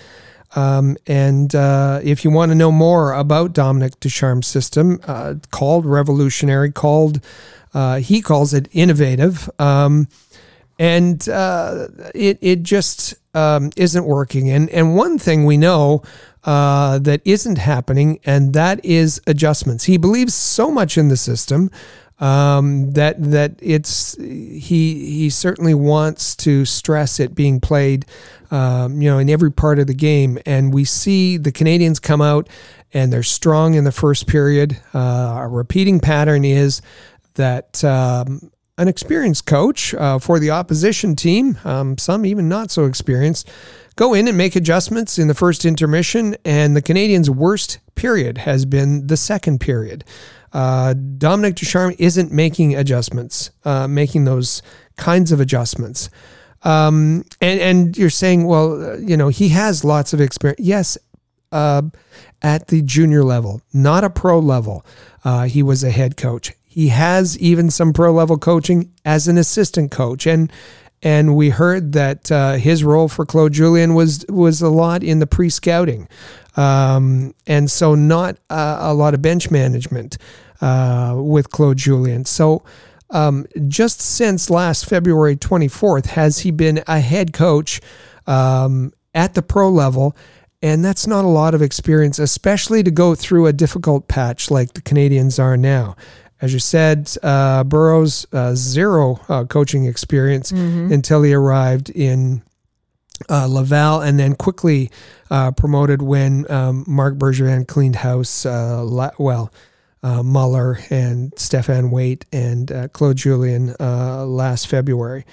[0.57, 5.85] Um, and uh, if you want to know more about Dominic Ducharme's system, uh, called
[5.85, 7.22] revolutionary, called
[7.73, 9.49] uh, he calls it innovative.
[9.60, 10.10] Um,
[10.77, 14.49] and it it just um, isn't working.
[14.49, 16.03] And and one thing we know
[16.46, 19.86] uh, that isn't happening, and that is adjustments.
[19.86, 21.72] He believes so much in the system
[22.20, 28.06] um, that that it's he he certainly wants to stress it being played,
[28.52, 30.40] um, you know, in every part of the game.
[30.46, 32.48] And we see the Canadiens come out
[32.94, 34.78] and they're strong in the first period.
[34.94, 36.82] Uh, a repeating pattern is
[37.34, 42.86] that um, an experienced coach uh, for the opposition team, um, some even not so
[42.86, 43.50] experienced,
[43.96, 46.36] go in and make adjustments in the first intermission.
[46.46, 50.04] And the Canadiens' worst period has been the second period.
[50.54, 54.62] Uh, Dominic Ducharme isn't making adjustments, uh, making those
[54.96, 56.10] kinds of adjustments.
[56.64, 60.60] Um, and and you're saying, well, uh, you know, he has lots of experience.
[60.60, 60.98] Yes,
[61.52, 61.84] uh,
[62.42, 64.86] at the junior level, not a pro level.
[65.24, 66.54] Uh, he was a head coach.
[66.64, 70.52] He has even some pro level coaching as an assistant coach, and
[71.04, 75.20] and we heard that uh, his role for Claude Julien was was a lot in
[75.20, 76.08] the pre scouting,
[76.58, 80.18] um, and so not uh, a lot of bench management
[80.62, 82.26] uh, with Claude Julien.
[82.26, 82.64] So.
[83.12, 87.80] Um, just since last February 24th, has he been a head coach
[88.26, 90.18] um, at the pro level?
[90.64, 94.74] And that's not a lot of experience, especially to go through a difficult patch like
[94.74, 95.96] the Canadiens are now.
[96.46, 100.94] As you said, uh, Burrows uh, zero uh, coaching experience mm-hmm.
[100.94, 102.44] until he arrived in
[103.28, 104.92] uh, Laval, and then quickly
[105.32, 108.46] uh, promoted when um, Marc Bergevin cleaned house.
[108.46, 109.52] Uh, la- well,
[110.04, 115.26] Muller and Stéphane Waite and Claude Julien last February.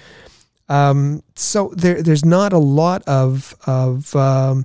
[0.70, 4.64] Um, so there, there's not a lot of of um,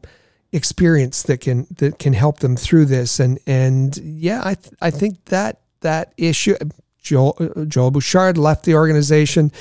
[0.54, 4.92] experience that can that can help them through this, and and yeah, I th- I
[4.92, 6.56] think that that issue.
[7.02, 9.52] Joel, Joel Bouchard left the organization.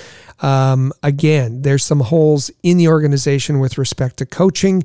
[0.40, 4.82] Um, again, there's some holes in the organization with respect to coaching.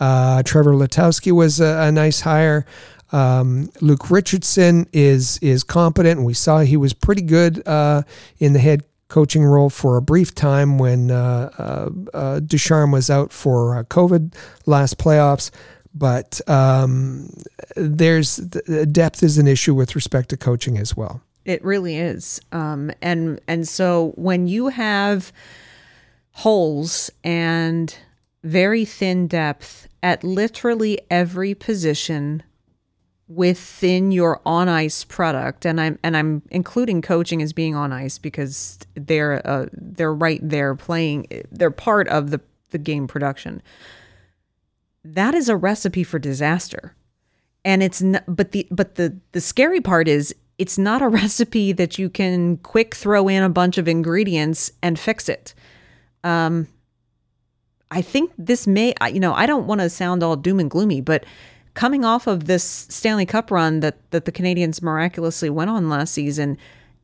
[0.00, 2.66] Uh, Trevor Letowski was a, a nice hire.
[3.12, 8.02] Um, Luke Richardson is is competent, we saw he was pretty good uh,
[8.38, 13.10] in the head coaching role for a brief time when uh, uh, uh Ducharme was
[13.10, 14.34] out for uh, COVID
[14.66, 15.50] last playoffs
[15.94, 17.32] but um,
[17.76, 21.22] there's depth is an issue with respect to coaching as well.
[21.44, 25.32] It really is, um, and and so when you have
[26.32, 27.94] holes and
[28.42, 32.42] very thin depth at literally every position
[33.28, 38.18] within your on ice product, and I'm and I'm including coaching as being on ice
[38.18, 41.26] because they're uh, they're right there playing.
[41.50, 42.40] They're part of the
[42.70, 43.62] the game production.
[45.04, 46.94] That is a recipe for disaster,
[47.64, 48.24] and it's not.
[48.26, 52.58] But the but the the scary part is it's not a recipe that you can
[52.58, 55.54] quick throw in a bunch of ingredients and fix it.
[56.22, 56.68] Um,
[57.90, 61.00] I think this may, you know, I don't want to sound all doom and gloomy,
[61.00, 61.24] but
[61.74, 66.12] coming off of this Stanley Cup run that that the Canadiens miraculously went on last
[66.12, 66.58] season,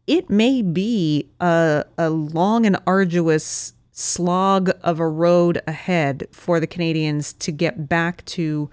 [0.07, 6.67] it may be a, a long and arduous slog of a road ahead for the
[6.67, 8.69] Canadiens to get back to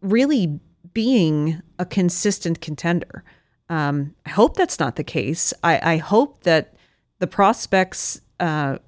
[0.00, 0.58] really
[0.92, 3.22] being a consistent contender.
[3.68, 5.54] Um, I hope that's not the case.
[5.62, 6.74] I, I hope that
[7.20, 8.78] the prospects uh,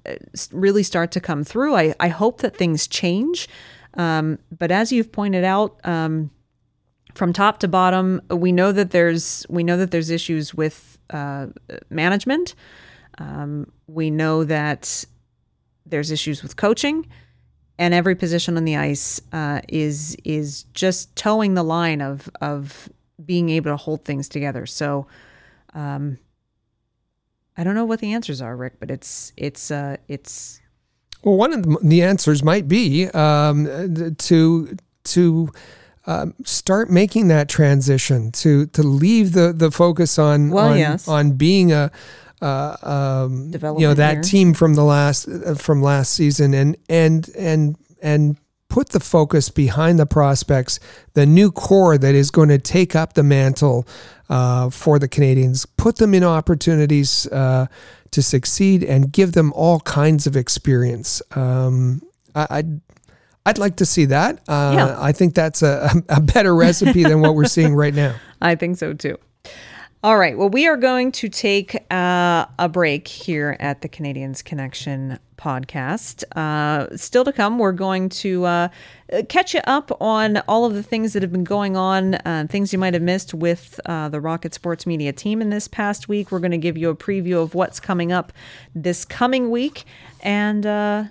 [0.51, 1.73] really start to come through.
[1.75, 3.47] I, I hope that things change.
[3.93, 6.31] Um, but as you've pointed out, um,
[7.13, 11.47] from top to bottom, we know that there's we know that there's issues with uh,
[11.89, 12.55] management.
[13.17, 15.05] Um, we know that
[15.85, 17.07] there's issues with coaching,
[17.77, 22.89] and every position on the ice uh, is is just towing the line of of
[23.23, 24.65] being able to hold things together.
[24.65, 25.07] So,
[25.73, 26.17] um,
[27.57, 30.61] I don't know what the answers are, Rick, but it's it's uh, it's.
[31.23, 35.49] Well, one of the answers might be um, to to
[36.07, 41.07] um, start making that transition to to leave the the focus on well, on, yes.
[41.07, 41.91] on being a
[42.41, 44.23] uh, um, you know that here.
[44.23, 48.37] team from the last uh, from last season and and and and
[48.67, 50.79] put the focus behind the prospects,
[51.13, 53.87] the new core that is going to take up the mantle
[54.29, 57.67] uh, for the Canadiens, put them in opportunities uh,
[58.11, 61.21] to succeed, and give them all kinds of experience.
[61.35, 62.01] Um,
[62.33, 62.81] I, I'd
[63.45, 64.39] I'd like to see that.
[64.47, 64.97] Uh, Yeah.
[64.99, 68.15] I think that's a, a better recipe than what we're seeing right now.
[68.41, 69.17] I think so too.
[70.05, 70.37] All right.
[70.37, 76.23] Well, we are going to take uh, a break here at the Canadiens Connection podcast.
[76.35, 78.67] Uh, still to come, we're going to uh,
[79.29, 82.71] catch you up on all of the things that have been going on, uh, things
[82.71, 86.31] you might have missed with uh, the Rocket Sports Media team in this past week.
[86.31, 88.31] We're going to give you a preview of what's coming up
[88.75, 89.85] this coming week.
[90.21, 91.05] And, uh,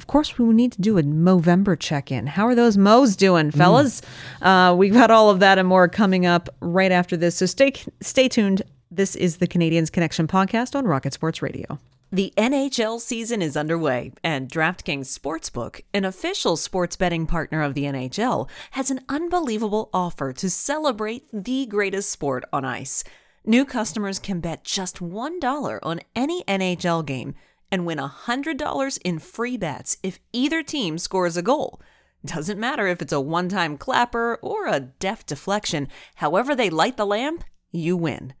[0.00, 2.26] of course, we need to do a Movember check in.
[2.26, 4.00] How are those Mo's doing, fellas?
[4.40, 7.36] Uh, we've got all of that and more coming up right after this.
[7.36, 8.62] So stay stay tuned.
[8.90, 11.78] This is the Canadiens Connection podcast on Rocket Sports Radio.
[12.10, 17.84] The NHL season is underway, and DraftKings Sportsbook, an official sports betting partner of the
[17.84, 23.04] NHL, has an unbelievable offer to celebrate the greatest sport on ice.
[23.44, 27.34] New customers can bet just $1 on any NHL game
[27.70, 31.80] and win $100 in free bets if either team scores a goal.
[32.24, 36.96] Doesn't matter if it's a one time clapper or a deft deflection, however they light
[36.96, 38.34] the lamp, you win.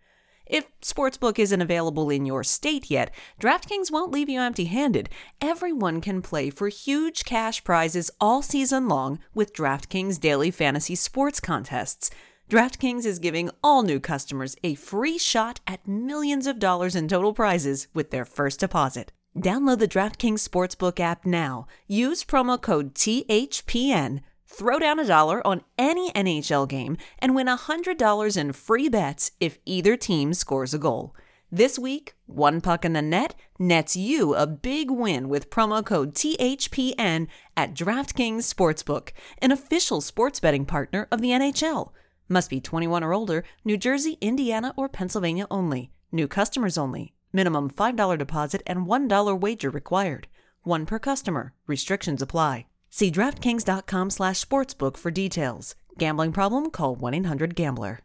[0.50, 5.08] If Sportsbook isn't available in your state yet, DraftKings won't leave you empty handed.
[5.40, 11.38] Everyone can play for huge cash prizes all season long with DraftKings daily fantasy sports
[11.38, 12.10] contests.
[12.50, 17.32] DraftKings is giving all new customers a free shot at millions of dollars in total
[17.32, 19.12] prizes with their first deposit.
[19.36, 21.66] Download the DraftKings Sportsbook app now.
[21.86, 24.20] Use promo code THPN.
[24.46, 29.58] Throw down a dollar on any NHL game and win $100 in free bets if
[29.64, 31.14] either team scores a goal.
[31.52, 36.14] This week, one puck in the net nets you a big win with promo code
[36.14, 41.92] THPN at DraftKings Sportsbook, an official sports betting partner of the NHL.
[42.28, 45.92] Must be 21 or older, New Jersey, Indiana, or Pennsylvania only.
[46.12, 47.14] New customers only.
[47.32, 50.26] Minimum $5 deposit and $1 wager required.
[50.62, 51.52] One per customer.
[51.66, 52.66] Restrictions apply.
[52.90, 55.76] See DraftKings.com slash sportsbook for details.
[55.98, 56.70] Gambling problem?
[56.70, 58.00] Call 1-800-GAMBLER.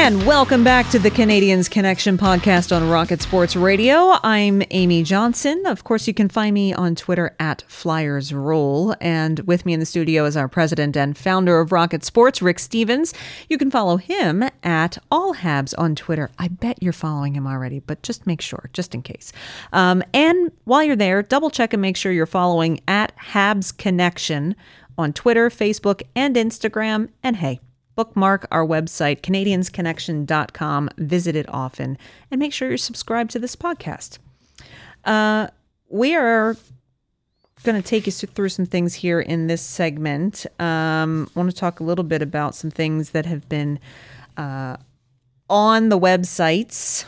[0.00, 4.14] And welcome back to the Canadiens Connection podcast on Rocket Sports Radio.
[4.22, 5.66] I'm Amy Johnson.
[5.66, 8.94] Of course, you can find me on Twitter at Flyers Roll.
[9.00, 12.60] And with me in the studio is our president and founder of Rocket Sports, Rick
[12.60, 13.12] Stevens.
[13.50, 16.30] You can follow him at All Habs on Twitter.
[16.38, 19.32] I bet you're following him already, but just make sure, just in case.
[19.72, 24.54] Um, and while you're there, double check and make sure you're following at Habs Connection
[24.96, 27.08] on Twitter, Facebook, and Instagram.
[27.24, 27.58] And hey,
[27.98, 30.88] bookmark our website, canadiansconnection.com.
[30.98, 31.98] Visit it often
[32.30, 34.18] and make sure you're subscribed to this podcast.
[35.04, 35.48] Uh,
[35.88, 36.56] we are
[37.64, 40.46] going to take you through some things here in this segment.
[40.60, 43.80] Um, I want to talk a little bit about some things that have been
[44.36, 44.76] uh,
[45.50, 47.04] on the websites,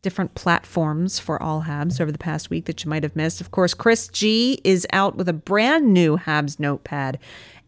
[0.00, 3.42] different platforms for all Habs over the past week that you might have missed.
[3.42, 7.18] Of course, Chris G is out with a brand new Habs notepad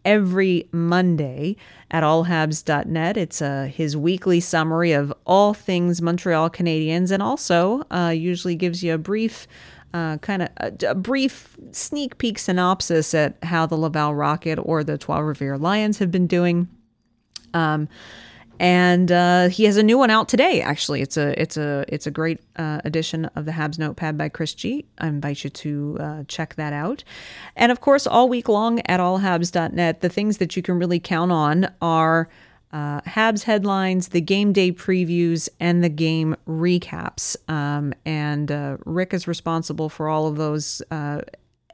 [0.05, 1.57] every Monday
[1.91, 3.17] at allhabs.net.
[3.17, 8.83] It's uh, his weekly summary of all things Montreal Canadiens and also uh, usually gives
[8.83, 9.47] you a brief
[9.95, 14.83] uh, kind of a, a, brief sneak peek synopsis at how the Laval Rocket or
[14.83, 16.69] the Trois Rivières Lions have been doing.
[17.53, 17.89] Um,
[18.59, 20.61] and uh, he has a new one out today.
[20.61, 24.29] Actually, it's a it's a it's a great uh, edition of the Habs Notepad by
[24.29, 24.85] Chris G.
[24.99, 27.05] I invite you to uh, check that out.
[27.57, 31.33] And of course, all week long at allhabs.net, the things that you can really count
[31.33, 32.29] on are
[32.73, 37.37] uh, Habs headlines, the game day previews, and the game recaps.
[37.51, 40.83] Um, and uh, Rick is responsible for all of those.
[40.91, 41.23] Uh,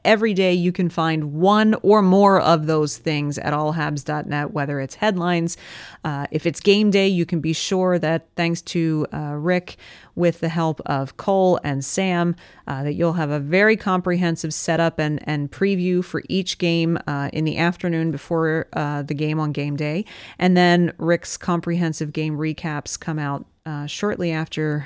[0.03, 4.95] every day you can find one or more of those things at allhabs.net, whether it's
[4.95, 5.57] headlines.
[6.03, 9.77] Uh, if it's game day, you can be sure that thanks to uh, Rick,
[10.15, 12.35] with the help of Cole and Sam,
[12.67, 17.29] uh, that you'll have a very comprehensive setup and, and preview for each game uh,
[17.31, 20.03] in the afternoon before uh, the game on game day.
[20.37, 24.85] And then Rick's comprehensive game recaps come out uh, shortly after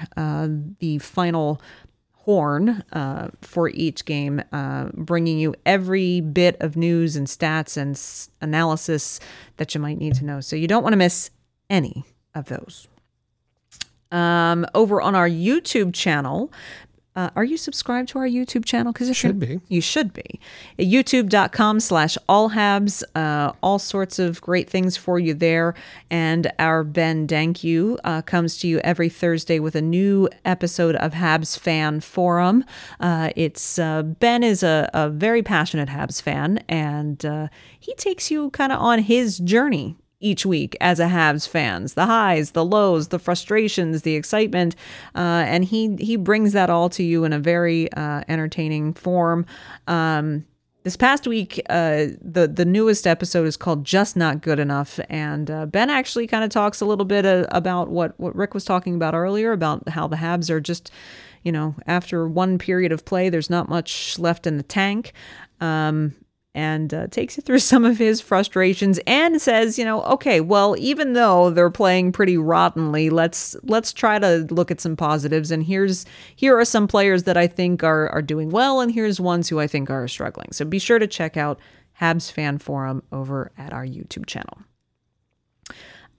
[0.79, 1.59] the final
[2.23, 7.95] horn uh, for each game, uh, bringing you every bit of news and stats and
[7.95, 9.19] s- analysis
[9.57, 10.39] that you might need to know.
[10.39, 11.31] So you don't want to miss
[11.69, 12.87] any of those.
[14.09, 16.51] Um, over on our YouTube channel,
[17.15, 18.91] uh, are you subscribed to our YouTube channel?
[18.91, 19.59] Because you should be.
[19.67, 20.39] You should be.
[20.79, 23.03] YouTube.com slash allhabs.
[23.13, 25.75] Uh, all sorts of great things for you there.
[26.09, 31.13] And our Ben Danku uh, comes to you every Thursday with a new episode of
[31.13, 32.65] Habs Fan Forum.
[32.99, 37.47] Uh, it's uh, Ben is a, a, very passionate Habs fan, and uh,
[37.79, 42.05] he takes you kind of on his journey each week as a Habs fans, the
[42.05, 44.75] highs, the lows, the frustrations, the excitement,
[45.15, 49.45] uh, and he he brings that all to you in a very uh, entertaining form.
[49.87, 50.45] Um,
[50.83, 55.49] this past week, uh, the the newest episode is called "Just Not Good Enough," and
[55.49, 58.65] uh, Ben actually kind of talks a little bit uh, about what what Rick was
[58.65, 60.91] talking about earlier about how the Habs are just,
[61.43, 65.13] you know, after one period of play, there's not much left in the tank.
[65.61, 66.15] Um,
[66.55, 70.75] and uh, takes you through some of his frustrations and says, you know, okay, well,
[70.77, 75.51] even though they're playing pretty rottenly, let's let's try to look at some positives.
[75.51, 76.05] And here's
[76.35, 79.59] here are some players that I think are are doing well, and here's ones who
[79.59, 80.51] I think are struggling.
[80.51, 81.59] So be sure to check out
[81.99, 84.59] Habs Fan Forum over at our YouTube channel.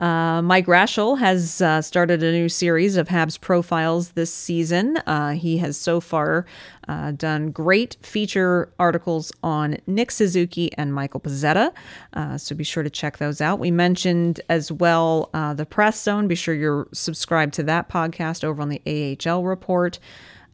[0.05, 4.99] Uh, Mike Raschel has uh, started a new series of Habs profiles this season.
[5.07, 6.45] Uh, he has so far
[6.89, 11.73] uh, done great feature articles on Nick Suzuki and Michael Pezzetta,
[12.13, 13.59] uh, so be sure to check those out.
[13.59, 16.29] We mentioned as well uh, the Press Zone.
[16.29, 19.99] Be sure you're subscribed to that podcast over on the AHL Report.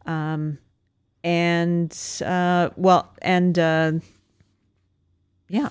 [0.05, 0.59] Um,
[1.25, 1.93] and,
[2.77, 4.01] well, and
[5.49, 5.69] yeah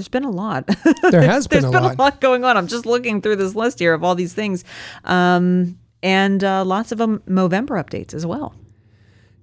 [0.00, 0.66] there's been a lot.
[1.10, 1.94] There has been, a, been lot.
[1.94, 2.56] a lot going on.
[2.56, 4.64] I'm just looking through this list here of all these things,
[5.04, 8.54] um, and uh, lots of um, Movember updates as well.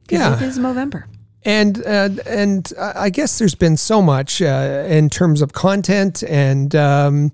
[0.09, 1.03] Yeah, it is Movember.
[1.43, 6.75] And uh, and I guess there's been so much uh, in terms of content and
[6.75, 7.31] um,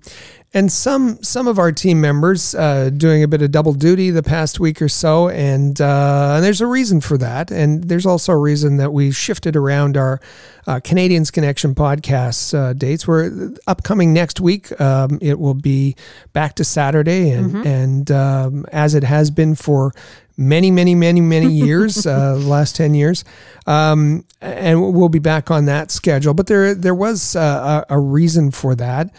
[0.54, 4.22] and some some of our team members uh, doing a bit of double duty the
[4.22, 8.32] past week or so, and uh, and there's a reason for that, and there's also
[8.32, 10.20] a reason that we shifted around our
[10.68, 13.06] uh, Canadiens Connection podcast uh, dates.
[13.06, 14.80] We're upcoming next week.
[14.80, 15.96] Um, it will be
[16.32, 17.66] back to Saturday, and mm-hmm.
[17.66, 19.92] and um, as it has been for
[20.36, 23.24] many, many, many, many years, uh, last 10 years.
[23.66, 26.34] Um, and we'll be back on that schedule.
[26.34, 29.14] But there, there was uh, a, a reason for that.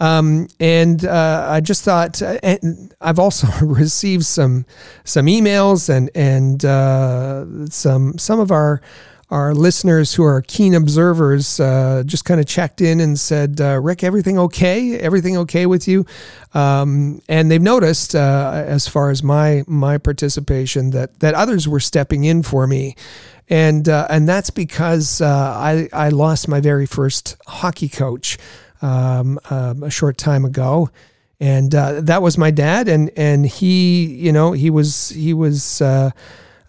[0.00, 4.64] Um, and uh, I just thought, uh, and I've also received some
[5.04, 8.80] some emails and and uh, some some of our
[9.28, 13.78] our listeners who are keen observers uh, just kind of checked in and said, uh,
[13.80, 14.98] "Rick, everything okay?
[14.98, 16.06] Everything okay with you?"
[16.54, 21.80] Um, and they've noticed, uh, as far as my my participation, that that others were
[21.80, 22.96] stepping in for me
[23.50, 28.38] and uh, and that's because uh, I I lost my very first hockey coach
[28.82, 30.90] um, um, a short time ago,
[31.38, 32.88] and uh, that was my dad.
[32.88, 35.80] And and he, you know, he was he was.
[35.80, 36.10] Uh,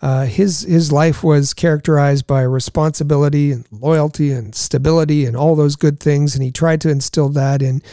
[0.03, 5.75] uh, his his life was characterized by responsibility and loyalty and stability and all those
[5.75, 7.83] good things, and he tried to instill that in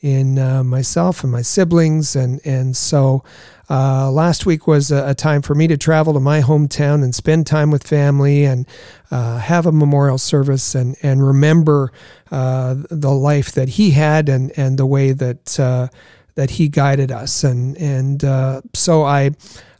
[0.00, 3.24] in uh, myself and my siblings, and and so
[3.70, 7.14] uh, last week was a, a, time for me to travel to my hometown and
[7.14, 8.66] spend time with family and
[9.10, 11.92] uh, have a memorial service and and remember
[12.30, 15.88] uh, the life that he had and and the way that uh,
[16.34, 17.44] that he guided us.
[17.44, 19.32] And and uh, so I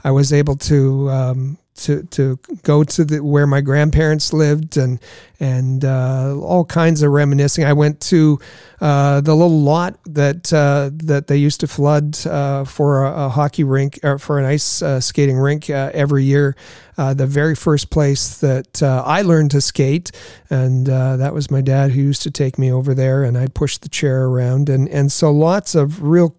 [0.04, 5.00] I was able to um, to to go to the where my grandparents lived and
[5.40, 7.64] and uh, all kinds of reminiscing.
[7.64, 8.40] I went to
[8.80, 13.28] uh, the little lot that uh, that they used to flood uh, for a, a,
[13.28, 16.56] hockey rink or for an ice uh, skating rink uh, every year.
[16.96, 20.10] the very first place that I learned to skate,
[20.50, 23.78] and that was my dad who used to take me over there, and I'd push
[23.78, 26.34] the chair around, and and so lots of real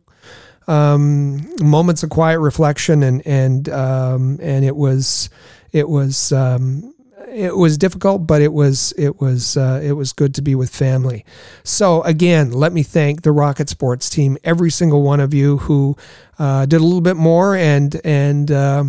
[0.70, 5.30] um, moments of quiet reflection, and and um, and it was
[5.72, 6.94] it was um,
[7.28, 10.70] it was difficult, but it was it was uh, it was good to be with
[10.70, 11.26] family.
[11.64, 15.98] So again, let me thank the Rocket Sports team, every single one of you who
[16.38, 18.84] uh, did a little bit more and and uh,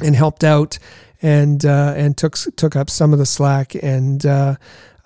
[0.00, 0.78] and helped out
[1.22, 4.26] and uh, and took took up some of the slack and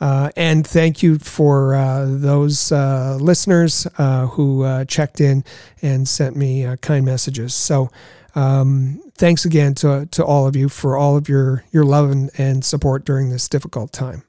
[0.05, 5.43] uh, and thank you for uh, those uh, listeners uh, who uh, checked in
[5.81, 7.55] and sent me uh, kind messages.
[7.55, 7.89] So,
[8.35, 12.31] um, thanks again to, to all of you for all of your, your love and,
[12.36, 14.24] and support during this difficult time.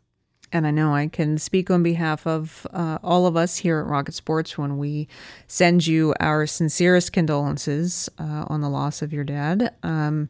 [0.54, 4.14] And I know I can speak on behalf of all of us here at Rocket
[4.14, 5.10] Sports when we
[5.46, 9.76] send you our sincerest condolences on the loss of your dad.
[9.84, 10.30] Um,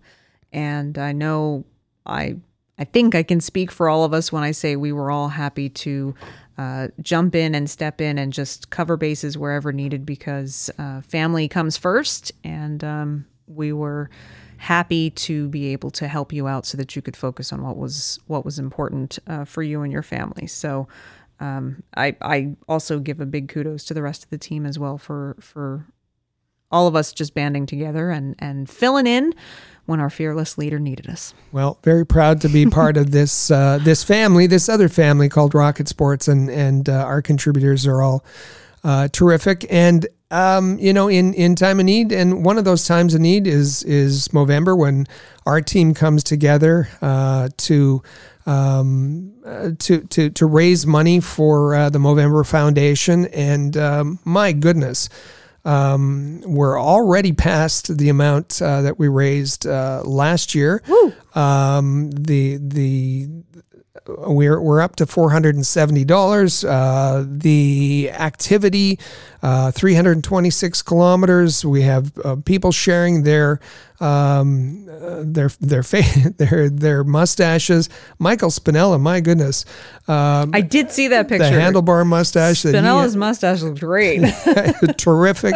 [0.52, 1.66] and I know
[2.04, 2.38] I
[2.78, 5.30] I think I can speak for all of us when I say we were all
[5.30, 6.14] happy to
[6.58, 11.48] uh, jump in and step in and just cover bases wherever needed because uh, family
[11.48, 14.10] comes first, and um, we were
[14.58, 17.78] happy to be able to help you out so that you could focus on what
[17.78, 20.48] was what was important uh, for you and your family.
[20.48, 20.88] So.
[21.38, 24.80] Um, I, I also give a big kudos to the rest of the team as
[24.80, 25.86] well for for
[26.76, 29.34] all of us just banding together and and filling in
[29.86, 31.34] when our fearless leader needed us.
[31.52, 35.56] Well, very proud to be part of this uh, this family, this other family called
[35.56, 38.26] Rocket Sports, and and uh, our contributors are all
[38.84, 39.66] uh, terrific.
[39.70, 43.22] And um, you know, in in time of need, and one of those times of
[43.22, 45.08] need is is Movember when
[45.46, 48.04] our team comes together uh, to.
[48.48, 54.52] Um, uh, to to to raise money for uh, the Movember Foundation, and um, my
[54.52, 55.10] goodness,
[55.66, 60.82] um, we're already past the amount uh, that we raised uh, last year.
[61.34, 63.28] Um, the the
[64.08, 66.64] we're we're up to four hundred and seventy dollars.
[66.64, 69.00] Uh, the activity,
[69.42, 71.66] uh, three hundred and twenty six kilometers.
[71.66, 73.60] We have uh, people sharing their
[74.00, 77.90] um, uh, their their fa- their their mustaches.
[78.20, 79.66] Michael Spinella, my goodness,
[80.08, 81.50] um, I did see that picture.
[81.50, 82.64] The handlebar mustache.
[82.64, 84.22] Spinella's mustache looked great.
[84.98, 85.56] terrific.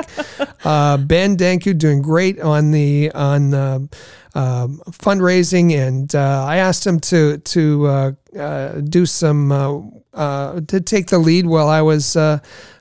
[0.63, 3.51] Uh, ben Danku doing great on the on.
[3.51, 3.89] the
[4.35, 9.81] um, fundraising, and uh, I asked him to to uh, uh, do some uh,
[10.13, 12.15] uh, to take the lead while I was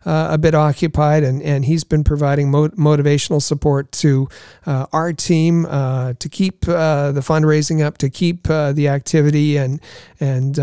[0.09, 4.27] uh, a bit occupied, and, and he's been providing mo- motivational support to
[4.67, 9.81] our team to keep the fundraising up, to keep the activity, and
[10.19, 10.57] and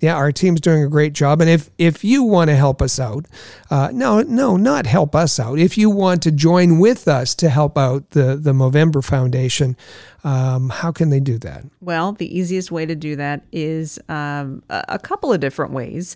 [0.00, 1.40] yeah, our team's doing a great job.
[1.40, 3.26] And if if you want to help us out,
[3.70, 5.58] no, no, not help us out.
[5.58, 9.76] If you want to join with us to help out the the Movember Foundation.
[10.24, 11.64] Um, how can they do that?
[11.80, 16.14] Well, the easiest way to do that is um, a, couple of different ways.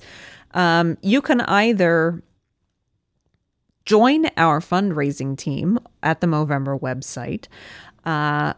[0.54, 2.22] Um, you can either
[3.86, 7.46] join our fundraising team at the Movember website,
[8.04, 8.52] uh,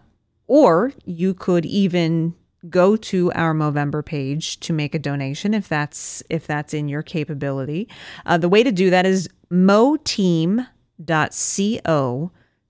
[0.46, 2.34] or you could even
[2.68, 7.02] go to our Movember page to make a donation if that's if that's in your
[7.02, 7.88] capability.
[8.26, 10.66] Uh, the way to do that is moteam.co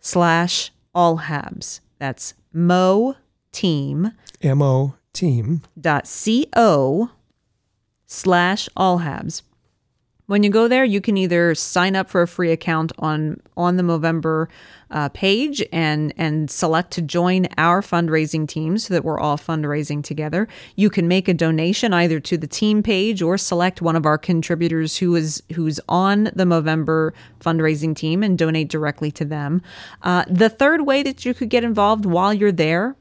[0.00, 1.80] slash allhabs.
[1.98, 3.16] That's mo
[3.52, 4.12] team
[4.42, 6.04] mo team dot
[6.54, 7.10] co
[8.06, 9.42] slash allhabs
[10.28, 13.78] when you go there, you can either sign up for a free account on on
[13.78, 14.46] the Movember
[14.90, 20.04] uh, page and and select to join our fundraising team so that we're all fundraising
[20.04, 20.46] together.
[20.76, 24.18] You can make a donation either to the team page or select one of our
[24.18, 29.62] contributors who is who's on the Movember fundraising team and donate directly to them.
[30.02, 32.96] Uh, the third way that you could get involved while you're there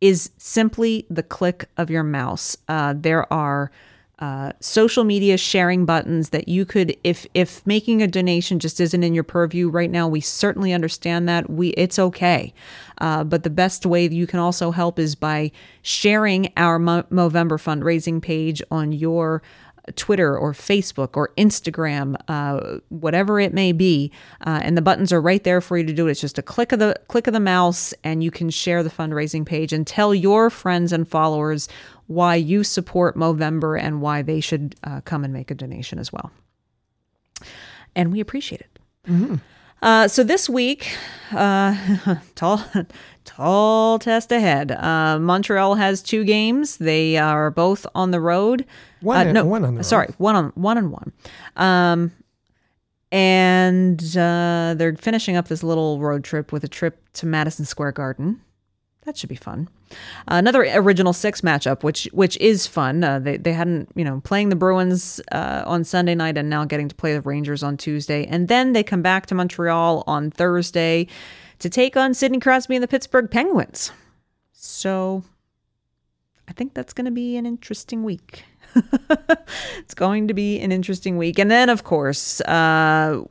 [0.00, 2.56] is simply the click of your mouse.
[2.68, 3.72] Uh, there are
[4.24, 9.02] uh, social media sharing buttons that you could if if making a donation just isn't
[9.02, 12.54] in your purview right now we certainly understand that we it's okay
[13.02, 15.52] uh, but the best way you can also help is by
[15.82, 19.42] sharing our Mo- Movember fundraising page on your
[19.96, 24.10] Twitter or Facebook or Instagram, uh, whatever it may be,
[24.46, 26.12] uh, and the buttons are right there for you to do it.
[26.12, 28.90] It's just a click of the click of the mouse, and you can share the
[28.90, 31.68] fundraising page and tell your friends and followers
[32.06, 36.12] why you support Movember and why they should uh, come and make a donation as
[36.12, 36.30] well.
[37.96, 38.78] And we appreciate it.
[39.08, 39.36] Mm-hmm.
[39.82, 40.96] Uh, so this week,
[41.32, 41.76] uh,
[42.34, 42.64] tall,
[43.24, 44.72] tall test ahead.
[44.72, 46.78] Uh, Montreal has two games.
[46.78, 48.64] They are both on the road.
[49.02, 50.14] One, uh, no, one on the sorry, road.
[50.18, 51.12] one on one and one.
[51.56, 52.12] Um,
[53.12, 57.92] and uh, they're finishing up this little road trip with a trip to Madison Square
[57.92, 58.40] Garden.
[59.04, 59.68] That should be fun.
[60.26, 63.04] Another original six matchup, which which is fun.
[63.04, 66.64] Uh, they they hadn't you know playing the Bruins uh, on Sunday night and now
[66.64, 70.30] getting to play the Rangers on Tuesday, and then they come back to Montreal on
[70.30, 71.06] Thursday
[71.58, 73.92] to take on Sidney Crosby and the Pittsburgh Penguins.
[74.52, 75.22] So
[76.48, 78.44] I think that's going to be an interesting week.
[79.78, 83.22] it's going to be an interesting week, and then of course uh,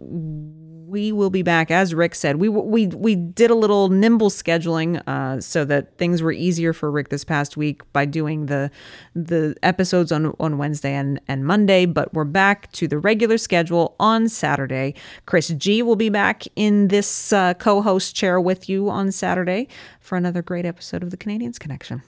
[0.93, 1.71] we will be back.
[1.71, 6.21] As Rick said, we we we did a little nimble scheduling uh, so that things
[6.21, 8.69] were easier for Rick this past week by doing the
[9.15, 11.87] the episodes on on Wednesday and and Monday.
[11.87, 14.93] But we're back to the regular schedule on Saturday.
[15.25, 19.67] Chris G will be back in this uh, co-host chair with you on Saturday
[19.99, 22.03] for another great episode of the Canadiens Connection.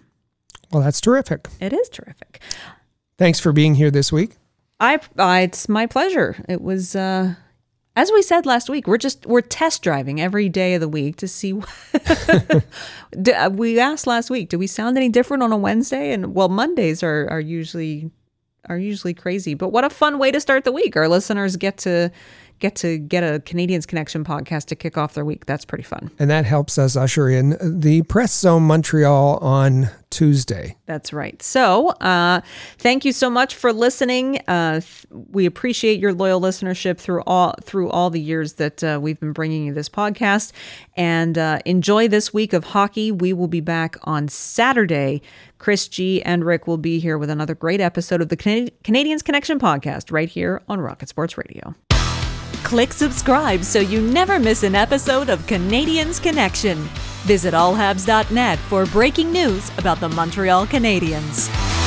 [0.71, 1.47] Well, that's terrific.
[1.59, 2.39] It is terrific.
[3.17, 4.35] Thanks for being here this week.
[4.79, 6.35] I, I it's my pleasure.
[6.47, 7.33] It was uh
[7.95, 11.15] as we said last week, we're just we're test driving every day of the week
[11.17, 11.53] to see.
[13.33, 16.11] Uh, we asked last week, do we sound any different on a Wednesday?
[16.11, 18.11] And well, Mondays are are usually
[18.67, 19.53] are usually crazy.
[19.53, 20.97] But what a fun way to start the week!
[20.97, 22.11] Our listeners get to
[22.59, 25.45] get to get a Canadiens Connection podcast to kick off their week.
[25.45, 26.11] That's pretty fun.
[26.19, 30.77] And that helps us usher in the Press Zone Montreal on Tuesday.
[30.85, 31.41] That's right.
[31.41, 32.39] So, uh,
[32.77, 34.39] thank you so much for listening.
[34.47, 38.97] Uh, th- we appreciate your loyal listenership through all through all the years that uh,
[39.01, 40.53] we've been bringing you this podcast.
[40.95, 43.11] And uh, enjoy this week of hockey.
[43.11, 45.21] We will be back on Saturday.
[45.57, 49.23] Chris G and Rick will be here with another great episode of the Can- Canadiens
[49.23, 51.75] Connection podcast right here on Rocket Sports Radio.
[52.65, 56.79] Click subscribe so you never miss an episode of Canadiens Connection.
[57.27, 61.84] Visit allhabs.net for breaking news about the Montreal Canadiens.